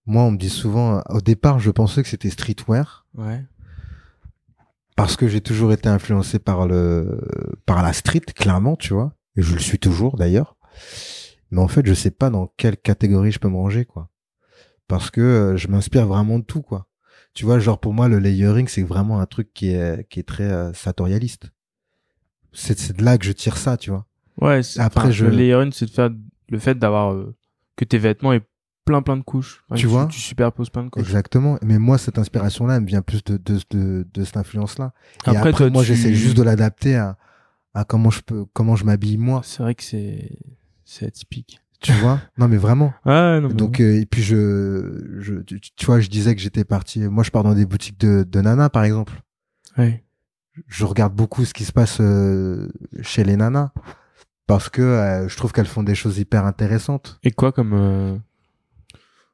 [0.06, 3.06] Moi, on me dit souvent, au départ, je pensais que c'était streetwear.
[3.16, 3.44] Ouais.
[4.98, 7.22] Parce que j'ai toujours été influencé par le
[7.66, 9.14] par la street clairement tu vois.
[9.38, 10.58] Et je le suis toujours d'ailleurs.
[11.52, 14.10] Mais en fait je sais pas dans quelle catégorie je peux me ranger quoi.
[14.90, 16.88] Parce que euh, je m'inspire vraiment de tout quoi.
[17.34, 20.28] Tu vois genre pour moi le layering c'est vraiment un truc qui est qui est
[20.28, 21.52] très euh, sartorialiste
[22.52, 24.06] c'est c'est de là que je tire ça tu vois.
[24.42, 24.62] Ouais.
[24.78, 26.10] Après, enfin, je- Le layering, c'est de faire
[26.50, 27.36] le fait d'avoir euh,
[27.76, 28.46] que tes vêtements aient
[28.88, 29.64] plein plein de couches.
[29.70, 31.04] Enfin, Tu vois Tu superposes plein de couches.
[31.04, 34.38] exactement mais moi cette inspiration là elle me vient plus de de de, de cette
[34.38, 34.94] influence là
[35.28, 37.18] et après, toi, moi tu- j'essaie juste de l'adapter à
[37.76, 40.32] à comment je peux comment je m'habille moi C'est vrai que c'est
[40.86, 41.60] c'est atypique.
[41.82, 43.50] tu vois non mais vraiment Ah non.
[43.50, 47.24] mais Donc euh, et puis je, je tu, vois je disais que j'étais parti moi
[47.24, 49.14] je pars dans des boutiques de de nanas par exemple
[49.78, 50.04] ouais.
[50.68, 52.68] je regarde beaucoup ce qui se passe euh,
[53.02, 53.70] chez les nanas
[54.48, 57.74] parce que euh, je trouve qu'elles font des choses hyper intéressantes Et quoi comme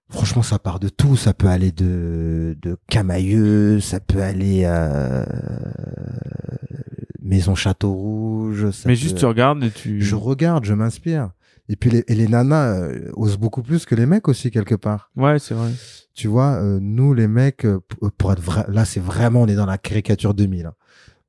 [0.09, 5.25] franchement ça part de tout ça peut aller de de Camailleux ça peut aller à
[7.21, 10.01] Maison Château Rouge ça Mais peut- juste tu regardes et tu.
[10.01, 11.31] je regarde je m'inspire
[11.69, 14.75] et puis les, et les nanas euh, osent beaucoup plus que les mecs aussi quelque
[14.75, 15.71] part Ouais, c'est vrai.
[16.13, 17.79] tu vois, euh, nous les mecs, euh,
[18.17, 20.65] pour être vrai, là c'est vraiment on est dans la caricature 2000.
[20.65, 20.73] hein.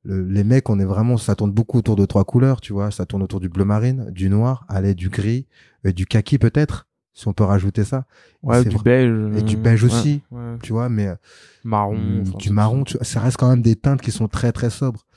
[0.03, 2.91] Le- les mecs, on est vraiment, ça tourne beaucoup autour de trois couleurs, tu vois,
[2.91, 5.47] ça tourne autour du bleu marine, du noir, allez du gris,
[5.87, 6.85] euh, du kaki peut-être,
[7.15, 8.05] si on peut rajouter ça,
[8.43, 9.09] Ouais, du beige.
[9.37, 10.21] Et du euh, beige aussi.
[10.29, 10.57] ouais.
[10.61, 11.15] tu vois, mais euh,
[11.63, 11.97] Marron.
[11.97, 14.51] mm, enfin, du marron, tu vois, ça reste quand même des teintes qui sont très
[14.51, 15.07] très sobres.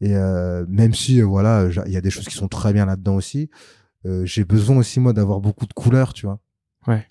[0.00, 2.84] Et euh, même si euh, voilà, il y a des choses qui sont très bien
[2.86, 3.48] là-dedans aussi,
[4.04, 6.40] euh, j'ai besoin aussi moi d'avoir beaucoup de couleurs, tu vois.
[6.86, 7.06] Ouais.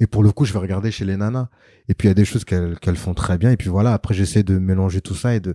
[0.00, 1.48] Et pour le coup, je vais regarder chez les nanas.
[1.88, 3.50] Et puis il y a des choses qu'elles qu'elles font très bien.
[3.50, 5.54] Et puis voilà, après j'essaie de mélanger tout ça et de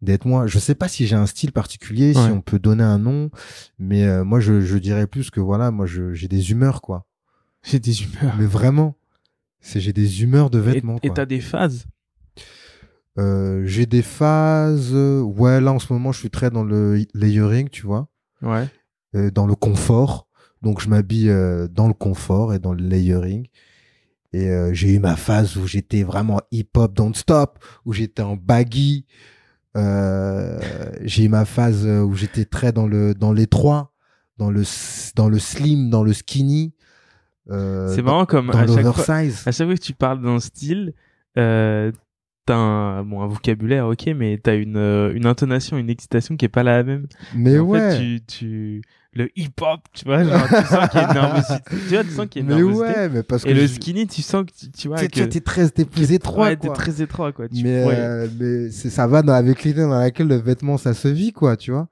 [0.00, 0.46] d'être moi.
[0.46, 3.30] Je sais pas si j'ai un style particulier, si on peut donner un nom,
[3.78, 7.06] mais euh, moi je, je dirais plus que voilà, moi j'ai des humeurs quoi.
[7.62, 8.34] J'ai des humeurs.
[8.38, 8.94] Mais vraiment,
[9.60, 10.98] c'est j'ai des humeurs de vêtements.
[11.02, 11.86] et t'as des phases?
[13.18, 14.90] Euh, j'ai des phases.
[14.92, 18.08] euh, Ouais, là en ce moment, je suis très dans le layering, tu vois,
[18.42, 18.68] Ouais.
[19.16, 20.28] euh, dans le confort.
[20.62, 23.46] Donc je m'habille euh, dans le confort et dans le layering.
[24.34, 29.06] Et j'ai eu ma phase où j'étais vraiment hip-hop don't stop, où j'étais en baggy.
[29.74, 33.94] J'ai eu ma phase où j'étais très dans le dans l'étroit,
[34.36, 34.64] dans le
[35.16, 36.74] dans le slim, dans le skinny.
[37.50, 40.20] Euh, c'est dans- marrant comme dans à chaque, fois, à chaque fois que tu parles
[40.22, 40.92] d'un style,
[41.38, 41.92] euh,
[42.46, 46.44] t'as un, bon, un vocabulaire, ok, mais t'as une, euh, une intonation, une excitation qui
[46.44, 47.06] est pas la même.
[47.34, 47.90] Mais ouais.
[47.90, 48.82] fait, tu, tu,
[49.14, 51.62] le hip-hop, tu vois, genre, tu sens qu'il y a une nervosité.
[51.70, 53.66] Tu vois, tu sens qu'il y a une mais ouais, mais parce que Et le
[53.66, 56.68] skinny, tu sens que tu, tu vois, tu t'es très, t'es plus étroit, ouais, t'es
[56.68, 57.48] très étroit, quoi.
[57.48, 60.94] Tu mais euh, mais c'est ça va dans, avec l'idée dans laquelle le vêtement ça
[60.94, 61.88] se vit quoi tu vois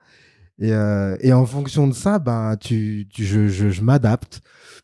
[0.58, 4.40] et euh, et en fonction de ça ben tu, tu je je, je m'adapte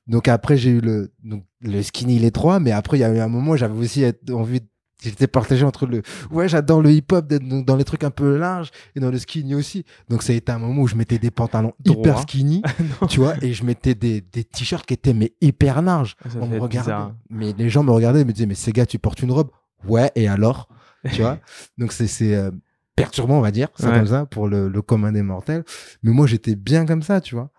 [0.07, 3.19] donc après j'ai eu le donc le skinny l'étroit mais après il y a eu
[3.19, 4.67] un moment où j'avais aussi envie de-
[5.03, 8.37] j'étais partagé entre le ouais j'adore le hip hop d'être dans les trucs un peu
[8.37, 11.19] larges et dans le skinny aussi donc ça a été un moment où je mettais
[11.19, 12.63] des pantalons hyper skinny
[13.09, 16.47] tu vois et je mettais des des t-shirts qui étaient mais hyper larges Ça on
[16.47, 16.91] me regardait.
[16.91, 17.15] bizarre.
[17.31, 19.51] Mais les gens me regardaient et me disaient, mais ces gars, tu portes une robe?
[19.89, 20.69] Ouais, et alors?
[21.13, 21.39] Tu vois?
[21.79, 22.51] Donc c'est c'est euh,
[22.95, 23.97] perturbant, on va dire, ça Ouais.
[23.97, 25.65] comme ça, pour le, le commun des mortels.
[26.03, 27.51] Mais moi, j'étais bien comme ça, tu vois.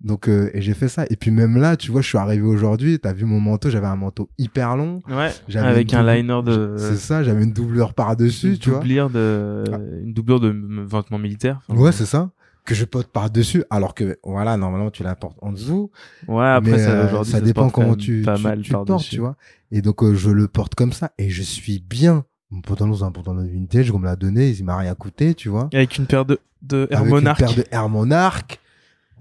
[0.00, 1.04] Donc, euh, et j'ai fait ça.
[1.10, 3.86] Et puis même là, tu vois, je suis arrivé aujourd'hui, t'as vu mon manteau, j'avais
[3.86, 5.00] un manteau hyper long.
[5.08, 6.74] Ouais, avec un liner de.
[6.78, 8.78] C'est ça, j'avais une doublure par-dessus, une tu vois.
[8.80, 9.76] doublure de, Ah.
[10.02, 10.54] une doublure de
[10.86, 11.60] vêtements militaires.
[11.68, 12.30] Enfin, Ouais, c'est ça.
[12.64, 15.90] Que je porte par-dessus, alors que, voilà, normalement, tu la portes en dessous.
[16.28, 19.02] Ouais, après, Mais, ça, euh, aujourd'hui, ça dépend comment tu, pas tu, mal tu portes,
[19.02, 19.36] tu vois.
[19.72, 22.24] Et donc, euh, je le porte comme ça et je suis bien.
[22.52, 25.48] Mon pantalon, c'est un pantalon vintage, on me l'a donné, il m'a rien coûté, tu
[25.48, 25.70] vois.
[25.72, 27.40] Avec une paire de, de Air Avec Monarch.
[27.40, 28.60] une paire de Air Monarch.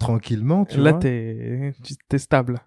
[0.02, 2.60] Tranquillement, tu Là, t'es tu- t'es stable.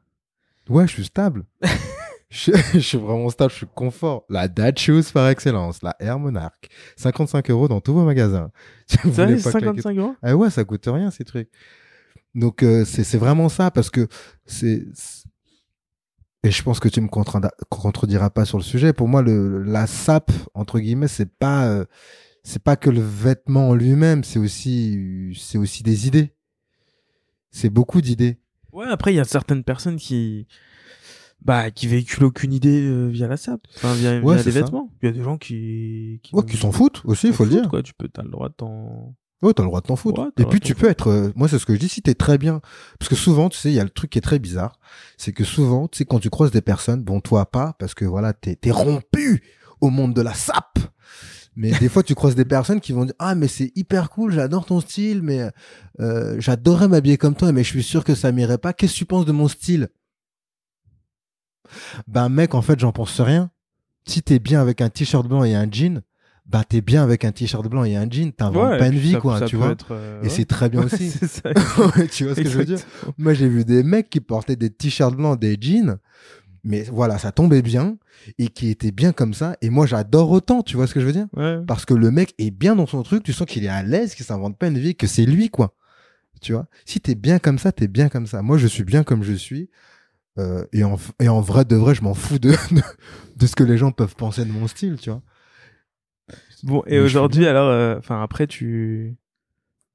[0.68, 1.45] Ouais, je suis stable.
[2.30, 4.24] je, je suis vraiment stable, je suis confort.
[4.28, 6.68] La dad shoes par excellence, la Air Monarch.
[6.97, 8.51] 55 euros dans tous vos magasins.
[8.87, 11.51] Si vous claquer 55 euros Ah ouais, ça coûte rien ces trucs.
[12.35, 14.09] Donc euh, c'est vraiment ça parce que
[14.45, 14.85] c'est
[16.43, 18.93] et je pense que tu me contrediras pas sur le sujet.
[18.93, 21.85] Pour moi, le la sape entre guillemets, c'est pas euh,
[22.43, 26.34] c'est pas que le vêtement en lui-même, c'est aussi c'est aussi des idées.
[27.55, 28.38] C'est beaucoup d'idées.
[28.72, 30.46] Ouais, après, il y a certaines personnes qui.
[31.40, 33.61] Bah, qui véhiculent aucune idée euh, via la SAP.
[33.76, 34.50] Enfin, via, Ouais, via ça.
[34.50, 34.90] vêtements.
[35.02, 36.20] Il y a des gens qui.
[36.32, 37.68] Ouais, qui s'en foutent aussi, il faut le dire.
[37.68, 37.82] Quoi.
[37.82, 39.14] Tu peux, t'as le droit de t'en.
[39.42, 40.22] Ouais, t'as le droit de t'en foutre.
[40.22, 42.14] Ouais, et puis tu peux être, euh, moi c'est ce que je dis, si t'es
[42.14, 42.62] très bien,
[42.98, 44.80] parce que souvent, tu sais, il y a le truc qui est très bizarre,
[45.18, 48.07] c'est que souvent, tu sais, quand tu croises des personnes, bon toi pas, parce que
[48.07, 49.42] voilà, t'es t'es rompu
[49.82, 50.78] au monde de la sape.
[51.57, 54.32] Mais des fois, tu croises des personnes qui vont dire ah mais c'est hyper cool,
[54.32, 55.48] j'adore ton style, mais
[56.00, 58.72] euh, j'adorerais m'habiller comme toi, mais je suis sûr que ça m'irait pas.
[58.72, 59.88] Qu'est-ce que tu penses de mon style?
[62.09, 63.50] Ben mec, en fait, j'en pense rien.
[64.07, 66.02] Si t'es bien avec un t-shirt blanc et un jean,
[66.46, 69.12] bah t'es bien avec un t-shirt blanc et un jean, t'inventes Ouais, pas une vie
[69.12, 69.70] ça- quoi, ça tu vois.
[69.70, 70.28] être, euh, Et ouais.
[70.28, 71.11] c'est très bien Ouais, aussi.
[72.12, 72.78] tu vois ce que je veux dire.
[73.16, 75.96] Moi, j'ai vu des mecs qui portaient des t-shirts blancs, des jeans,
[76.64, 77.98] mais voilà, ça tombait bien
[78.38, 79.56] et qui étaient bien comme ça.
[79.60, 81.26] Et moi, j'adore autant, tu vois ce que je veux dire?
[81.36, 81.58] Ouais.
[81.66, 84.14] Parce que le mec est bien dans son truc, tu sens qu'il est à l'aise,
[84.14, 85.76] qu'il s'invente pas une vie, que c'est lui, quoi.
[86.40, 86.66] Tu vois?
[86.84, 88.42] Si t'es bien comme ça, t'es bien comme ça.
[88.42, 89.70] Moi, je suis bien comme je suis.
[90.36, 92.82] Euh, et, en, et en vrai, de vrai, je m'en fous de, de,
[93.36, 95.22] de ce que les gens peuvent penser de mon style, tu vois.
[96.64, 99.16] Bon, et aujourd'hui, alors, euh, enfin, après, tu.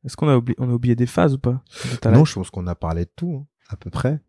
[0.05, 1.61] Est-ce qu'on a oublié, on a oublié des phases ou pas?
[2.05, 4.21] Non, je pense qu'on a parlé de tout, hein, à peu près.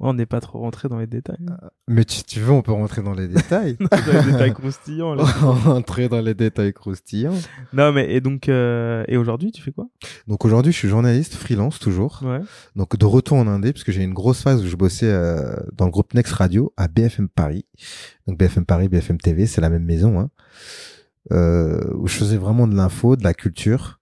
[0.00, 1.44] Ouais, On n'est pas trop rentré dans les détails.
[1.50, 1.56] hein.
[1.88, 3.76] Mais si tu veux, on peut rentrer dans les détails.
[3.80, 5.14] dans les détails croustillants.
[5.14, 5.24] là.
[5.24, 7.34] Rentrer dans les détails croustillants.
[7.72, 9.88] non, mais et donc, euh, et aujourd'hui, tu fais quoi?
[10.26, 12.20] Donc aujourd'hui, je suis journaliste freelance toujours.
[12.24, 12.40] Ouais.
[12.76, 15.10] Donc de retour en Indé, parce que j'ai eu une grosse phase où je bossais
[15.10, 17.66] euh, dans le groupe Next Radio à BFM Paris.
[18.26, 20.20] Donc BFM Paris, BFM TV, c'est la même maison.
[20.20, 20.30] Hein,
[21.32, 24.00] euh, où je faisais vraiment de l'info, de la culture.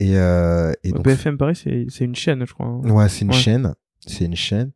[0.00, 2.66] Et, euh, et donc, BFM Paris, c'est c'est une chaîne, je crois.
[2.66, 2.80] hein.
[2.90, 3.36] ouais, c'est une Ouais.
[3.36, 3.74] chaîne.
[4.06, 4.70] C'est une chaîne.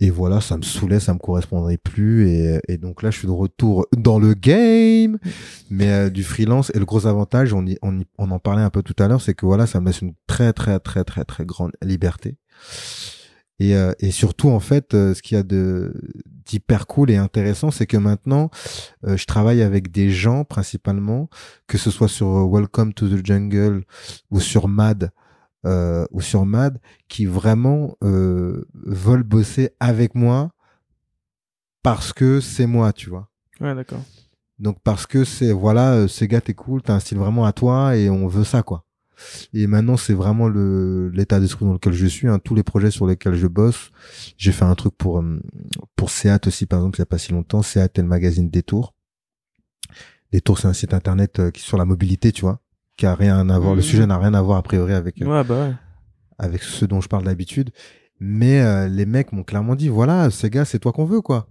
[0.00, 2.28] Et voilà, ça me saoulait, ça me correspondrait plus.
[2.28, 5.18] Et, et donc là, je suis de retour dans le game,
[5.70, 6.72] mais euh, du freelance.
[6.74, 9.06] Et le gros avantage, on, y, on, y- on en parlait un peu tout à
[9.06, 12.36] l'heure, c'est que voilà, ça me laisse une très, très, très, très, très grande liberté.
[13.60, 15.94] Et, euh, et surtout, en fait, euh, ce qu'il y a de
[16.46, 18.50] d'hyper cool et intéressant, c'est que maintenant,
[19.06, 21.30] euh, je travaille avec des gens principalement,
[21.68, 23.84] que ce soit sur euh, Welcome to the Jungle
[24.30, 25.10] ou sur Mad,
[25.64, 30.50] euh, ou sur Mad, qui vraiment euh, veulent bosser avec moi
[31.82, 33.28] parce que c'est moi, tu vois.
[33.60, 34.02] Ouais, d'accord.
[34.58, 37.52] Donc parce que c'est voilà, euh, ces gars t'es cool, t'as un style vraiment à
[37.52, 38.84] toi et on veut ça quoi.
[39.52, 42.28] Et maintenant c'est vraiment le l'état d'esprit dans lequel je suis.
[42.28, 42.38] Hein.
[42.38, 43.90] Tous les projets sur lesquels je bosse,
[44.36, 45.40] j'ai fait un truc pour euh,
[45.96, 47.62] pour Seat aussi par exemple il y a pas si longtemps.
[47.62, 48.94] Seat est le magazine Détour.
[50.32, 52.60] Détour c'est un site internet euh, qui sur la mobilité, tu vois,
[52.96, 53.74] qui a rien à voir.
[53.74, 53.86] Le Mhm.
[53.86, 55.74] sujet n'a rien à voir a priori avec euh, Ouais, bah ouais.
[56.38, 57.70] avec ce dont je parle d'habitude.
[58.20, 61.48] Mais euh, les mecs m'ont clairement dit, voilà, ces gars, c'est toi qu'on veut, quoi.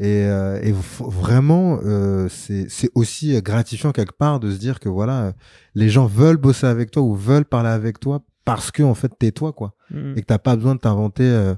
[0.00, 4.80] Et, euh, et vraiment, euh, c'est c'est aussi euh, gratifiant quelque part de se dire
[4.80, 5.32] que voilà, euh,
[5.74, 9.12] les gens veulent bosser avec toi ou veulent parler avec toi parce que en fait
[9.18, 9.74] t'es toi, quoi.
[9.90, 10.14] Mhm.
[10.16, 11.52] Et que t'as pas besoin de t'inventer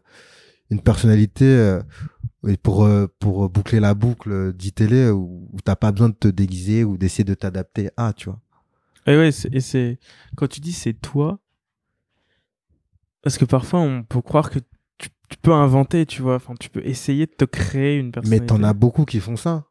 [0.71, 1.81] une personnalité euh,
[2.49, 2.89] et pour
[3.21, 7.23] pour boucler la boucle d'e-télé où, où t'as pas besoin de te déguiser ou d'essayer
[7.25, 8.41] de t'adapter à, tu vois.
[9.07, 9.99] Et ouais, c'est- et c'est
[10.37, 11.41] quand tu dis c'est toi,
[13.23, 14.59] parce que parfois on peut croire que
[14.99, 18.13] tu, tu peux inventer, tu vois, enfin tu peux essayer de te créer une Mais
[18.13, 18.47] personnalité.
[18.47, 19.67] t'en as beaucoup qui font ça.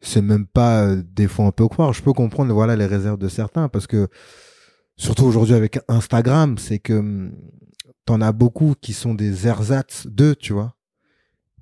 [0.00, 1.92] C'est même pas euh, des fois on peut croire.
[1.92, 4.08] Je peux comprendre voilà les réserves de certains parce que
[4.96, 7.32] surtout aujourd'hui avec Instagram, c'est que hum,
[8.04, 10.75] t'en as beaucoup qui sont des ersatz d'eux, tu vois.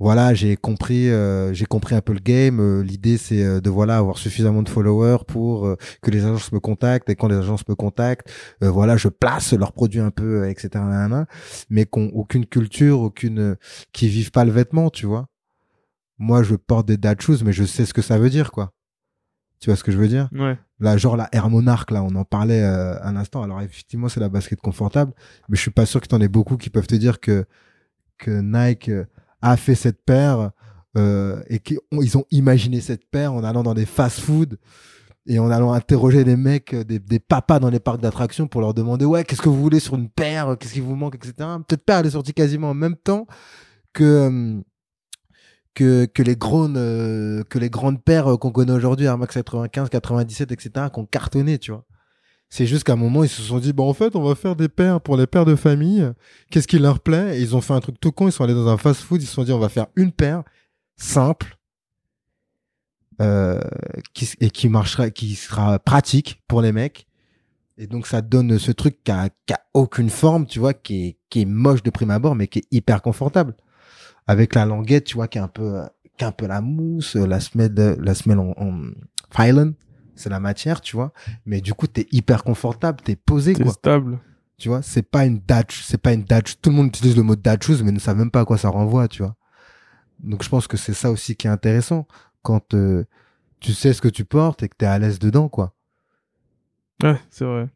[0.00, 2.58] Voilà, j'ai compris, euh, j'ai compris un peu le game.
[2.60, 6.50] Euh, L'idée c'est euh, de voilà avoir suffisamment de followers pour euh, que les agences
[6.52, 8.28] me contactent et quand les agences me contactent,
[8.62, 10.84] euh, voilà, je place leurs produits un peu, etc.
[11.70, 13.56] mais qu'on aucune culture, aucune,
[13.92, 15.28] qui vivent pas le vêtement, tu vois
[16.18, 18.72] moi je porte des dad shoes mais je sais ce que ça veut dire quoi
[19.60, 20.28] tu vois ce que je veux dire?
[20.32, 20.56] Ouais.
[20.78, 24.20] là genre la Air Monarch là on en parlait euh, un instant alors effectivement c'est
[24.20, 25.12] la basket confortable
[25.48, 27.46] mais je suis pas sûr que t'en aies beaucoup qui peuvent te dire que
[28.18, 29.04] que Nike euh,
[29.44, 30.50] a fait cette paire
[30.96, 31.78] euh, et qu'ils
[32.16, 34.58] ont, imaginé cette paire en allant dans des fast-food
[35.26, 38.62] et en allant interroger des mecs, euh, des, des papas dans les parcs d'attractions pour
[38.62, 41.34] leur demander ouais qu'est-ce que vous voulez sur une paire, qu'est-ce qui vous manque, etc.
[41.68, 43.26] Peut-être paire elle est sortie quasiment en même temps
[43.92, 44.62] que
[45.78, 50.52] euh, que les grandes que les grandes paires qu'on connaît aujourd'hui Air Max 95 97
[50.52, 51.84] etc qui ont cartonné tu vois
[52.50, 54.54] C'est juste qu'à un moment, ils se sont dit, bah, en fait, on va faire
[54.54, 56.08] des pères pour les pères de famille.
[56.50, 57.40] Qu'est-ce qui leur plaît?
[57.40, 58.28] Ils ont fait un truc tout con.
[58.28, 59.20] Ils sont allés dans un fast-food.
[59.20, 60.44] Ils se sont dit, on va faire une paire
[60.96, 61.56] simple,
[63.20, 63.60] euh,
[64.12, 67.08] qui, et qui marchera, qui sera pratique pour les mecs.
[67.76, 71.06] Et donc, ça donne ce truc qui a, qui a aucune forme, tu vois, qui
[71.06, 73.56] est, qui est moche de prime abord, mais qui est hyper confortable.
[74.28, 75.82] Avec la languette, tu vois, qui est un peu,
[76.16, 78.80] qui est un peu la mousse, la semelle, la semelle en, en
[80.16, 81.12] c'est la matière, tu vois.
[81.46, 83.72] Mais du coup, t'es hyper confortable, t'es posé, C'est quoi.
[83.72, 84.18] stable.
[84.56, 86.60] Tu vois, c'est pas une datch, c'est pas une datch.
[86.62, 88.56] Tout le monde utilise le mot datch shoes, mais ne savent même pas à quoi
[88.58, 89.34] ça renvoie, tu vois.
[90.20, 92.06] Donc, je pense que c'est ça aussi qui est intéressant
[92.42, 93.04] quand euh,
[93.60, 95.74] tu sais ce que tu portes et que t'es à l'aise dedans, quoi.
[97.02, 97.68] Ouais, c'est vrai.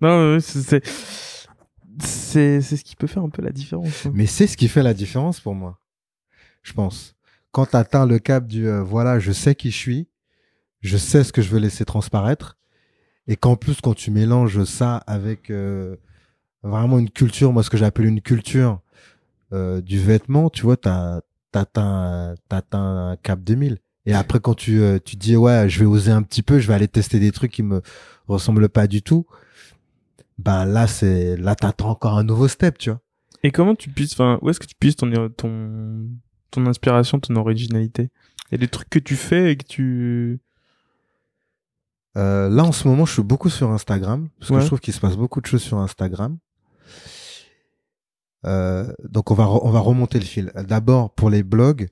[0.00, 0.82] Non, c'est c'est
[2.00, 4.06] c'est c'est ce qui peut faire un peu la différence.
[4.06, 4.12] hein.
[4.14, 5.78] Mais c'est ce qui fait la différence pour moi.
[6.62, 7.16] Je pense.
[7.52, 10.08] Quand t'atteins le cap du euh, voilà, je sais qui je suis,
[10.80, 12.56] je sais ce que je veux laisser transparaître,
[13.26, 15.96] et qu'en plus quand tu mélanges ça avec euh,
[16.62, 18.80] vraiment une culture, moi ce que j'appelle une culture
[19.52, 21.20] euh, du vêtement, tu vois, t'as
[21.52, 22.36] t'atteins
[22.72, 23.78] un cap 2000.
[24.06, 26.68] Et après quand tu euh, tu dis ouais, je vais oser un petit peu, je
[26.68, 27.82] vais aller tester des trucs qui me
[28.26, 29.26] ressemblent pas du tout.
[30.38, 33.00] Ben là c'est là t'attends encore un nouveau step, tu vois.
[33.42, 36.08] Et comment tu puisses, enfin, où est-ce que tu puisses ton ton
[36.50, 38.10] ton inspiration, ton originalité?
[38.50, 40.40] Il y a des trucs que tu fais et que tu
[42.16, 44.60] Euh, là, en ce moment, je suis beaucoup sur Instagram, parce que Ouais.
[44.62, 46.38] je trouve qu'il se passe beaucoup de choses sur Instagram.
[48.46, 50.52] Euh, donc, on va, on va remonter le fil.
[50.66, 51.88] D'abord, pour les blogs,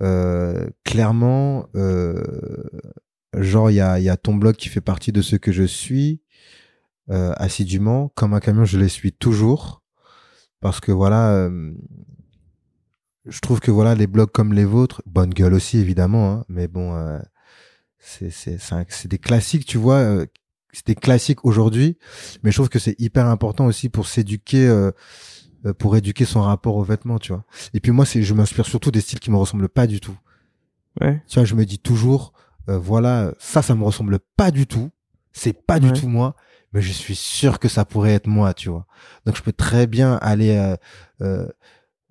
[0.00, 2.22] euh, clairement, euh,
[3.34, 5.52] genre, il y a, il y a ton blog qui fait partie de ceux que
[5.52, 6.20] je suis
[7.10, 8.08] euh, assidûment.
[8.14, 9.82] Comme un camion, je les suis toujours.
[10.60, 11.72] Parce que voilà, euh,
[13.26, 16.68] je trouve que voilà, les blogs comme les vôtres, bonne gueule aussi, évidemment, hein, mais
[16.68, 16.94] bon...
[16.94, 17.18] euh,
[18.06, 20.26] c'est c'est c'est des classiques tu vois euh,
[20.72, 21.98] c'est des classiques aujourd'hui
[22.42, 24.90] mais je trouve que c'est hyper important aussi pour s'éduquer euh,
[25.66, 27.44] euh, pour éduquer son rapport aux vêtements tu vois.
[27.74, 30.16] Et puis moi c'est je m'inspire surtout des styles qui me ressemblent pas du tout.
[31.00, 31.20] Ouais.
[31.28, 32.32] tu vois je me dis toujours
[32.68, 34.90] euh, voilà ça ça me ressemble pas du tout
[35.32, 36.36] c'est pas du tout moi
[36.72, 38.86] mais je suis sûr que ça pourrait être moi tu vois.
[39.24, 40.76] Donc je peux très bien aller euh,
[41.22, 41.48] euh,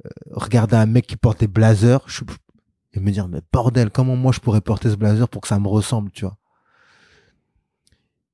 [0.05, 2.23] euh, regarder un mec qui porte des blazers je-
[2.95, 5.59] et me dire mais bordel comment moi je pourrais porter ce blazer pour que ça
[5.59, 6.37] me ressemble tu vois.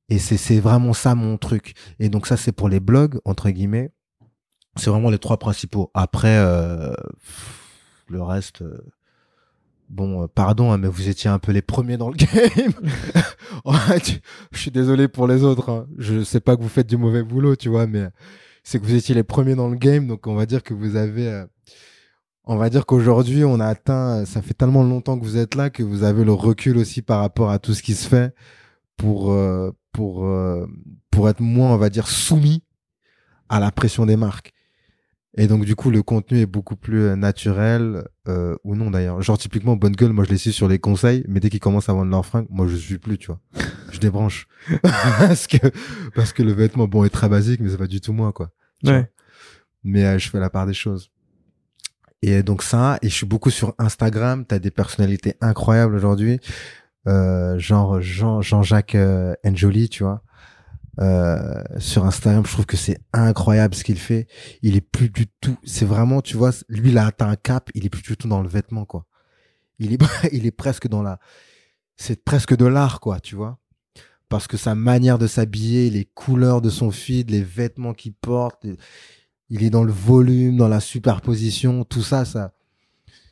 [0.10, 1.74] Et c'est c'est vraiment ça mon truc.
[2.00, 3.92] Et donc ça c'est pour les blogs entre guillemets.
[4.76, 5.90] C'est vraiment les trois principaux.
[5.94, 6.94] Après euh,
[8.08, 8.78] le reste euh,
[9.90, 12.74] bon euh, pardon hein, mais vous étiez un peu les premiers dans le game.
[14.52, 15.88] Je suis désolé pour les autres hein.
[15.98, 18.08] je sais pas que vous faites du mauvais boulot tu vois mais
[18.64, 20.96] c'est que vous étiez les premiers dans le game donc on va dire que vous
[20.96, 21.46] avez
[22.46, 25.70] on va dire qu'aujourd'hui, on a atteint, ça fait tellement longtemps que vous êtes là
[25.70, 28.34] que vous avez le recul aussi par rapport à tout ce qui se fait
[28.98, 30.66] pour, euh, pour, euh,
[31.12, 32.64] pour être moins, on va dire, soumis
[33.50, 34.54] à la pression des marques.
[35.38, 39.22] Et donc, du coup, le contenu est beaucoup plus euh, naturel, euh, ou non d'ailleurs.
[39.22, 41.88] Genre, typiquement, Bonne Gueule, moi, je les suis sur les conseils, mais dès qu'ils commencent
[41.88, 43.40] à vendre leurs fringues, moi, je suis plus, tu vois.
[43.92, 44.48] Je débranche.
[44.82, 45.58] parce que,
[46.16, 48.52] parce que le vêtement, bon, est très basique, mais c'est pas du tout moi, quoi.
[48.84, 49.10] Ouais.
[49.84, 51.12] Mais je fais la part des choses.
[52.22, 54.46] Et donc ça, et je suis beaucoup sur Instagram.
[54.46, 56.40] T'as des personnalités incroyables aujourd'hui,
[57.08, 60.22] euh, genre Jean Jean-Jacques euh, Njoli, tu vois.
[61.00, 64.28] Euh, sur Instagram, je trouve que c'est incroyable ce qu'il fait.
[64.62, 65.58] Il est plus du tout.
[65.64, 67.70] C'est vraiment, tu vois, lui il a atteint un cap.
[67.74, 69.06] Il est plus du tout dans le vêtement, quoi.
[69.80, 70.02] Il est,
[70.32, 71.20] il est presque dans la.
[71.96, 73.58] C'est presque de l'art, quoi, tu vois.
[74.30, 78.66] Parce que sa manière de s'habiller, les couleurs de son feed, les vêtements qu'il porte,
[79.52, 82.54] il est dans le volume, dans la superposition, tout ça, ça,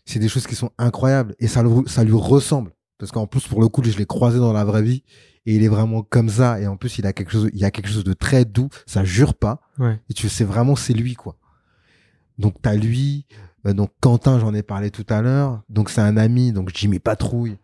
[0.05, 2.71] c'est des choses qui sont incroyables et ça, ça lui ressemble.
[2.97, 5.03] Parce qu'en plus, pour le coup, je l'ai croisé dans la vraie vie
[5.45, 6.59] et il est vraiment comme ça.
[6.59, 8.67] Et en plus, il a quelque chose, il y a quelque chose de très doux.
[8.85, 9.61] Ça jure pas.
[9.79, 9.97] Ouais.
[10.09, 11.37] Et tu sais vraiment, c'est lui, quoi.
[12.37, 13.25] Donc, t'as lui,
[13.65, 15.61] euh, donc Quentin, j'en ai parlé tout à l'heure.
[15.69, 17.57] Donc, c'est un ami, donc Jimmy Patrouille.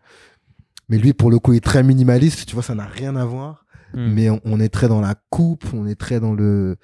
[0.88, 2.46] Mais lui, pour le coup, il est très minimaliste.
[2.46, 4.12] Tu vois, ça n'a rien à voir Hmm.
[4.12, 6.76] mais on, on est très dans la coupe, on est très dans le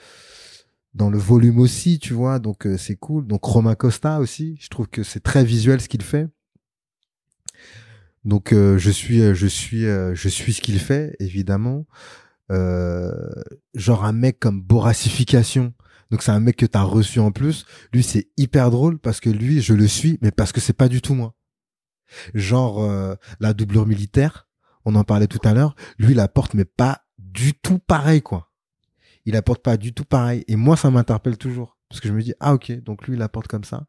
[0.94, 3.26] dans le volume aussi, tu vois, donc euh, c'est cool.
[3.26, 6.28] Donc Romain Costa aussi, je trouve que c'est très visuel ce qu'il fait.
[8.24, 11.86] Donc euh, je suis euh, je suis euh, je suis ce qu'il fait évidemment.
[12.50, 13.10] Euh,
[13.74, 15.72] genre un mec comme Boracification.
[16.10, 17.64] Donc c'est un mec que t'as reçu en plus.
[17.92, 20.88] Lui c'est hyper drôle parce que lui je le suis, mais parce que c'est pas
[20.88, 21.34] du tout moi.
[22.34, 24.46] Genre euh, la doublure militaire,
[24.84, 25.74] on en parlait tout à l'heure.
[25.98, 28.51] Lui la porte mais pas du tout pareil quoi.
[29.24, 30.44] Il la porte pas du tout pareil.
[30.48, 33.18] Et moi ça m'interpelle toujours parce que je me dis ah ok donc lui il
[33.18, 33.84] la porte comme ça.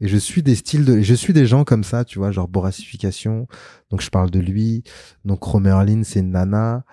[0.00, 2.48] Et je suis des styles de, je suis des gens comme ça, tu vois, genre
[2.48, 3.46] Boracification.
[3.90, 4.82] Donc je parle de lui.
[5.24, 6.84] Donc Romerlin, c'est une nana.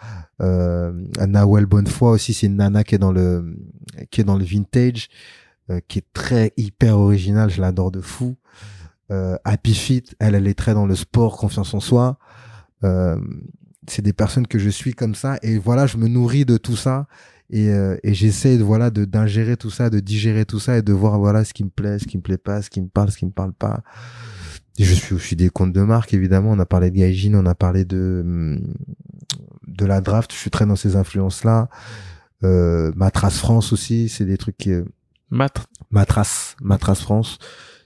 [0.41, 3.57] Euh, Nawel Bonnefoy aussi, c'est une nana qui est dans le,
[4.11, 5.09] qui est dans le vintage,
[5.69, 7.49] euh, qui est très hyper originale.
[7.49, 8.37] Je l'adore de fou.
[9.11, 12.17] Euh, Happy Fit, elle, elle est très dans le sport, confiance en soi.
[12.83, 13.19] Euh,
[13.87, 15.37] c'est des personnes que je suis comme ça.
[15.41, 17.07] Et voilà, je me nourris de tout ça
[17.51, 20.81] et, euh, et j'essaie de voilà de d'ingérer tout ça de digérer tout ça et
[20.81, 22.87] de voir voilà ce qui me plaît ce qui me plaît pas ce qui me
[22.87, 23.83] parle ce qui me parle pas.
[24.79, 26.51] Et je suis aussi des comptes de marque évidemment.
[26.51, 28.73] On a parlé de Gaijin on a parlé de hum,
[29.67, 30.31] de la draft.
[30.33, 31.69] Je suis très dans ces influences là
[32.43, 34.71] euh, Matras France aussi c'est des trucs qui
[35.29, 37.37] Mat Matras Matras France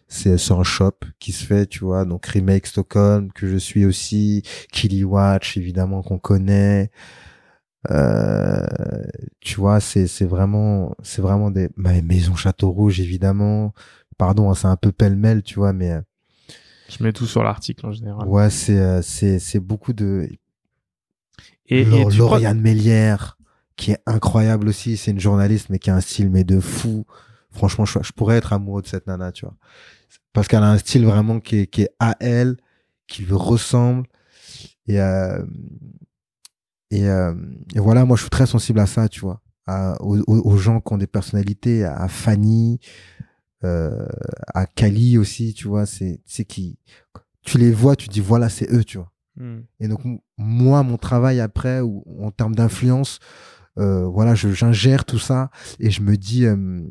[0.07, 2.05] c'est c'est un shop qui se fait tu vois.
[2.05, 4.43] Donc remake Stockholm que je suis aussi.
[4.71, 6.91] Killy Watch évidemment qu'on connaît
[7.91, 8.65] euh,
[9.39, 13.73] tu vois, c'est c'est vraiment c'est vraiment des ma maison Château Rouge évidemment.
[14.17, 16.01] Pardon, hein, c'est un peu pêle-mêle, tu vois, mais euh,
[16.89, 18.27] je mets tout sur l'article en général.
[18.27, 20.27] Ouais, c'est euh, c'est c'est beaucoup de
[21.67, 23.37] et, et Lauriane Mélière
[23.75, 27.05] qui est incroyable aussi, c'est une journaliste mais qui a un style mais de fou.
[27.51, 29.55] Franchement, je, je pourrais être amoureux de cette nana, tu vois.
[30.33, 32.57] Parce qu'elle a un style vraiment qui est, qui est à elle,
[33.07, 34.07] qui lui ressemble
[34.87, 35.43] et euh,
[36.91, 37.33] et, euh,
[37.73, 40.79] et, voilà, moi, je suis très sensible à ça, tu vois, à, aux, aux, gens
[40.81, 42.79] qui ont des personnalités, à Fanny,
[43.63, 44.05] euh,
[44.53, 46.77] à Kali aussi, tu vois, c'est c'est qui
[47.45, 49.11] tu les vois, tu dis voilà, c'est eux, tu vois.
[49.37, 49.59] Mm.
[49.79, 50.01] Et donc
[50.37, 53.19] moi, mon travail après, ou en termes d'influence,
[53.77, 55.49] euh, voilà, je j'ingère tout ça
[55.79, 56.83] et je me dis, euh,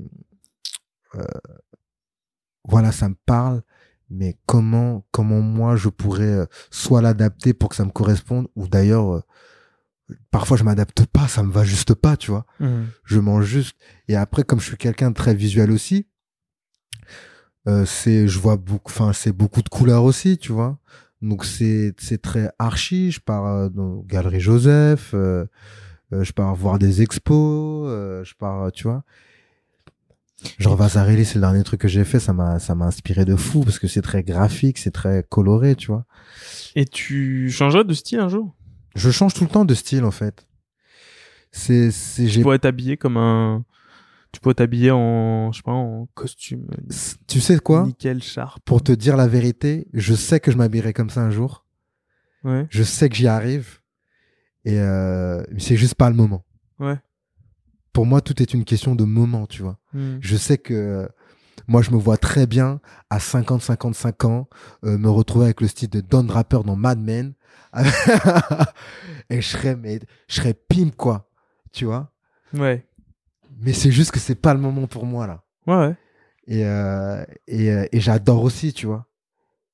[1.17, 1.25] euh,
[2.67, 3.63] voilà, ça me parle,
[4.11, 8.69] mais comment comment moi je pourrais euh, soit l'adapter pour que ça me corresponde, ou
[8.69, 9.23] d'ailleurs
[10.31, 12.47] parfois je m'adapte pas, ça me va juste pas, tu vois.
[12.61, 12.83] Mmh.
[13.05, 13.77] Je mange juste.
[14.09, 16.07] Et après, comme je suis quelqu'un de très visuel aussi,
[17.67, 20.79] euh, c'est, je vois beaucoup, enfin, c'est beaucoup de couleurs aussi, tu vois.
[21.23, 23.11] Donc c'est, c'est très archi.
[23.11, 25.47] Je pars euh, dans Galerie Joseph, euh,
[26.13, 29.05] euh, je pars voir des expos, euh, je pars, tu vois.
[30.59, 33.35] Genre Vasarely, c'est le dernier truc que j'ai fait, ça m'a, ça m'a inspiré de
[33.35, 36.05] fou parce que c'est très graphique, c'est très coloré, tu vois.
[36.75, 38.55] Et tu changerais de style un jour?
[38.95, 40.47] Je change tout le temps de style en fait.
[41.53, 43.65] C'est c'est tu pourrais t'habiller comme un
[44.33, 46.67] tu pourrais t'habiller en je sais pas en costume.
[47.29, 47.87] Tu sais quoi?
[47.87, 48.61] Nickel sharp.
[48.65, 51.65] Pour te dire la vérité, je sais que je m'habillerai comme ça un jour.
[52.43, 52.67] Ouais.
[52.71, 53.81] Je sais que j'y arrive
[54.65, 56.45] et euh, c'est juste pas le moment.
[56.79, 56.99] Ouais.
[57.93, 59.79] Pour moi, tout est une question de moment, tu vois.
[59.93, 60.17] Mm.
[60.21, 61.09] Je sais que
[61.69, 62.81] moi, je me vois très bien
[63.11, 64.49] à 50-55 ans
[64.85, 67.35] euh, me retrouver avec le style de Don Draper dans Mad Men
[69.31, 71.29] et je serais, mais, je serais pimp, quoi.
[71.73, 72.13] Tu vois?
[72.53, 72.87] Ouais.
[73.61, 75.43] Mais c'est juste que c'est pas le moment pour moi, là.
[75.67, 75.97] Ouais, ouais.
[76.47, 79.07] Et, euh, et, euh, et j'adore aussi, tu vois.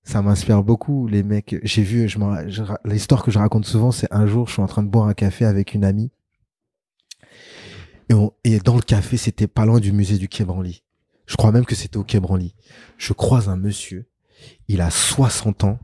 [0.03, 1.57] Ça m'inspire beaucoup, les mecs.
[1.63, 4.67] J'ai vu, je, je l'histoire que je raconte souvent, c'est un jour, je suis en
[4.67, 6.11] train de boire un café avec une amie.
[8.09, 10.83] Et, on, et dans le café, c'était pas loin du musée du Quai Branly.
[11.31, 12.21] Je crois même que c'était au Quai.
[12.99, 14.09] Je croise un monsieur.
[14.67, 15.79] Il a 60 ans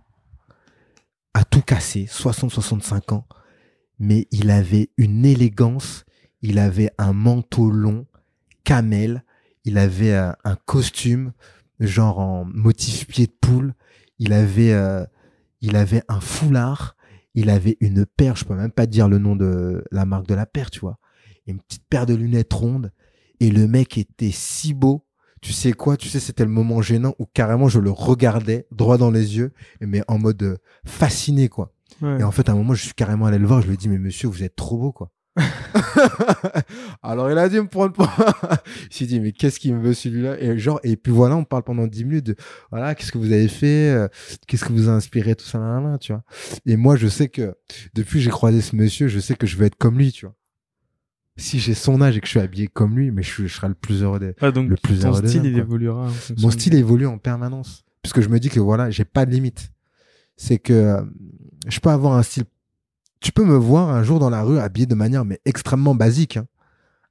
[1.35, 3.27] a tout cassé, 60-65 ans,
[3.99, 6.07] mais il avait une élégance,
[6.41, 8.07] il avait un manteau long,
[8.65, 9.23] camel,
[9.67, 11.33] il avait un, un costume
[11.79, 13.75] genre en motif pied de poule,
[14.19, 15.05] il avait euh,
[15.61, 16.97] il avait un foulard,
[17.35, 20.35] il avait une paire, je peux même pas dire le nom de la marque de
[20.35, 20.99] la paire, tu vois,
[21.47, 22.93] une petite paire de lunettes rondes
[23.41, 25.06] et le mec était si beau
[25.47, 28.99] tu sais quoi, tu sais, c'était le moment gênant où carrément je le regardais droit
[28.99, 31.73] dans les yeux, mais en mode euh, fasciné, quoi.
[32.03, 32.19] Ouais.
[32.19, 33.77] Et en fait, à un moment, je suis carrément allé le voir, je lui ai
[33.77, 35.13] dit, mais monsieur, vous êtes trop beau, quoi.
[37.03, 38.11] Alors il a dû me prendre pour...
[38.91, 40.37] il s'est dit, mais qu'est-ce qu'il me veut celui-là?
[40.41, 42.37] Et genre, et puis voilà, on parle pendant 10 minutes de,
[42.73, 44.09] voilà, qu'est-ce que vous avez fait euh,
[44.49, 46.25] Qu'est-ce que vous a inspiré Tout ça, là, là, tu vois.
[46.67, 47.55] Et moi, je sais que,
[47.95, 50.27] depuis que j'ai croisé ce monsieur, je sais que je veux être comme lui, tu
[50.27, 50.35] vois
[51.37, 53.69] si j'ai son âge et que je suis habillé comme lui, mais je, je serai
[53.69, 56.09] le plus heureux des, ah, donc le plus ton heureux style des il évoluera.
[56.39, 56.79] Mon style de...
[56.79, 59.71] évolue en permanence, puisque je me dis que voilà, j'ai pas de limite.
[60.37, 61.03] C'est que euh,
[61.67, 62.45] je peux avoir un style.
[63.21, 66.37] Tu peux me voir un jour dans la rue habillé de manière mais extrêmement basique,
[66.37, 66.47] hein,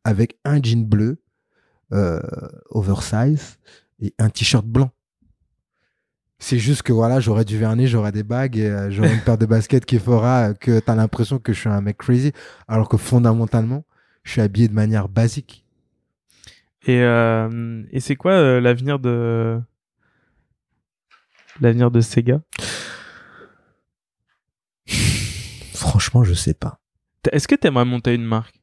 [0.04, 1.22] avec un jean bleu,
[1.94, 2.20] euh,
[2.70, 3.58] oversize
[4.00, 4.92] et un t-shirt blanc.
[6.38, 9.38] C'est juste que voilà, j'aurais du vernis, j'aurais des bagues et euh, j'aurais une paire
[9.38, 12.34] de baskets qui fera que t'as l'impression que je suis un mec crazy,
[12.68, 13.86] alors que fondamentalement,
[14.26, 15.66] je suis habillé de manière basique.
[16.88, 19.60] Et, euh, et c'est quoi euh, l'avenir de
[21.62, 22.42] l'avenir de Sega?
[25.74, 26.80] Franchement, je sais pas.
[27.32, 28.62] Est-ce que t'aimerais monter une marque?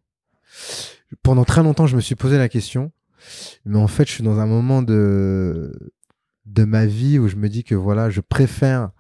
[1.23, 2.93] Pendant très longtemps, je me suis posé la question,
[3.65, 5.73] mais en fait, je suis dans un moment de
[6.45, 8.91] de ma vie où je me dis que voilà, je préfère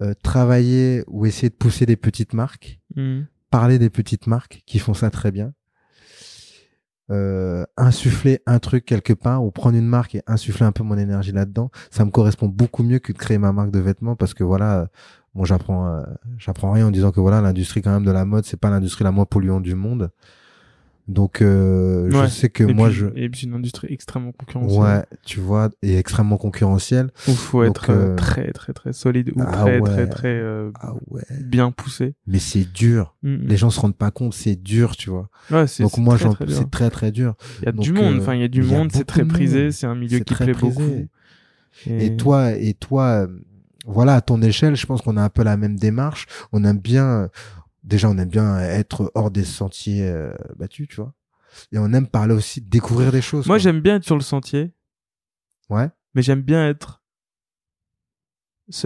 [0.00, 3.26] euh, travailler ou essayer de pousser des petites marques, Mhm.
[3.50, 5.52] parler des petites marques qui font ça très bien,
[7.12, 10.96] euh, insuffler un truc quelque part ou prendre une marque et insuffler un peu mon
[10.96, 14.34] énergie là-dedans, ça me correspond beaucoup mieux que de créer ma marque de vêtements parce
[14.34, 14.86] que voilà, euh,
[15.34, 16.02] bon j'apprends euh,
[16.38, 19.04] j'apprends rien en disant que voilà l'industrie quand même de la mode c'est pas l'industrie
[19.04, 20.10] la moins polluante du monde.
[21.08, 22.28] Donc euh, je Ouais.
[22.28, 24.80] sais que Et moi puis- je Et puis, une industrie extrêmement concurrentielle.
[24.80, 27.10] ouais, tu vois, et extrêmement concurrentielle.
[27.26, 29.90] Où faut être euh, euh, très, très, très solide ou ah très, ouais.
[29.90, 31.22] très, très euh, Ah ouais.
[31.40, 32.14] bien poussé.
[32.28, 33.16] Mais c'est dur.
[33.24, 33.46] Mhm.
[33.48, 35.28] Les gens se rendent pas compte, c'est dur, tu vois.
[35.50, 36.16] Ouais, Donc moi
[36.48, 37.34] c'est très très dur.
[37.60, 38.78] Il y a donc, du monde, euh, enfin, il y a du il y a
[38.78, 40.76] monde, c'est très prisé, c'est un milieu qui très plaît prisé.
[40.78, 41.06] beaucoup.
[41.88, 43.26] Et toi, et toi, euh,
[43.86, 46.26] voilà, à ton échelle, je pense qu'on a un peu la même démarche.
[46.52, 47.28] On aime bien,
[47.84, 51.14] déjà, on aime bien être hors des sentiers euh, battus, tu vois.
[51.72, 53.46] Et on aime parler aussi, de découvrir des choses.
[53.46, 54.72] Moi, j'aime bien être sur le sentier,
[55.70, 55.88] Ouais.
[56.14, 57.00] mais j'aime bien être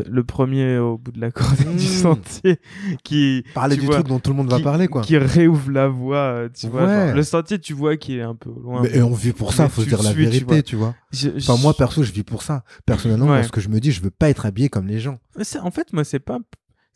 [0.09, 1.77] le premier au bout de la corde Mmh.
[1.77, 2.59] du sentier
[3.05, 5.02] qui Parler du vois, truc dont tout le monde va parler, quoi.
[5.02, 6.86] qui réouvre la voie, tu vois.
[6.86, 7.06] Ouais.
[7.09, 8.82] genre, le sentier, tu vois, qui est un peu loin.
[8.82, 10.62] Mais, et on vit pour ça, faut se dire la suis, tu vérité, vois.
[10.62, 10.94] tu vois.
[11.12, 12.64] Je- Enfin, moi, perso, je vis pour ça.
[12.85, 13.32] Personnellement, Ouais.
[13.32, 15.18] moi, ce que je me dis, je veux pas être habillé comme les gens.
[15.36, 16.39] Mais en fait, moi, c'est pas.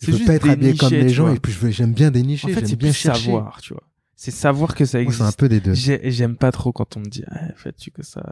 [0.00, 2.10] Je veux pas être habillé comme les gens et puis je veux- j'aime bien En
[2.10, 3.24] dénicher, fait, j'aime c'est bien chercher.
[3.26, 3.82] savoir, tu vois.
[4.16, 5.22] C'est savoir que ça Moi, existe.
[5.22, 5.72] c'est un peu des deux.
[5.74, 8.22] J'aime pas trop quand on me dit, ah, fais-tu que ça.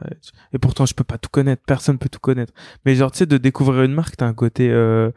[0.52, 1.62] Et pourtant, je peux pas tout connaître.
[1.66, 2.52] Personne peut tout connaître.
[2.84, 5.10] Mais genre, tu sais, de découvrir une marque, t'as un côté, euh,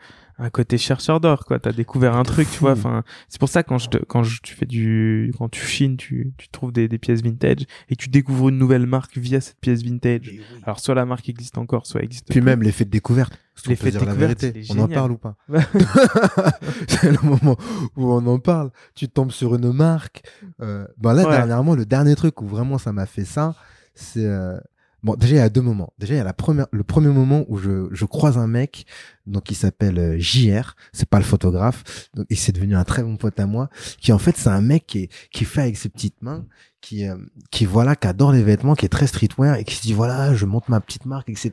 [0.44, 1.60] un côté chercheur d'or, quoi.
[1.60, 2.72] T'as découvert un truc, tu vois.
[2.72, 5.98] Enfin, c'est pour ça quand je, te- quand je, tu fais du, quand tu chines,
[5.98, 9.60] tu, tu trouves des, des pièces vintage et tu découvres une nouvelle marque via cette
[9.60, 10.32] pièce vintage.
[10.64, 12.46] Alors, soit la marque existe encore, soit elle existe Puis plus.
[12.46, 13.38] même l'effet de découverte.
[13.68, 14.74] L'effet de dire la découverte, vérité.
[14.74, 15.36] On en parle ou pas?
[16.88, 17.58] C'est le moment
[17.96, 18.72] où on en parle.
[18.96, 20.24] Tu tombes sur une marque.
[20.62, 21.32] Euh, ben là, Ouais.
[21.38, 23.56] dernièrement, le dernier truc où vraiment ça m'a fait ça,
[23.94, 24.26] c'est...
[24.26, 24.58] euh,
[25.04, 25.94] Bon, déjà, il y a deux moments.
[25.98, 28.86] Déjà, il y a la première, le premier moment où je, je croise un mec,
[29.26, 33.02] donc il s'appelle euh, JR, c'est pas le photographe, donc il s'est devenu un très
[33.02, 33.70] bon pote à moi,
[34.00, 36.46] qui en fait, c'est un mec qui, qui fait avec ses petites mains,
[36.82, 37.18] qui, euh,
[37.50, 40.36] qui voilà, qui adore les vêtements, qui est très streetwear et qui se dit voilà,
[40.36, 41.52] je monte ma petite marque, etc.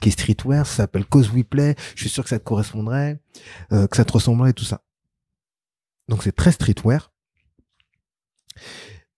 [0.00, 3.20] qui est streetwear, ça s'appelle Cause We Play, je suis sûr que ça te correspondrait,
[3.72, 4.82] euh, que ça te ressemblerait et tout ça.
[6.08, 7.12] Donc c'est très streetwear.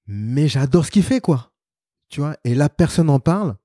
[0.09, 1.50] Mais j'adore ce qu'il fait, quoi.
[2.11, 3.57] Tu vois, et là, personne n'en parle.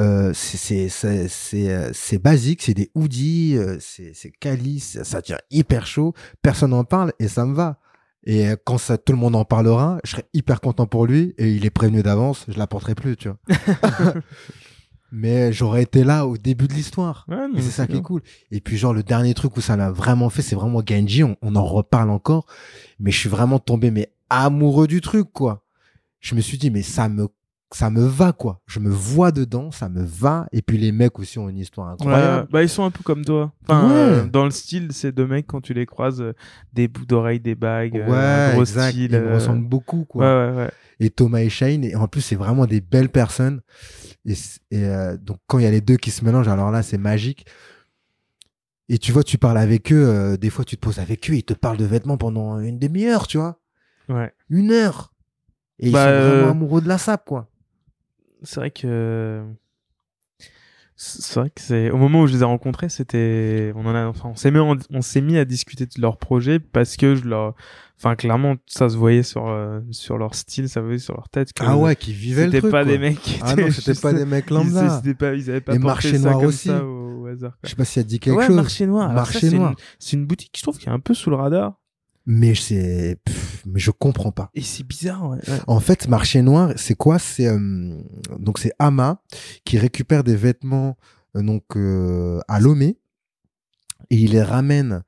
[0.00, 5.22] Euh, c'est c'est c'est c'est euh, basique, c'est des hoodies, euh, c'est c'est quali, ça,
[5.22, 6.14] tient hyper chaud.
[6.42, 7.78] Personne n'en parle et ça me va.
[8.24, 11.34] Et euh, quand ça tout le monde en parlera, je serai hyper content pour lui
[11.38, 13.38] et il est prévenu d'avance, je l'apporterai plus, tu vois.
[15.12, 17.24] Mais j'aurais été là au début de l'histoire.
[17.28, 18.22] Ouais, c'est ça qui est cool.
[18.50, 21.22] Et puis genre le dernier truc où ça l'a vraiment fait, c'est vraiment Genji.
[21.22, 22.46] On, on en reparle encore,
[22.98, 25.63] mais je suis vraiment tombé mais amoureux du truc quoi.
[26.24, 27.28] Je me suis dit mais ça me
[27.70, 28.62] ça me va quoi.
[28.66, 30.46] Je me vois dedans, ça me va.
[30.52, 32.42] Et puis les mecs aussi ont une histoire incroyable.
[32.42, 33.52] Ouais, bah ils sont un peu comme toi.
[33.64, 33.94] Enfin, Ouais.
[33.94, 36.32] euh, dans le style, ces deux mecs quand tu les croises, euh,
[36.72, 38.92] des bouts d'oreilles, des bagues, euh, gros exact.
[38.92, 39.12] style.
[39.12, 40.24] Ils me ressemblent beaucoup quoi.
[40.24, 40.70] ouais, ouais.
[40.98, 41.84] Et Thomas et Shane.
[41.84, 43.60] Et en plus c'est vraiment des belles personnes.
[44.24, 44.34] Et,
[45.20, 47.44] donc quand il y a les deux qui se mélangent, alors là c'est magique.
[48.88, 50.38] Et tu vois, tu parles avec eux.
[50.40, 53.26] des fois tu te poses avec eux, ils te parlent de vêtements pendant une demi-heure,
[53.26, 53.60] tu vois.
[54.08, 54.32] Ouais.
[54.48, 55.13] une heure.
[55.84, 57.48] Et ils Bah, sont vraiment euh, amoureux de la sape, quoi.
[58.42, 59.42] C'est vrai que
[60.96, 64.06] c'est vrai que c'est au moment où je les ai rencontrés, c'était on en a
[64.06, 67.16] enfin on s'est mis en- on s'est mis à discuter de leur projet parce que
[67.16, 67.54] je leur
[67.98, 71.28] enfin clairement ça se voyait sur euh, sur leur style, ça se voyait sur leur
[71.30, 72.70] tête que Ah ouais, qui vivaient le c'était truc.
[72.70, 72.92] pas quoi.
[72.92, 74.88] des mecs qui Ah non, c'était juste- pas des mecs ils, lambda.
[75.00, 76.68] c'était pas ils avaient pas Et porté Marché ça Noir comme aussi.
[76.68, 77.50] ça au, au hasard.
[77.52, 77.60] quoi.
[77.64, 78.56] Je sais pas si te dit quelque ouais, chose.
[78.56, 79.12] marché noir.
[79.12, 79.70] Marché ça, c'est Noir.
[79.70, 81.74] une- C'est une boutique, je trouve, qui est un peu sous le radar.
[82.26, 83.18] Mais c'est,
[83.66, 84.50] mais je comprends pas.
[84.54, 85.38] Et c'est bizarre, ouais.
[85.46, 85.58] ouais.
[85.66, 87.18] En fait, marché noir, c'est quoi?
[87.18, 88.00] C'est euh,
[88.38, 89.20] donc c'est Ama
[89.64, 90.96] qui récupère des vêtements
[91.36, 92.96] euh, donc euh, à Lomé
[94.10, 95.02] et il les ramène.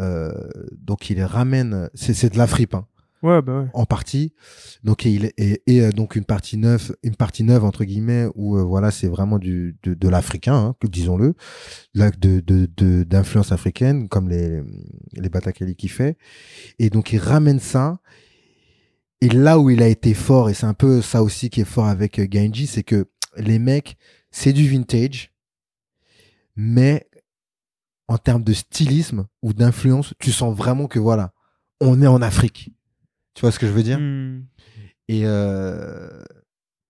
[0.00, 0.32] euh,
[0.76, 1.88] donc il les ramène.
[1.94, 2.74] C'est c'est de la fripe.
[2.74, 2.86] Hein.
[3.26, 4.32] Bah en partie.
[5.04, 9.08] Et, euh, donc une partie neuve, une partie neuve entre guillemets où euh, voilà c'est
[9.08, 9.74] vraiment de,
[10.08, 11.34] l'africain, hein, disons-le,
[11.94, 14.62] de de- d'influence africaine comme les
[15.14, 16.16] les Batakali qui fait.
[16.78, 17.98] Et donc il ramène ça.
[19.20, 21.64] Et là où il a été fort et c'est un peu ça aussi qui est
[21.64, 23.96] fort avec euh, Genji, c'est que les mecs
[24.30, 25.32] c'est du vintage,
[26.54, 27.08] mais
[28.08, 31.32] en termes de stylisme ou d'influence, tu sens vraiment que voilà,
[31.80, 32.75] on est en Afrique.
[33.36, 34.44] Tu vois ce que je veux dire Hmm.
[35.08, 36.08] Et euh,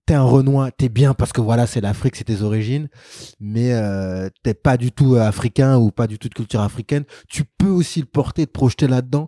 [0.07, 2.87] t'es un Renoir, t'es bien parce que voilà, c'est l'Afrique, c'est tes origines,
[3.39, 7.03] mais euh, t'es pas du tout euh, africain ou pas du tout de culture africaine.
[7.27, 9.27] Tu peux aussi le porter, te projeter là-dedans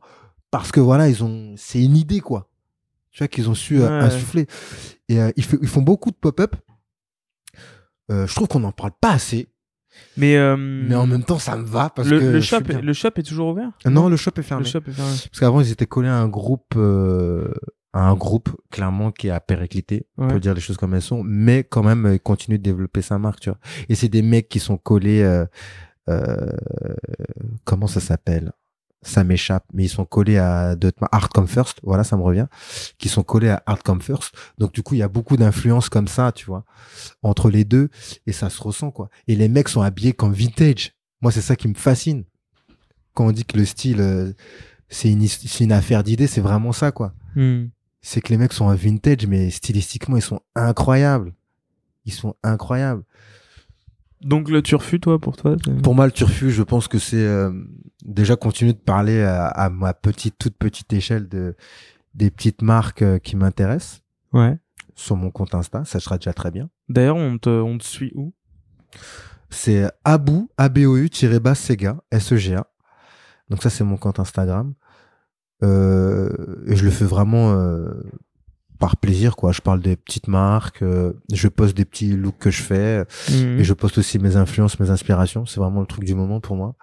[0.49, 2.49] parce que voilà, ils ont, c'est une idée quoi.
[3.11, 3.87] Tu vois qu'ils ont su Ouais.
[3.87, 4.47] insuffler.
[5.09, 6.55] Et euh, ils, font beaucoup de pop-up.
[8.11, 9.49] Euh, je trouve qu'on n'en parle pas assez,
[10.17, 12.93] Mais, euh, mais en même temps, ça me va parce le, que le shop, le
[12.93, 13.71] shop est toujours ouvert?
[13.85, 14.63] Non, le shop est fermé.
[14.65, 15.11] Le shop est fermé.
[15.31, 17.47] Parce qu'avant, ils étaient collés à un groupe, euh,
[17.93, 20.33] à un groupe clairement qui a périclité, on Ouais.
[20.33, 23.01] peut dire les choses comme elles sont, mais quand même, euh, ils continuent de développer
[23.01, 23.59] sa marque, tu vois.
[23.87, 25.45] Et c'est des mecs qui sont collés, euh,
[26.09, 26.51] euh,
[27.63, 28.51] comment ça s'appelle?
[29.01, 31.13] Ça m'échappe, mais ils sont collés à d'autres marques.
[31.13, 32.47] Art Come First, voilà, ça me revient,
[32.97, 34.33] qui sont collés à Art Come First.
[34.57, 36.65] Donc du coup, il y a beaucoup d'influences comme ça, tu vois,
[37.23, 37.89] entre les deux,
[38.27, 39.09] et ça se ressent quoi.
[39.27, 40.93] Et les mecs sont habillés comme vintage.
[41.21, 42.25] Moi, c'est ça qui me fascine.
[43.13, 44.33] Quand on dit que le style euh,
[44.89, 47.13] c'est une, his- c'est une affaire d'idées, c'est vraiment ça, quoi.
[47.35, 47.67] Hmm.
[48.01, 51.33] C'est que les mecs sont un vintage, mais stylistiquement, ils sont incroyables.
[52.05, 53.03] Ils sont incroyables.
[54.21, 57.51] Donc le turfu, toi, pour toi Pour moi, le turfu, je pense que c'est euh,
[58.05, 61.55] déjà continuer de parler à, à ma petite, toute petite échelle de
[62.15, 64.01] des petites marques euh, qui m'intéressent
[64.33, 64.57] Ouais.
[64.95, 65.85] sur mon compte Insta.
[65.85, 66.69] Ça sera déjà très bien.
[66.89, 68.33] D'ailleurs, on te, on te suit où?
[69.49, 71.09] C'est abou, A-B-O-U,
[71.55, 72.67] Sega, S-E-G-A.
[73.49, 74.73] Donc ça, c'est mon compte Instagram.
[75.63, 77.91] Euh, et je le fais vraiment euh,
[78.79, 79.51] par plaisir, quoi.
[79.51, 83.59] Je parle des petites marques, euh, je poste des petits looks que je fais, Hmm.
[83.59, 85.45] et je poste aussi mes influences, mes inspirations.
[85.45, 86.75] C'est vraiment le truc du moment pour moi.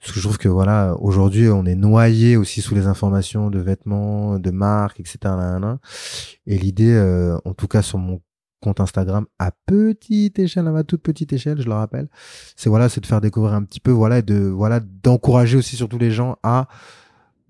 [0.00, 3.58] Parce que je trouve que voilà, aujourd'hui, on est noyé aussi sous les informations de
[3.58, 5.18] vêtements, de marques, etc.
[6.46, 8.20] Et l'idée, euh, en tout cas sur mon
[8.60, 12.08] compte Instagram, à petite échelle, à ma toute petite échelle, je le rappelle,
[12.56, 15.74] c'est voilà, c'est de faire découvrir un petit peu, voilà, et de voilà, d'encourager aussi
[15.76, 16.68] surtout les gens à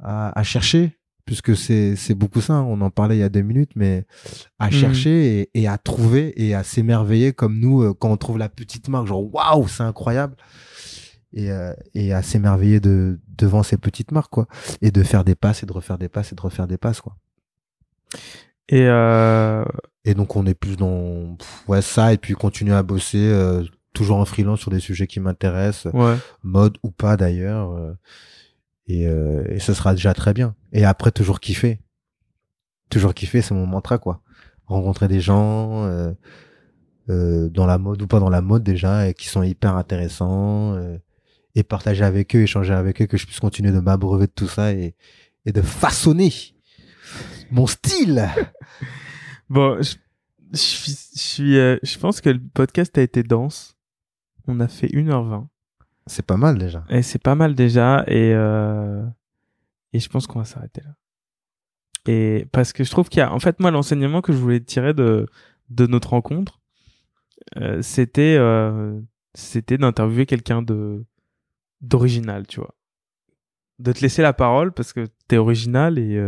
[0.00, 0.97] à, à chercher,
[1.28, 2.54] puisque c'est c'est beaucoup ça.
[2.62, 4.06] On en parlait il y a deux minutes, mais
[4.58, 4.72] à Mhm.
[4.72, 8.48] chercher et, et à trouver et à s'émerveiller comme nous euh, quand on trouve la
[8.48, 10.36] petite marque, genre waouh, c'est incroyable.
[11.34, 14.46] Et, euh, et à s'émerveiller de devant ces petites marques quoi
[14.80, 17.02] et de faire des passes et de refaire des passes et de refaire des passes
[17.02, 17.14] quoi
[18.70, 19.62] Et euh,
[20.06, 23.62] et donc on est plus dans pff, ouais ça et puis continuer à bosser euh,
[23.92, 26.16] toujours en freelance sur des sujets qui m'intéressent ouais.
[26.42, 27.92] mode ou pas d'ailleurs euh,
[28.88, 31.80] et, euh, et ce sera déjà très bien et après toujours kiffer
[32.90, 34.22] toujours kiffer c'est mon mantra quoi
[34.66, 36.12] rencontrer des gens euh,
[37.10, 40.74] euh, dans la mode ou pas dans la mode déjà et qui sont hyper intéressants
[40.74, 40.98] euh,
[41.54, 44.48] et partager avec eux échanger avec eux que je puisse continuer de m'abreuver de tout
[44.48, 44.94] ça et,
[45.46, 46.32] et de façonner
[47.50, 48.28] mon style
[49.50, 49.96] Bon, je,
[50.52, 53.76] je je, euh, je pense que le podcast a été dense.
[54.46, 55.46] On a fait 1h20.
[56.08, 58.04] C'est pas mal déjà Et c'est pas mal déjà.
[58.06, 59.04] Et, euh,
[59.92, 60.94] et je pense qu'on va s'arrêter là.
[62.06, 64.60] Et parce que je trouve qu'il y a, en fait, moi, l'enseignement que je voulais
[64.60, 65.26] tirer de,
[65.68, 66.60] de notre rencontre,
[67.58, 68.98] euh, c'était, euh,
[69.34, 71.04] c'était d'interviewer quelqu'un de,
[71.82, 72.74] d'original, tu vois.
[73.78, 76.20] De te laisser la parole parce que t'es original et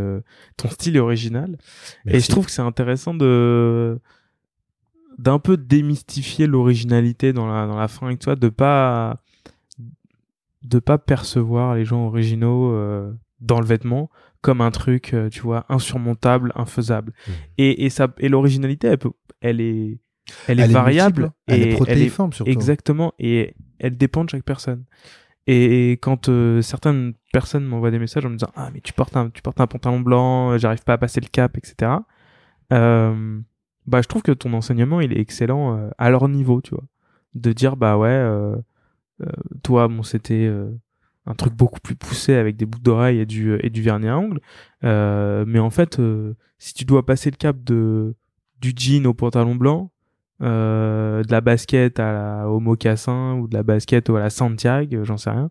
[0.56, 1.58] ton style est original.
[2.06, 3.98] Et je trouve que c'est intéressant de
[5.18, 9.20] d'un peu démystifier l'originalité dans la dans la fringue, tu vois, de pas
[10.62, 14.10] de pas percevoir les gens originaux euh, dans le vêtement
[14.42, 17.12] comme un truc, euh, tu vois, insurmontable, infaisable.
[17.26, 17.34] Mhm.
[17.58, 19.98] Et et ça et l'originalité, elle peut, elle est
[20.48, 23.96] elle est Elle est variable elle et est elle est protéiforme surtout Exactement, et elle
[23.96, 24.84] dépend de chaque personne.
[25.46, 29.16] Et quand euh, certaines personnes m'envoient des messages en me disant ah mais tu portes
[29.16, 31.92] un tu portes un pantalon blanc, euh, j'arrive pas à passer le cap, etc.
[32.72, 33.40] Euh,
[33.86, 36.84] bah je trouve que ton enseignement il est excellent euh, à leur niveau, tu vois,
[37.34, 38.54] de dire bah ouais
[39.62, 40.70] toi bon c'était euh,
[41.26, 44.18] un truc beaucoup plus poussé avec des boucles d'oreilles et du et du vernis à
[44.18, 44.40] ongles,
[44.84, 48.14] Euh, mais en fait euh, si tu dois passer le cap de
[48.60, 49.90] du jean au pantalon blanc
[50.42, 55.04] euh, de la basket à la, au mocassin ou de la basket à la Santiago,
[55.04, 55.50] j'en sais rien,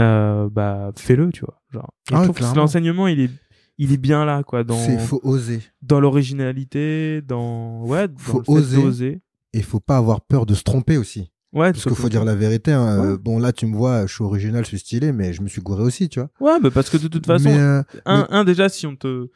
[0.00, 1.60] euh, bah fais-le, tu vois.
[1.72, 3.30] Genre, Ah je ouais, trouve que l'enseignement il est
[3.78, 8.50] il est bien là quoi dans faut oser dans l'originalité, dans ouais, dans Faut fait
[8.52, 8.82] oser.
[8.82, 9.20] d'oser.
[9.52, 12.34] et faut pas avoir peur de se tromper aussi Ouais, Parce qu'il faut dire la
[12.34, 12.72] vérité.
[12.72, 13.00] Hein.
[13.00, 13.06] Ouais.
[13.12, 15.48] euh, Bon, là, tu me vois, je suis original, je suis stylé, mais je me
[15.48, 16.28] suis gouré aussi, tu vois.
[16.40, 19.28] Ouais, mais parce que de toute façon, euh, un, un déjà si on te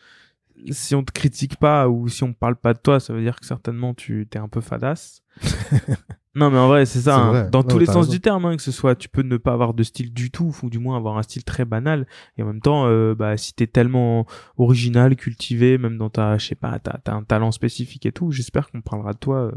[0.70, 3.40] si on te critique pas ou si on parle pas de toi, ça veut dire
[3.40, 5.22] que certainement tu t'es un peu fadasse.
[6.34, 7.48] non mais en vrai c'est ça, hein.
[7.50, 8.10] dans Ouais, tous les sens raison.
[8.10, 10.54] du terme, hein, que ce soit tu peux ne pas avoir de style du tout
[10.62, 12.06] ou du moins avoir un style très banal
[12.36, 14.26] et en même temps euh, bah si t'es tellement
[14.58, 18.30] original, cultivé, même dans ta je sais pas t'as t'as un talent spécifique et tout,
[18.30, 19.52] j'espère qu'on parlera de toi euh,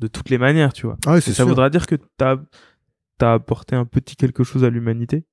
[0.00, 0.96] de toutes les manières, tu vois.
[1.06, 1.46] Ah ouais, ça sûr.
[1.46, 2.36] voudra dire que t'as
[3.22, 5.24] as apporté un petit quelque chose à l'humanité.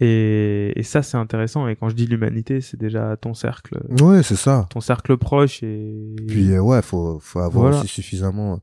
[0.00, 1.66] Et, et ça, c'est intéressant.
[1.68, 4.66] Et quand je dis l'humanité, c'est déjà ton cercle, Ouais, c'est ça.
[4.70, 7.78] ton cercle proche et Puis, euh, ouais, faut, faut avoir Voilà.
[7.78, 8.60] aussi suffisamment.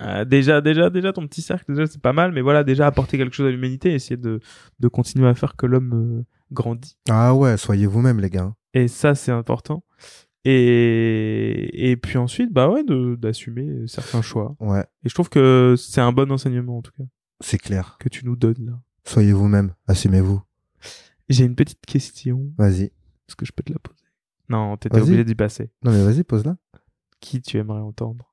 [0.00, 2.30] Euh, déjà, déjà, déjà ton petit cercle, déjà c'est pas mal.
[2.32, 4.38] Mais voilà, déjà apporter quelque chose à l'humanité, essayer de
[4.78, 6.96] de continuer à faire que l'homme euh, grandit.
[7.10, 8.54] Ah ouais, soyez vous-même, les gars.
[8.74, 9.82] Et ça, c'est important.
[10.50, 12.82] Et, et puis ensuite, bah ouais,
[13.18, 14.56] d'assumer certains choix.
[14.60, 17.04] Ouais, Et je trouve que c'est un bon enseignement, en tout cas,
[17.40, 17.96] c'est clair.
[18.00, 18.80] que tu nous donnes là.
[19.04, 20.40] Soyez vous-même, assumez-vous.
[21.28, 22.50] J'ai une petite question.
[22.56, 22.84] Vas-y.
[22.84, 24.04] Est-ce que je peux te la poser?
[24.48, 25.70] Non, t'étais obligé d'y passer.
[25.84, 26.56] Non mais vas-y, pose-la.
[27.20, 28.27] Qui tu aimerais entendre?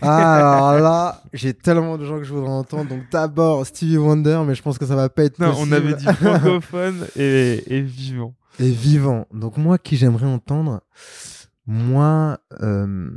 [0.00, 0.34] Ah,
[0.72, 2.88] alors là, j'ai tellement de gens que je voudrais entendre.
[2.88, 5.68] Donc d'abord Stevie Wonder, mais je pense que ça va pas être Non, possible.
[5.68, 8.34] on avait dit francophone et, et vivant.
[8.60, 9.26] Et vivant.
[9.32, 10.80] Donc moi, qui j'aimerais entendre,
[11.66, 13.10] moi, euh...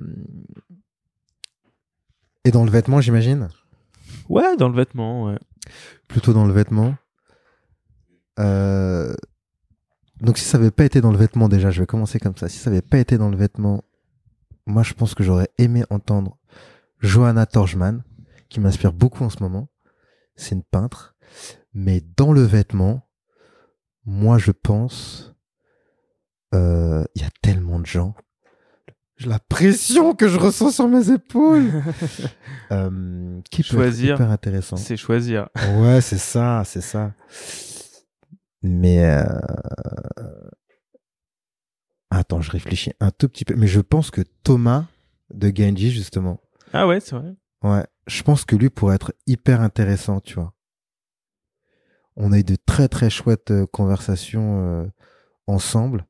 [2.43, 3.49] et dans le vêtement, j'imagine.
[4.27, 5.37] Ouais, dans le vêtement, ouais.
[6.07, 6.95] Plutôt dans le vêtement.
[8.39, 9.13] Euh,
[10.21, 12.49] Donc si ça avait pas été dans le vêtement déjà, je vais commencer comme ça.
[12.49, 13.83] Si ça avait pas été dans le vêtement,
[14.69, 16.37] moi je pense que j'aurais aimé entendre
[16.99, 18.03] Johanna Torjman,
[18.49, 19.69] qui m'inspire beaucoup en ce moment.
[20.35, 21.15] C'est une peintre.
[21.73, 23.09] Mais dans le vêtement,
[24.05, 25.35] moi je pense,
[26.53, 28.15] euh, il y a tellement de gens.
[29.25, 31.83] La pression que je ressens sur mes épaules.
[32.71, 34.13] Euh, qui peut Choisir.
[34.13, 34.77] être hyper intéressant.
[34.77, 35.49] C'est choisir.
[35.79, 37.15] Ouais, c'est ça, c'est ça.
[38.61, 39.23] Mais euh...
[42.09, 43.55] attends, je réfléchis un tout petit peu.
[43.55, 44.85] Mais je pense que Thomas
[45.33, 46.41] de Genji justement,
[46.73, 47.33] Ah ouais, c'est vrai.
[47.63, 50.53] ouais, je pense que lui pourrait être hyper intéressant, tu vois.
[52.15, 54.87] On a eu de très très chouettes euh, conversations euh,
[55.47, 56.05] ensemble.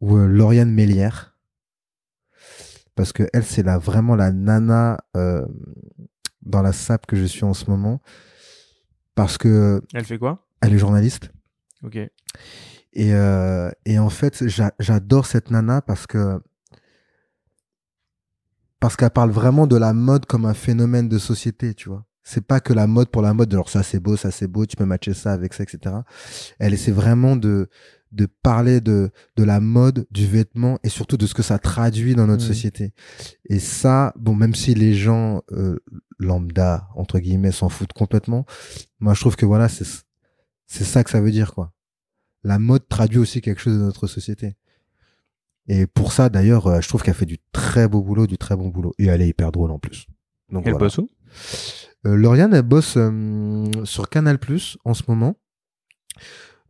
[0.00, 1.34] Ou euh, Lauriane Mélière,
[2.94, 5.46] parce que elle c'est vraiment la nana euh,
[6.42, 8.00] dans la sape que je suis en ce moment,
[9.14, 10.46] parce que Elle fait quoi?
[10.60, 11.30] elle est journaliste.
[11.82, 11.98] Ok.
[12.94, 16.40] Et, euh, et en fait, j'a- j'adore cette nana parce que
[18.80, 22.04] parce qu'elle parle vraiment de la mode comme un phénomène de société, tu vois.
[22.22, 24.64] C'est pas que la mode pour la mode, genre ça c'est beau, ça c'est beau,
[24.64, 25.96] tu peux matcher ça avec ça, etc.
[26.58, 27.68] Elle essaie vraiment de
[28.12, 32.14] de parler de de la mode, du vêtement et surtout de ce que ça traduit
[32.14, 32.94] dans notre société.
[33.50, 35.78] Et ça, bon, même si les gens euh,
[36.18, 38.46] lambda entre guillemets s'en foutent complètement,
[39.00, 39.84] moi je trouve que voilà, c'est
[40.66, 41.73] c'est ça que ça veut dire quoi
[42.44, 44.54] la mode traduit aussi quelque chose de notre société.
[45.66, 48.54] Et pour ça, d'ailleurs, euh, je trouve qu'elle fait du très beau boulot, du très
[48.54, 48.92] bon boulot.
[48.98, 50.06] Et elle est hyper drôle en plus.
[50.50, 50.86] Donc Elle voilà.
[50.86, 51.08] bosse où?
[52.06, 55.36] Euh, Lauriane, elle bosse euh, sur Canal Plus en ce moment.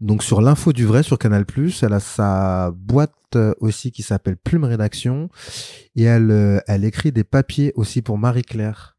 [0.01, 4.37] Donc sur l'info du vrai sur Canal Plus, elle a sa boîte aussi qui s'appelle
[4.37, 5.29] Plume Rédaction
[5.97, 8.94] et elle elle écrit des papiers aussi pour Marie Claire.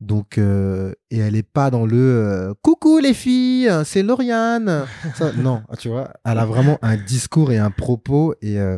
[0.00, 4.84] Donc euh, et elle est pas dans le euh, coucou les filles, c'est Lauriane.
[5.14, 8.76] Ça, non, tu vois, elle a vraiment un discours et un propos et euh,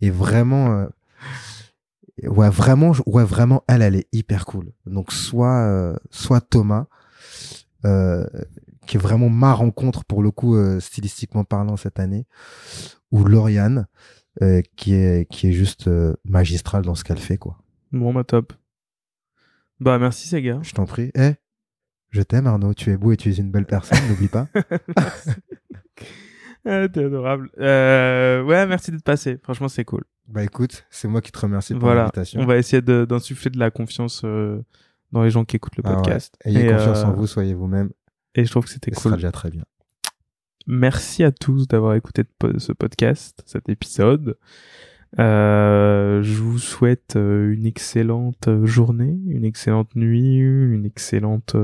[0.00, 0.86] et vraiment euh,
[2.28, 4.72] ouais vraiment ouais vraiment elle elle est hyper cool.
[4.86, 6.86] Donc soit euh, soit Thomas
[7.84, 8.24] euh,
[8.86, 12.26] qui est vraiment ma rencontre pour le coup euh, stylistiquement parlant cette année
[13.10, 13.86] ou Lauriane
[14.42, 17.58] euh, qui est qui est juste euh, magistrale dans ce qu'elle fait quoi.
[17.92, 18.52] Bon, bah top.
[19.80, 20.60] Bah merci Sega.
[20.62, 21.10] Je t'en prie.
[21.14, 21.32] Eh,
[22.10, 24.46] je t'aime Arnaud, tu es beau et tu es une belle personne, n'oublie pas.
[26.66, 27.50] Ah, T'es adorable.
[27.58, 29.38] Euh, ouais, merci d'être passé.
[29.42, 30.02] Franchement, c'est cool.
[30.28, 32.02] Bah écoute, c'est moi qui te remercie pour Voilà.
[32.02, 32.40] l'invitation.
[32.40, 34.62] On va essayer de- d'insuffler de, la confiance euh,
[35.12, 35.96] dans les gens qui écoutent le Ah ouais.
[35.96, 36.34] podcast.
[36.44, 37.90] Ayez Et, confiance euh, en vous, soyez vous-même.
[38.34, 39.18] Et je trouve que c'était Et ce sera cool.
[39.18, 39.64] déjà très bien.
[40.66, 42.22] Merci à tous d'avoir écouté
[42.56, 44.38] ce podcast, cet épisode.
[45.18, 51.54] Euh, je vous souhaite euh, une excellente euh, journée, une excellente nuit, une excellente.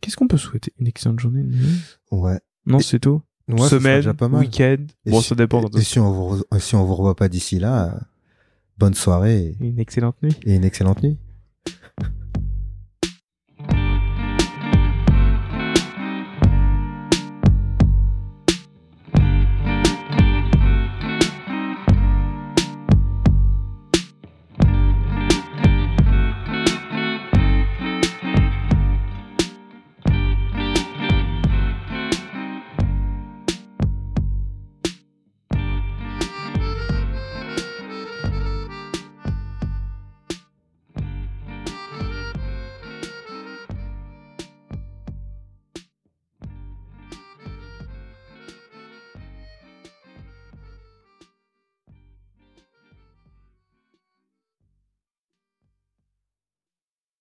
[0.00, 0.72] Qu'est-ce qu'on peut souhaiter?
[0.78, 1.80] Une excellente journée, une nuit?
[2.10, 2.38] Ouais.
[2.66, 3.22] Non, Et- c'est tout.
[3.48, 4.04] Ouais, Semaine,
[4.38, 4.76] week-end.
[5.06, 5.64] Bon, si- ça dépend.
[5.76, 7.98] Et, si on vous si on vous revoit pas d'ici là,
[8.78, 10.36] bonne soirée Une excellente nuit.
[10.44, 11.18] et une excellente nuit.